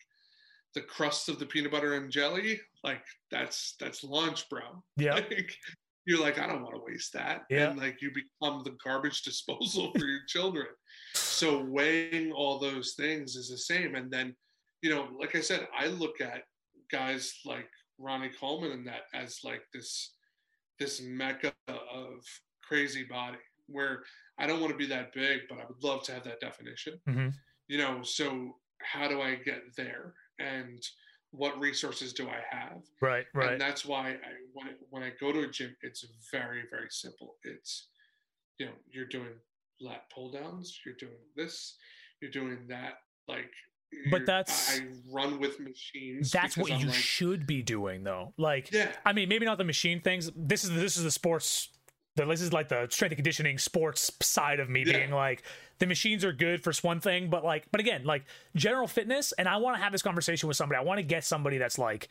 [0.74, 4.84] the crust of the peanut butter and jelly, like that's, that's lunch, bro.
[4.98, 5.14] Yeah.
[5.30, 5.58] Like,
[6.06, 7.42] you're like, I don't want to waste that.
[7.50, 7.70] Yeah.
[7.70, 10.68] And like you become the garbage disposal for your children.
[11.14, 13.96] So weighing all those things is the same.
[13.96, 14.36] And then,
[14.82, 16.44] you know, like I said, I look at
[16.92, 17.68] guys like
[17.98, 20.14] Ronnie Coleman and that as like this
[20.78, 22.22] this mecca of
[22.62, 23.38] crazy body
[23.68, 24.04] where
[24.38, 27.00] I don't want to be that big, but I would love to have that definition.
[27.08, 27.34] Mhm.
[27.68, 30.14] You know, so how do I get there?
[30.38, 30.84] And
[31.38, 32.82] what resources do I have?
[33.02, 33.26] Right.
[33.34, 33.54] Right.
[33.54, 36.88] And that's why I when I, when I go to a gym, it's very very
[36.90, 37.36] simple.
[37.44, 37.88] It's
[38.58, 39.34] you know you're doing
[39.82, 41.76] lat pull downs, you're doing this,
[42.22, 42.94] you're doing that.
[43.28, 43.52] Like,
[44.12, 46.32] But that's- I run with machines.
[46.32, 48.34] That's what I'm you like, should be doing, though.
[48.38, 50.32] Like, Yeah, I mean, maybe not the machine things.
[50.36, 51.70] This is this is the sports.
[52.16, 55.00] The, this is like the strength and conditioning sports side of me Yeah.
[55.00, 55.44] being like
[55.80, 58.24] the machines are good for one thing, but like, but again, like
[58.56, 59.34] general fitness.
[59.34, 60.80] And I want to have this conversation with somebody.
[60.80, 62.08] I want to get somebody that's like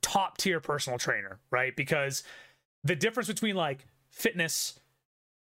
[0.00, 1.76] top tier personal trainer, right?
[1.76, 2.22] Because
[2.84, 4.80] the difference between like fitness,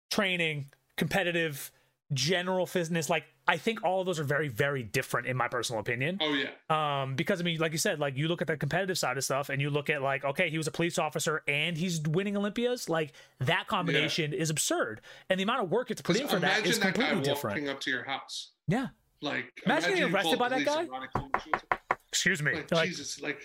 [0.10, 1.72] training, competitive,
[2.14, 5.80] general fitness, like I think all of those are very, very different in my personal
[5.80, 6.18] opinion.
[6.22, 8.98] Oh yeah, um because i mean like you said like you look at the competitive
[8.98, 11.78] side of stuff and you look at like okay he was a police officer and
[11.78, 15.02] he's winning olympias like that combination is absurd.
[15.30, 17.16] And the amount of work it's put in for that imagine is that guy completely
[17.18, 17.70] walking different.
[17.70, 18.52] up to your house.
[18.68, 18.88] yeah.
[19.20, 20.82] Like, Imagine getting arrested by that guy.
[20.82, 22.00] and Ronnie Coleman shows up.
[22.10, 22.54] excuse me.
[22.54, 23.40] Like, like Jesus, like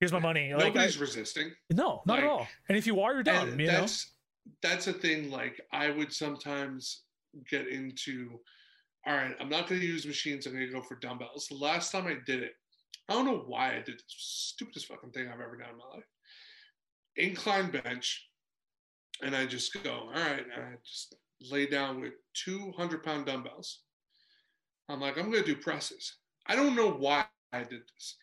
[0.00, 0.54] here's my money.
[0.54, 1.50] Like I- nobody's resisting.
[1.70, 2.46] no not at all.
[2.68, 3.72] And if you are you're done you know?
[3.80, 4.12] that's
[4.62, 7.02] that's a thing like i would sometimes
[7.50, 8.38] get into
[9.06, 11.46] all right i'm not going to use machines i'm going to go for dumbbells.
[11.48, 12.52] The last time i did it
[13.08, 15.96] i don't know why i did this stupidest fucking thing i've ever done in my
[15.96, 16.04] life.
[17.16, 18.28] Incline bench
[19.22, 21.14] and i just go all right and i just
[21.50, 22.14] lay down with
[22.44, 23.80] 200 pound dumbbells.
[24.88, 26.16] I'm like i'm going to do presses.
[26.46, 28.16] I don't know why i did this.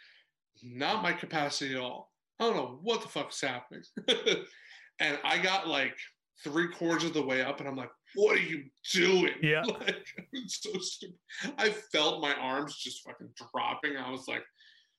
[0.64, 2.12] Not my capacity at all.
[2.40, 3.84] I don't know what the fuck's happening.
[5.00, 5.96] And I got like
[6.44, 9.64] three quarters of the way up, and I'm like, "What are you doing?" Yeah.
[9.66, 11.16] like it's so stupid.
[11.58, 13.98] I felt my arms just fucking dropping.
[13.98, 14.44] I was like,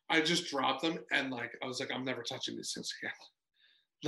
[0.09, 3.13] I just dropped them, and like I was like, I'm never touching these things again.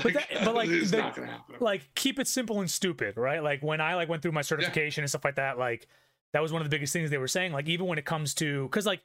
[0.02, 1.56] But that- but, like, it's the- not gonna happen.
[1.60, 3.42] like keep it simple and stupid, right?
[3.42, 5.88] Like when I like went through my certification and stuff like that, like
[6.34, 7.52] that was one of the biggest things they were saying.
[7.52, 9.00] Like even when it comes to because like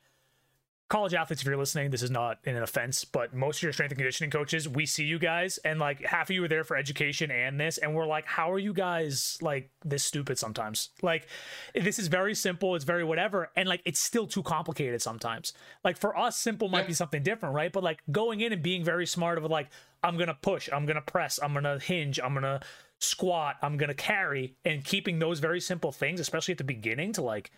[0.94, 3.92] college athletes, if you're listening, this is not an offense, but most of your strength
[3.92, 6.78] and conditioning coaches, we see you guys, and like half of you are there for
[6.78, 10.90] education and this, and we're like, how are you guys like this stupid sometimes?
[11.02, 11.26] Like
[11.74, 15.54] this is very simple, it's very whatever, and like it's still too complicated sometimes.
[15.84, 16.88] Like for us, simple might Yeah.
[16.90, 17.74] be something different, right?
[17.74, 19.70] But like going in and being very smart of like,
[20.04, 22.60] I'm gonna push, I'm gonna press, I'm gonna hinge, I'm gonna
[23.00, 27.24] squat, I'm gonna carry, and keeping those very simple things, especially at the beginning, to
[27.24, 27.50] like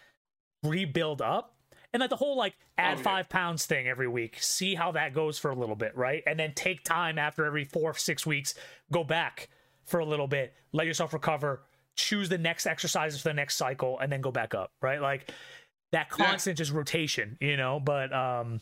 [0.64, 1.52] rebuild up.
[1.96, 3.04] And like the whole like add Oh, yeah.
[3.04, 6.22] five pounds thing every week, see how that goes for a little bit, right?
[6.28, 8.54] And then take time after every four or six weeks,
[8.92, 9.48] go back
[9.86, 11.64] for a little bit, let yourself recover,
[11.96, 15.00] choose the next exercises for the next cycle, and then go back up, right?
[15.00, 15.32] Like
[15.94, 16.26] that Yeah.
[16.26, 17.80] constant just rotation, you know.
[17.80, 18.60] But um,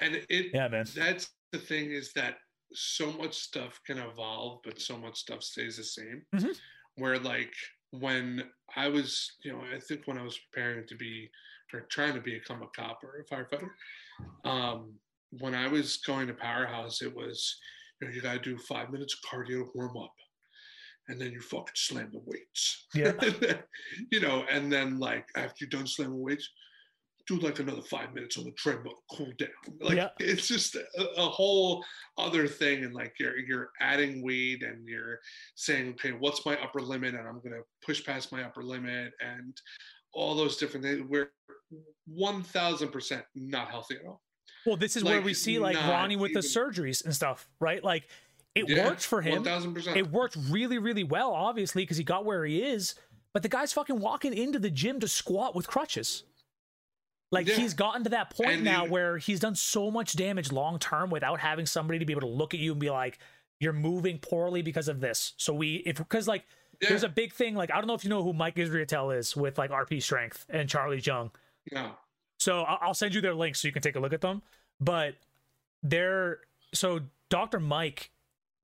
[0.00, 2.38] and it yeah, man, that's the thing is that
[2.72, 6.26] so much stuff can evolve, but so much stuff stays the same.
[6.34, 6.58] Mhm.
[6.96, 7.54] Where like
[7.90, 11.30] when I was, you know, I think when I was preparing to be
[11.72, 13.68] or trying to become a cop or a firefighter,
[14.44, 14.92] um,
[15.38, 17.56] when I was going to Powerhouse, it was,
[18.00, 20.12] you know, you gotta do five minutes of cardio warm up.
[21.08, 22.86] And then you fucking slam the weights.
[22.94, 23.12] Yeah.
[24.12, 26.48] you know, and then like after you're done slamming weights,
[27.26, 29.48] do like another five minutes on the treadmill, cool down.
[29.80, 30.08] Like Yeah.
[30.20, 30.84] it's just a,
[31.16, 31.84] a whole
[32.18, 32.84] other thing.
[32.84, 35.18] And like you're you're adding weight and you're
[35.56, 37.14] saying, okay, what's my upper limit?
[37.14, 39.56] And I'm gonna push past my upper limit and
[40.12, 41.02] all those different things.
[41.08, 41.30] We're
[42.06, 44.20] one thousand percent not healthy at all.
[44.66, 47.82] well, this is where we see like Ronnie with the surgeries and stuff, right?
[47.82, 48.08] Like
[48.54, 49.34] it Yeah, worked for him.
[49.36, 49.96] One thousand percent.
[49.96, 52.94] It worked really, really well, obviously, because he got where he is.
[53.32, 56.24] But the guy's fucking walking into the gym to squat with crutches.
[57.30, 57.54] Like Yeah.
[57.54, 60.78] he's gotten to that point And now you- where he's done so much damage long
[60.78, 63.18] term without having somebody to be able to look at you and be like,
[63.58, 66.44] "You're moving poorly because of this." So we, if because like
[66.82, 66.88] Yeah.
[66.90, 67.54] there's a big thing.
[67.54, 70.44] Like I don't know if you know who Mike Israetel is with like RP Strength
[70.50, 71.30] and Charlie Jung.
[71.72, 71.92] No.
[72.38, 74.42] So I'll send you their links so you can take a look at them.
[74.80, 75.14] But
[75.82, 76.40] they're
[76.74, 77.00] so
[77.30, 77.60] Dr.
[77.60, 78.10] Mike,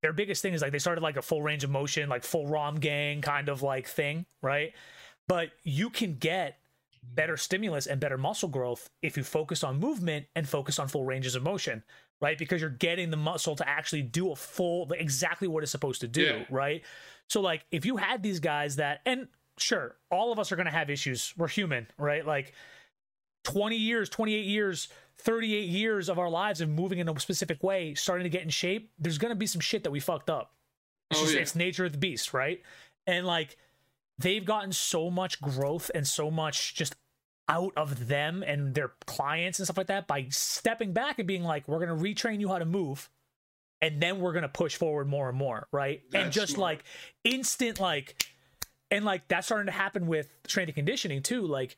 [0.02, 2.46] their biggest thing is like they started like a full range of motion, like full
[2.46, 4.72] ROM gang kind of like thing, right?
[5.28, 6.58] But you can get
[7.14, 11.04] better stimulus and better muscle growth if you focus on movement and focus on full
[11.04, 11.82] ranges of motion,
[12.20, 12.36] right?
[12.36, 16.08] Because you're getting the muscle to actually do a full exactly what it's supposed to
[16.08, 16.44] do, Yeah.
[16.50, 16.82] right?
[17.28, 19.28] So like if you had these guys that and
[19.58, 21.34] sure, all of us are going to have issues.
[21.36, 22.24] We're human, right?
[22.26, 22.52] Like
[23.44, 24.88] 20 years, 28 years,
[25.18, 28.50] 38 years of our lives of moving in a specific way, starting to get in
[28.50, 30.52] shape, there's going to be some shit that we fucked up.
[31.10, 31.40] It's Oh, just yeah.
[31.40, 32.62] it's nature of the beast, right?
[33.06, 33.56] And like
[34.18, 36.94] they've gotten so much growth and so much just
[37.48, 41.42] out of them and their clients and stuff like that by stepping back and being
[41.44, 43.08] like, we're going to retrain you how to move
[43.80, 46.02] and then we're going to push forward more and more, right?
[46.12, 46.62] and just smart.
[46.62, 46.84] like
[47.24, 48.26] instant like
[48.90, 51.76] and like that's starting to happen with strength and conditioning too, like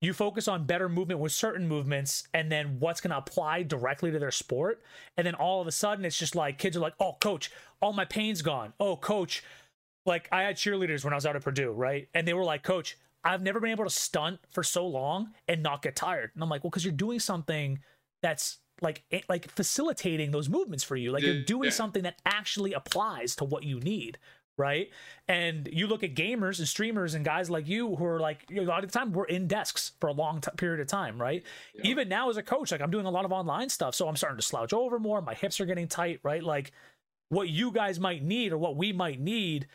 [0.00, 4.10] you focus on better movement with certain movements and then what's going to apply directly
[4.10, 4.82] to their sport.
[5.16, 7.50] And then all of a sudden it's just like kids are like oh coach
[7.80, 8.72] all my pain's gone.
[8.78, 9.42] Oh coach.
[10.04, 12.08] Like i had cheerleaders when i was out at purdue right?
[12.14, 15.62] And they were like coach i've never been able to stunt for so long and
[15.62, 16.30] not get tired.
[16.34, 17.80] And i'm like well because you're doing something
[18.22, 21.70] that's like eh, like facilitating those movements for you like you're doing yeah.
[21.70, 24.18] something that actually applies to what you need
[24.58, 24.90] right?
[25.28, 28.56] And you look at gamers and streamers and guys like you who are like you
[28.56, 30.86] know, a lot of the time we're in desks for a long t- period of
[30.86, 31.42] time, right?
[31.74, 31.82] Yeah.
[31.84, 34.16] Even now as a coach, like I'm doing a lot of online stuff, so I'm
[34.16, 35.20] starting to slouch over more.
[35.20, 36.42] My hips are getting tight, right?
[36.42, 36.72] Like
[37.28, 39.66] what you guys might need or what we might need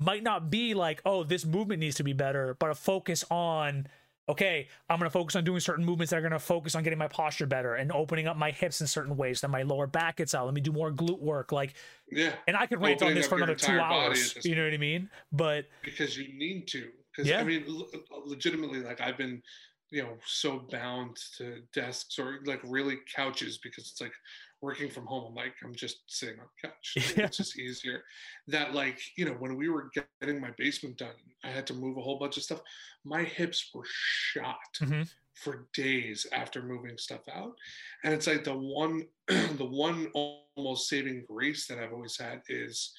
[0.00, 3.88] might not be like, oh, this movement needs to be better, but a focus on
[4.28, 6.82] okay, I'm going to focus on doing certain movements that are going to focus on
[6.82, 9.86] getting my posture better and opening up my hips in certain ways that my lower
[9.86, 10.44] back gets out.
[10.44, 11.50] Let me do more glute work.
[11.52, 11.74] Like,
[12.10, 12.34] Yeah.
[12.46, 14.36] and I could rant on this for another two hours.
[14.44, 15.08] You know what I mean?
[15.32, 16.90] But because you need to.
[17.10, 17.40] Because Yeah.
[17.40, 17.88] I mean, l-
[18.26, 19.42] legitimately, like I've been,
[19.90, 24.12] you know, so bound to desks or like really couches because it's like
[24.60, 25.26] working from home.
[25.28, 27.14] I'm like, I'm just sitting on the couch.
[27.16, 27.26] Yeah.
[27.26, 28.02] It's just easier.
[28.48, 29.90] That like, you know, when we were
[30.20, 31.14] getting my basement done,
[31.44, 32.60] I had to move a whole bunch of stuff.
[33.04, 35.08] My hips were shot Mhm.
[35.34, 37.54] for days after moving stuff out,
[38.02, 42.92] and it's like the one, the one almost saving grace that I've always had is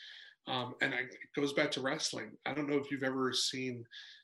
[0.48, 2.32] um, and I, it goes back to wrestling.
[2.46, 3.84] I don't know if you've ever seen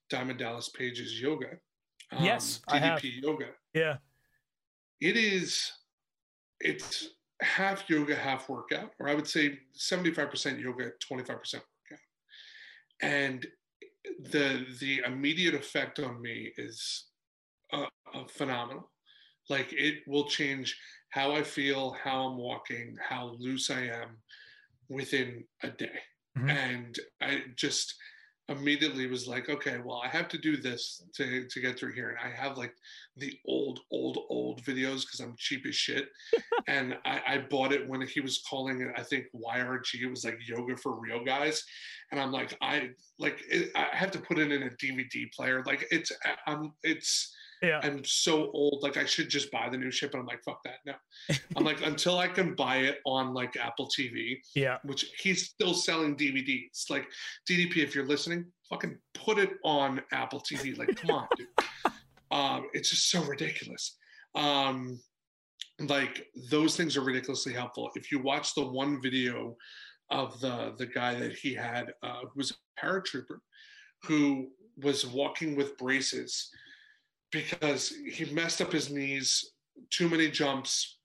[0.10, 1.60] Diamond Dallas Page's yoga.
[2.14, 3.04] um, Yes, I have.
[3.04, 3.50] yoga.
[3.76, 3.98] yeah,
[5.02, 5.72] It is,
[6.62, 7.10] it's
[7.42, 12.00] half yoga, half workout, or I would say 75% yoga, 25% workout.
[13.02, 13.46] And
[14.20, 17.06] the the immediate effect on me is
[17.74, 18.92] uh, uh, phenomenal.
[19.50, 20.78] Like it will change
[21.10, 24.18] how I feel, how I'm walking, how loose I am
[24.90, 26.00] within a day.
[26.38, 26.50] Mhm.
[26.50, 27.96] And I just
[28.50, 32.10] immediately was like, okay, well, I have to do this to, to get through here.
[32.10, 32.74] And I have like
[33.18, 36.10] the old, old, old videos because I'm cheap as shit.
[36.68, 40.26] and I, I bought it when he was calling it, I think YRG, it was
[40.26, 41.64] like yoga for real guys.
[42.12, 45.64] And I'm like, I like, it, I have to put it in a DVD player.
[45.66, 46.12] Like it's,
[46.46, 48.84] I'm, it's, yeah, I'm so old.
[48.84, 50.14] Like I should just buy the new ship.
[50.14, 50.80] And I'm like, fuck that.
[50.86, 50.94] No.
[51.56, 55.74] I'm like, until I can buy it on like Apple TV, yeah, which he's still
[55.74, 56.90] selling DVDs.
[56.90, 57.08] Like
[57.50, 60.78] DDP, if you're listening, fucking put it on Apple TV.
[60.78, 61.48] Like, come on, dude.
[62.32, 63.98] Um, it's just so ridiculous.
[64.34, 65.00] Um,
[65.80, 67.90] like those things are ridiculously helpful.
[67.96, 69.56] If you watch the one video
[70.10, 73.40] of the the guy that he had, uh, who was a paratrooper,
[74.04, 74.50] who
[74.82, 76.50] was walking with braces
[77.32, 79.52] because he messed up his knees,
[79.90, 80.98] too many jumps,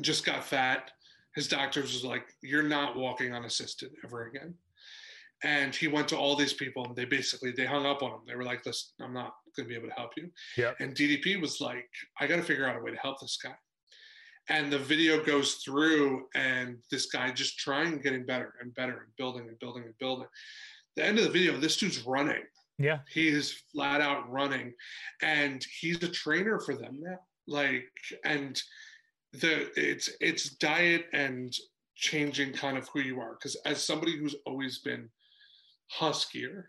[0.00, 0.90] just got fat.
[1.34, 4.54] His doctors was like, "You're not walking unassisted ever again."
[5.42, 8.20] And he went to all these people, and they basically they hung up on him.
[8.26, 10.94] They were like, "Listen, I'm not going to be able to help you." yeah, And
[10.94, 13.54] DDP was like, "I got to figure out a way to help this guy."
[14.48, 19.16] And the video goes through, and this guy just trying getting better and better and
[19.16, 20.28] building and building and building.
[20.94, 22.44] The end of the video, this dude's running.
[22.78, 24.74] Yeah, He is flat out running,
[25.22, 27.18] and he's a trainer for them now.
[27.46, 27.92] Like,
[28.24, 28.60] and
[29.32, 31.52] the it's it's diet and
[31.94, 33.34] changing kind of who you are.
[33.34, 35.10] Because as somebody who's always been
[35.98, 36.64] huskier,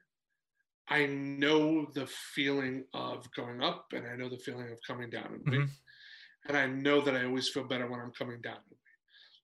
[0.88, 5.34] I know the feeling of going up, and I know the feeling of coming down
[5.34, 5.68] in weight.
[5.68, 5.70] Mhm.
[6.48, 8.78] And I know that I always feel better when I'm coming down in weight.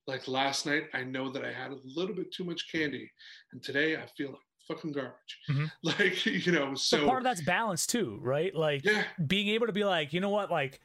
[0.08, 3.12] Like last night, I know that I had a little bit too much candy,
[3.52, 5.40] and today I feel like fucking garbage.
[5.50, 5.72] Mhm.
[5.84, 8.54] Like you know, so so part of that's balance too, right?
[8.56, 10.80] Like yeah, being able to be like, you know what, like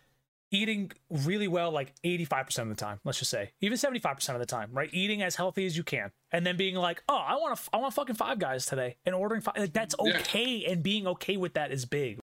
[0.51, 4.47] eating really well like 85% of the time let's just say even 75% of the
[4.47, 7.57] time right eating as healthy as you can and then being like oh i want
[7.59, 10.71] to i want fucking five guys today and ordering five like that's okay yeah.
[10.71, 12.19] and being okay with that is big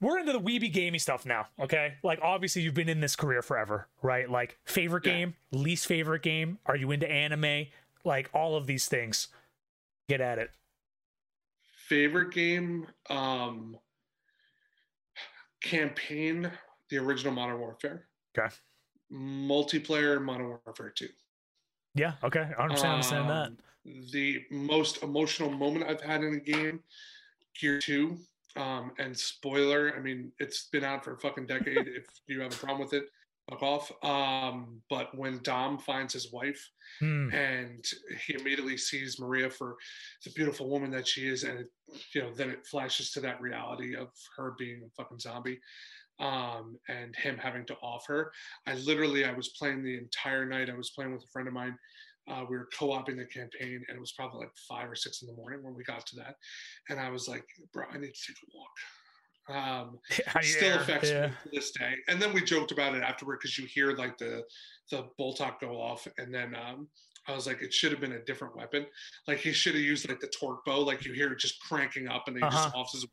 [0.00, 3.42] we're into the weeby gamey stuff now okay like obviously you've been in this career
[3.42, 5.12] forever right like favorite yeah.
[5.12, 7.66] game least favorite game are you into anime
[8.04, 9.28] like all of these things
[10.10, 10.50] get at it
[11.88, 13.76] favorite game um
[15.60, 16.50] campaign
[16.90, 18.06] the original Modern Warfare.
[18.36, 18.54] Okay.
[19.12, 21.08] Multiplayer Modern Warfare 2.
[21.94, 22.50] Yeah, okay.
[22.58, 24.12] I understand, um, understand that.
[24.12, 26.80] The most emotional moment I've had in a game,
[27.58, 28.18] Gears 2.
[28.56, 31.78] Um, and spoiler, I mean, it's been out for a fucking decade.
[31.86, 33.04] if you have a problem with it,
[33.50, 33.92] fuck off.
[34.04, 36.70] Um, but when Dom finds his wife
[37.02, 37.32] mm.
[37.34, 37.84] and
[38.26, 39.76] he immediately sees Maria for
[40.24, 41.70] the beautiful woman that she is, and it,
[42.14, 45.60] you know, then it flashes to that reality of her being a fucking zombie
[46.20, 48.32] um, and him having to off her.
[48.66, 50.70] I literally, I was playing the entire night.
[50.70, 51.76] I was playing with a friend of mine.
[52.28, 55.28] Uh, we were co-oping the campaign, and it was probably like five or six in
[55.28, 56.36] the morning when we got to that.
[56.88, 58.70] And I was like, "Bro, I need to take a walk."
[59.50, 61.26] Um, yeah, still affects yeah.
[61.26, 61.94] me to this day.
[62.08, 64.42] And then we joked about it afterward because you hear like the
[64.90, 66.88] the Boltok go off, and then um,
[67.28, 68.86] I was like, it should have been a different weapon.
[69.28, 70.80] Like he should have used like the torque bow.
[70.80, 72.64] Like you hear it just cranking up, and then uh-huh.
[72.64, 73.06] just offs his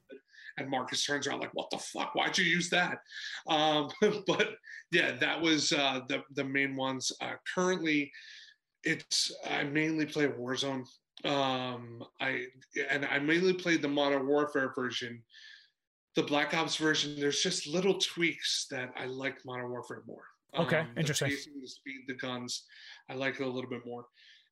[0.57, 2.15] and Marcus turns around like, "What the fuck?
[2.15, 2.99] Why'd you use that?"
[3.47, 3.89] Um,
[4.27, 4.55] but
[4.91, 7.11] yeah, that was uh, the the main ones.
[7.21, 8.11] Uh, currently,
[8.83, 10.83] it's I mainly play Warzone.
[11.25, 12.45] Um, I
[12.89, 15.23] and I mainly played the Modern Warfare version.
[16.17, 20.23] The Black Ops version, there's just little tweaks that I like Modern Warfare more.
[20.57, 21.29] Okay, um, interesting.
[21.29, 22.63] The, pacing, the speed, the guns,
[23.07, 24.07] I like it a little bit more.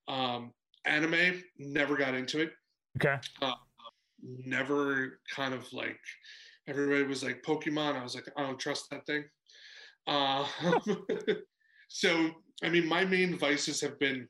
[0.07, 0.53] Um,
[0.85, 2.51] anime, never got into it.
[2.97, 3.15] Okay.
[3.41, 3.55] Uh,
[4.21, 5.97] never kind of like
[6.67, 7.99] everybody was like Pokemon.
[7.99, 9.23] I was like, I don't trust that thing.
[10.05, 10.45] Uh,
[11.87, 12.29] so,
[12.63, 14.27] I mean, my main vices have been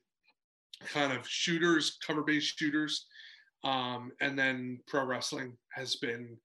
[0.85, 3.07] kind of shooters, cover based shooters.
[3.65, 6.37] Um, and then pro wrestling has been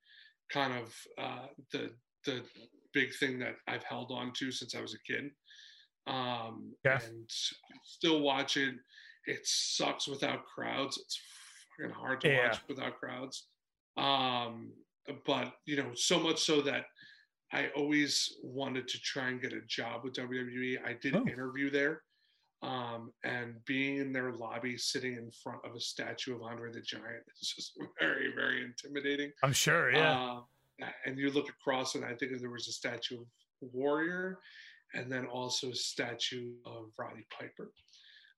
[0.52, 1.90] kind of uh, the,
[2.27, 2.43] the
[2.93, 5.31] big thing that I've held on to since I was a kid.
[6.06, 6.98] Um, yeah.
[7.06, 7.28] And
[7.85, 8.74] still watch it.
[9.27, 10.98] It sucks without crowds.
[10.98, 11.20] It's
[11.78, 12.48] fucking hard to yeah.
[12.48, 13.47] watch without crowds.
[13.97, 14.72] Um,
[15.27, 16.85] but you know, so much so that
[17.52, 20.77] I always wanted to try and get a job with WWE.
[20.85, 21.27] I did oh.
[21.27, 22.02] interview there.
[22.62, 26.82] Um, and being in their lobby, sitting in front of a statue of Andre the
[26.82, 29.32] Giant, is just very, very intimidating.
[29.43, 30.41] I'm sure, yeah.
[30.82, 33.27] Uh, and you look across, and I think there was a statue of
[33.73, 34.39] Warrior,
[34.95, 37.70] and then also a statue of Roddy Piper.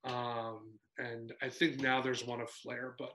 [0.04, 3.12] Um, and I think now there's one of Flair, but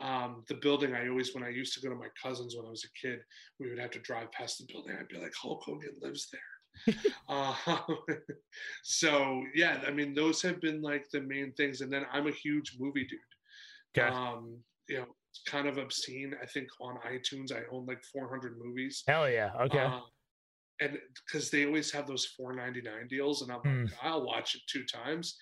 [0.00, 2.70] um, the building I always, when I used to go to my cousins when I
[2.70, 3.20] was a kid,
[3.60, 4.96] we would have to drive past the building.
[4.98, 6.40] I'd be like, Hulk Hogan lives there.
[7.28, 7.54] Uh,
[8.82, 11.80] so yeah, I mean, those have been like the main things.
[11.80, 13.20] And then I'm a huge movie dude.
[13.96, 14.14] Okay.
[14.14, 16.34] Um, you know, it's kind of obscene.
[16.42, 19.02] I think on iTunes, I own like 400 movies.
[19.06, 19.50] Hell yeah.
[19.60, 19.78] Okay.
[19.78, 20.00] Uh,
[20.80, 23.84] and because they always have those 4.99 deals, and I'm mm.
[23.84, 25.36] like, I'll watch it two times.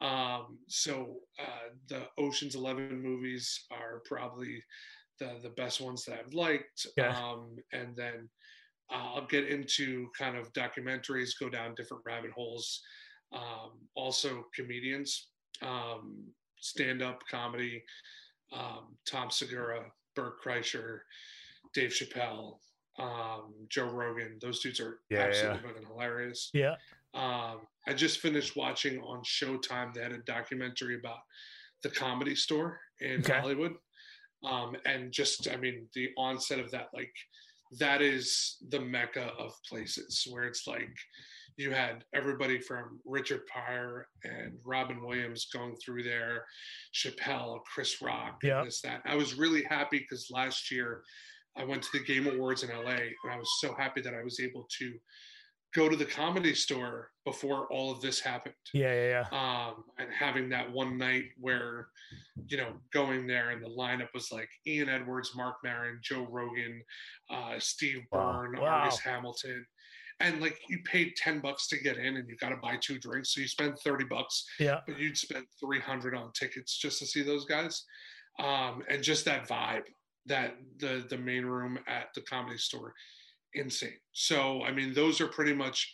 [0.00, 4.62] Um, so uh, the Ocean's Eleven movies are probably
[5.18, 6.86] the the best ones that I've liked.
[6.96, 7.14] Yeah.
[7.16, 8.28] Um, and then
[8.92, 12.80] uh, I'll get into kind of documentaries, go down different rabbit holes.
[13.32, 15.28] Um, also comedians,
[15.62, 16.24] um,
[16.60, 17.82] stand up comedy.
[18.52, 19.84] Um, Tom Segura,
[20.16, 21.00] Bert Kreischer,
[21.72, 22.58] Dave Chappelle,
[22.98, 24.38] um, Joe Rogan.
[24.40, 25.88] Those dudes are yeah, absolutely yeah.
[25.88, 26.50] hilarious.
[26.52, 26.74] Yeah.
[27.14, 29.94] Um, I just finished watching on Showtime.
[29.94, 31.20] They had a documentary about
[31.82, 33.38] the comedy store in okay.
[33.38, 33.74] Hollywood.
[34.44, 37.12] Um, and just, I mean, the onset of that, like,
[37.78, 40.90] that is the mecca of places where it's like
[41.56, 46.44] you had everybody from Richard Pryor and Robin Williams going through there,
[46.94, 48.64] Chappelle, Chris Rock, yep.
[48.64, 49.02] this, that.
[49.04, 51.02] I was really happy because last year
[51.56, 54.22] I went to the Game Awards in LA and I was so happy that I
[54.24, 54.92] was able to
[55.74, 58.54] go to the comedy store before all of this happened.
[58.74, 59.66] Yeah, yeah, yeah.
[59.68, 61.88] Um, and having that one night where,
[62.48, 66.82] you know, going there and the lineup was like Ian Edwards, Marc Maron, Joe Rogan,
[67.30, 68.66] uh, Steve Byrne, wow.
[68.66, 69.64] Argus Hamilton.
[70.18, 72.98] And like you paid 10 bucks to get in and you got to buy two
[72.98, 73.34] drinks.
[73.34, 74.80] So you spend 30 bucks, yeah.
[74.86, 77.84] but you'd spend 300 on tickets just to see those guys.
[78.38, 79.82] Um, and just that vibe
[80.26, 82.92] that the, the main room at the comedy store
[83.54, 83.98] insane.
[84.12, 85.92] So, I mean, those are pretty much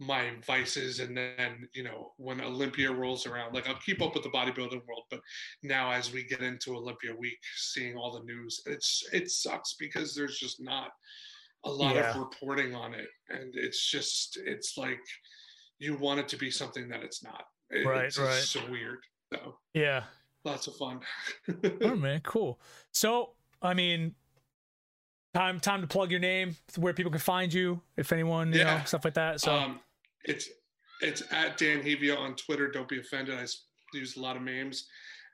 [0.00, 1.00] my vices.
[1.00, 4.84] And then, you know, when Olympia rolls around, like I'll keep up with the bodybuilding
[4.86, 5.20] world, but
[5.62, 10.14] now as we get into Olympia week, seeing all the news, it's it sucks because
[10.14, 10.90] there's just not
[11.64, 12.10] a lot Yeah.
[12.10, 15.00] of reporting on it, and it's just it's like
[15.78, 17.44] you want it to be something that it's not.
[17.70, 18.42] It- Right, it's, right.
[18.42, 18.98] So weird.
[19.32, 20.04] So Yeah.
[20.44, 21.00] lots of fun.
[21.82, 22.60] Oh man, cool.
[22.90, 24.14] So, I mean,
[25.34, 28.64] time time to plug your name, where people can find you, if anyone, you know,
[28.64, 28.84] Yeah.
[28.84, 29.40] stuff like that.
[29.40, 29.80] So, um,
[30.24, 30.48] it's
[31.02, 32.70] it's at Dan Hevia on Twitter.
[32.70, 33.38] Don't be offended.
[33.38, 33.44] i
[33.92, 34.86] use a lot of memes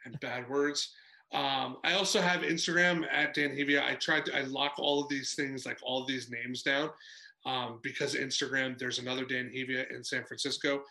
[0.05, 0.95] and bad words.
[1.33, 3.83] Um, I also have Instagram at Dan Hevia.
[3.85, 6.91] I tried to I lock all of these things, like all of these names down,
[7.47, 8.79] um, because Instagram.
[8.79, 10.83] There's another Dan Hevia in San Francisco,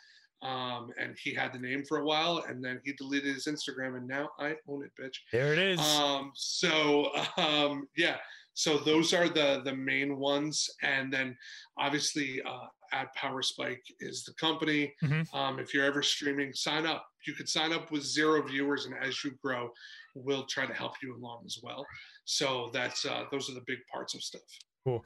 [0.41, 3.98] um, and he had the name for a while, and then he deleted his Instagram,
[3.98, 5.18] and now I own it, bitch.
[5.31, 5.80] there it is.
[5.80, 8.18] Um, so um, yeah,
[8.60, 11.38] so those are the the main ones, and then
[11.77, 14.94] obviously uh, at PowerSpike is the company.
[15.02, 15.34] Mhm.
[15.34, 17.07] Um, if you're ever streaming, sign up.
[17.26, 19.69] You could sign up with zero viewers, and as you grow,
[20.14, 21.86] we'll try to help you along as well.
[22.26, 24.41] So that's uh, those are the big parts of stuff.
[24.84, 25.06] cool,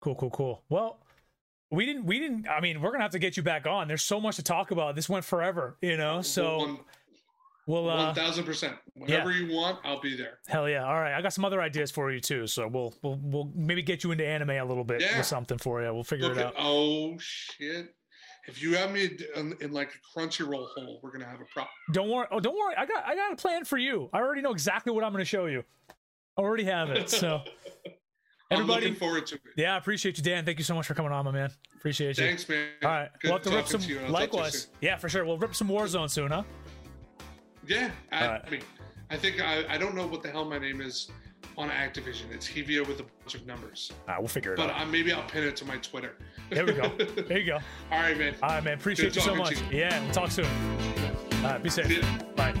[0.00, 0.64] cool, cool, cool.
[0.68, 0.98] Well.
[1.70, 2.06] We didn't.
[2.06, 2.48] We didn't.
[2.48, 3.88] I mean, we're gonna have to get you back on.
[3.88, 4.96] There's so much to talk about.
[4.96, 6.22] This went forever, you know.
[6.22, 6.80] So
[7.68, 7.88] we'll.
[7.88, 8.74] Uh, thousand percent.
[8.94, 10.40] Whenever you want, I'll be there.
[10.48, 10.84] hell yeah!
[10.84, 12.48] All right, I got some other ideas for you too.
[12.48, 15.18] So we'll we'll we'll maybe get you into anime a little bit Yeah.
[15.18, 15.94] with something for you.
[15.94, 16.54] We'll figure Look it at, out.
[16.58, 17.94] oh shit.
[18.48, 21.68] If you have me in, in like a Crunchyroll hole, we're gonna have a problem.
[21.92, 22.26] Don't worry.
[22.32, 22.74] Oh, don't worry.
[22.76, 24.08] I got I got a plan for you.
[24.12, 25.62] I already know exactly what I'm going to show you.
[25.90, 27.10] I already have it.
[27.10, 27.42] So
[28.50, 29.40] I'm Everybody- looking forward to it.
[29.58, 30.46] yeah, I appreciate you, Dan.
[30.46, 31.50] Thank you so much for coming on, my man.
[31.76, 32.24] Appreciate you.
[32.24, 32.68] Thanks, man.
[32.82, 33.80] All right, Good we'll have to rip some.
[33.82, 35.26] to and to Likewise, yeah, for sure.
[35.26, 36.44] We'll rip some Warzone soon, huh?
[37.68, 38.42] Yeah, I, right.
[38.46, 38.60] I mean,
[39.10, 41.10] I think I, I don't know what the hell my name is
[41.56, 42.32] on Activision.
[42.32, 44.68] It's Hevia with a bunch of numbers, All right, we'll figure it out.
[44.68, 44.80] but out.
[44.80, 46.14] I, maybe I'll pin it to my Twitter.
[46.50, 46.90] There we go.
[47.28, 47.58] There you go.
[47.92, 48.34] All right, man.
[48.42, 48.74] All right, man.
[48.74, 49.58] Appreciate Good you so much.
[49.58, 50.46] to Yeah, we'll talk soon.
[50.46, 52.04] All right, be safe.
[52.36, 52.54] Bye.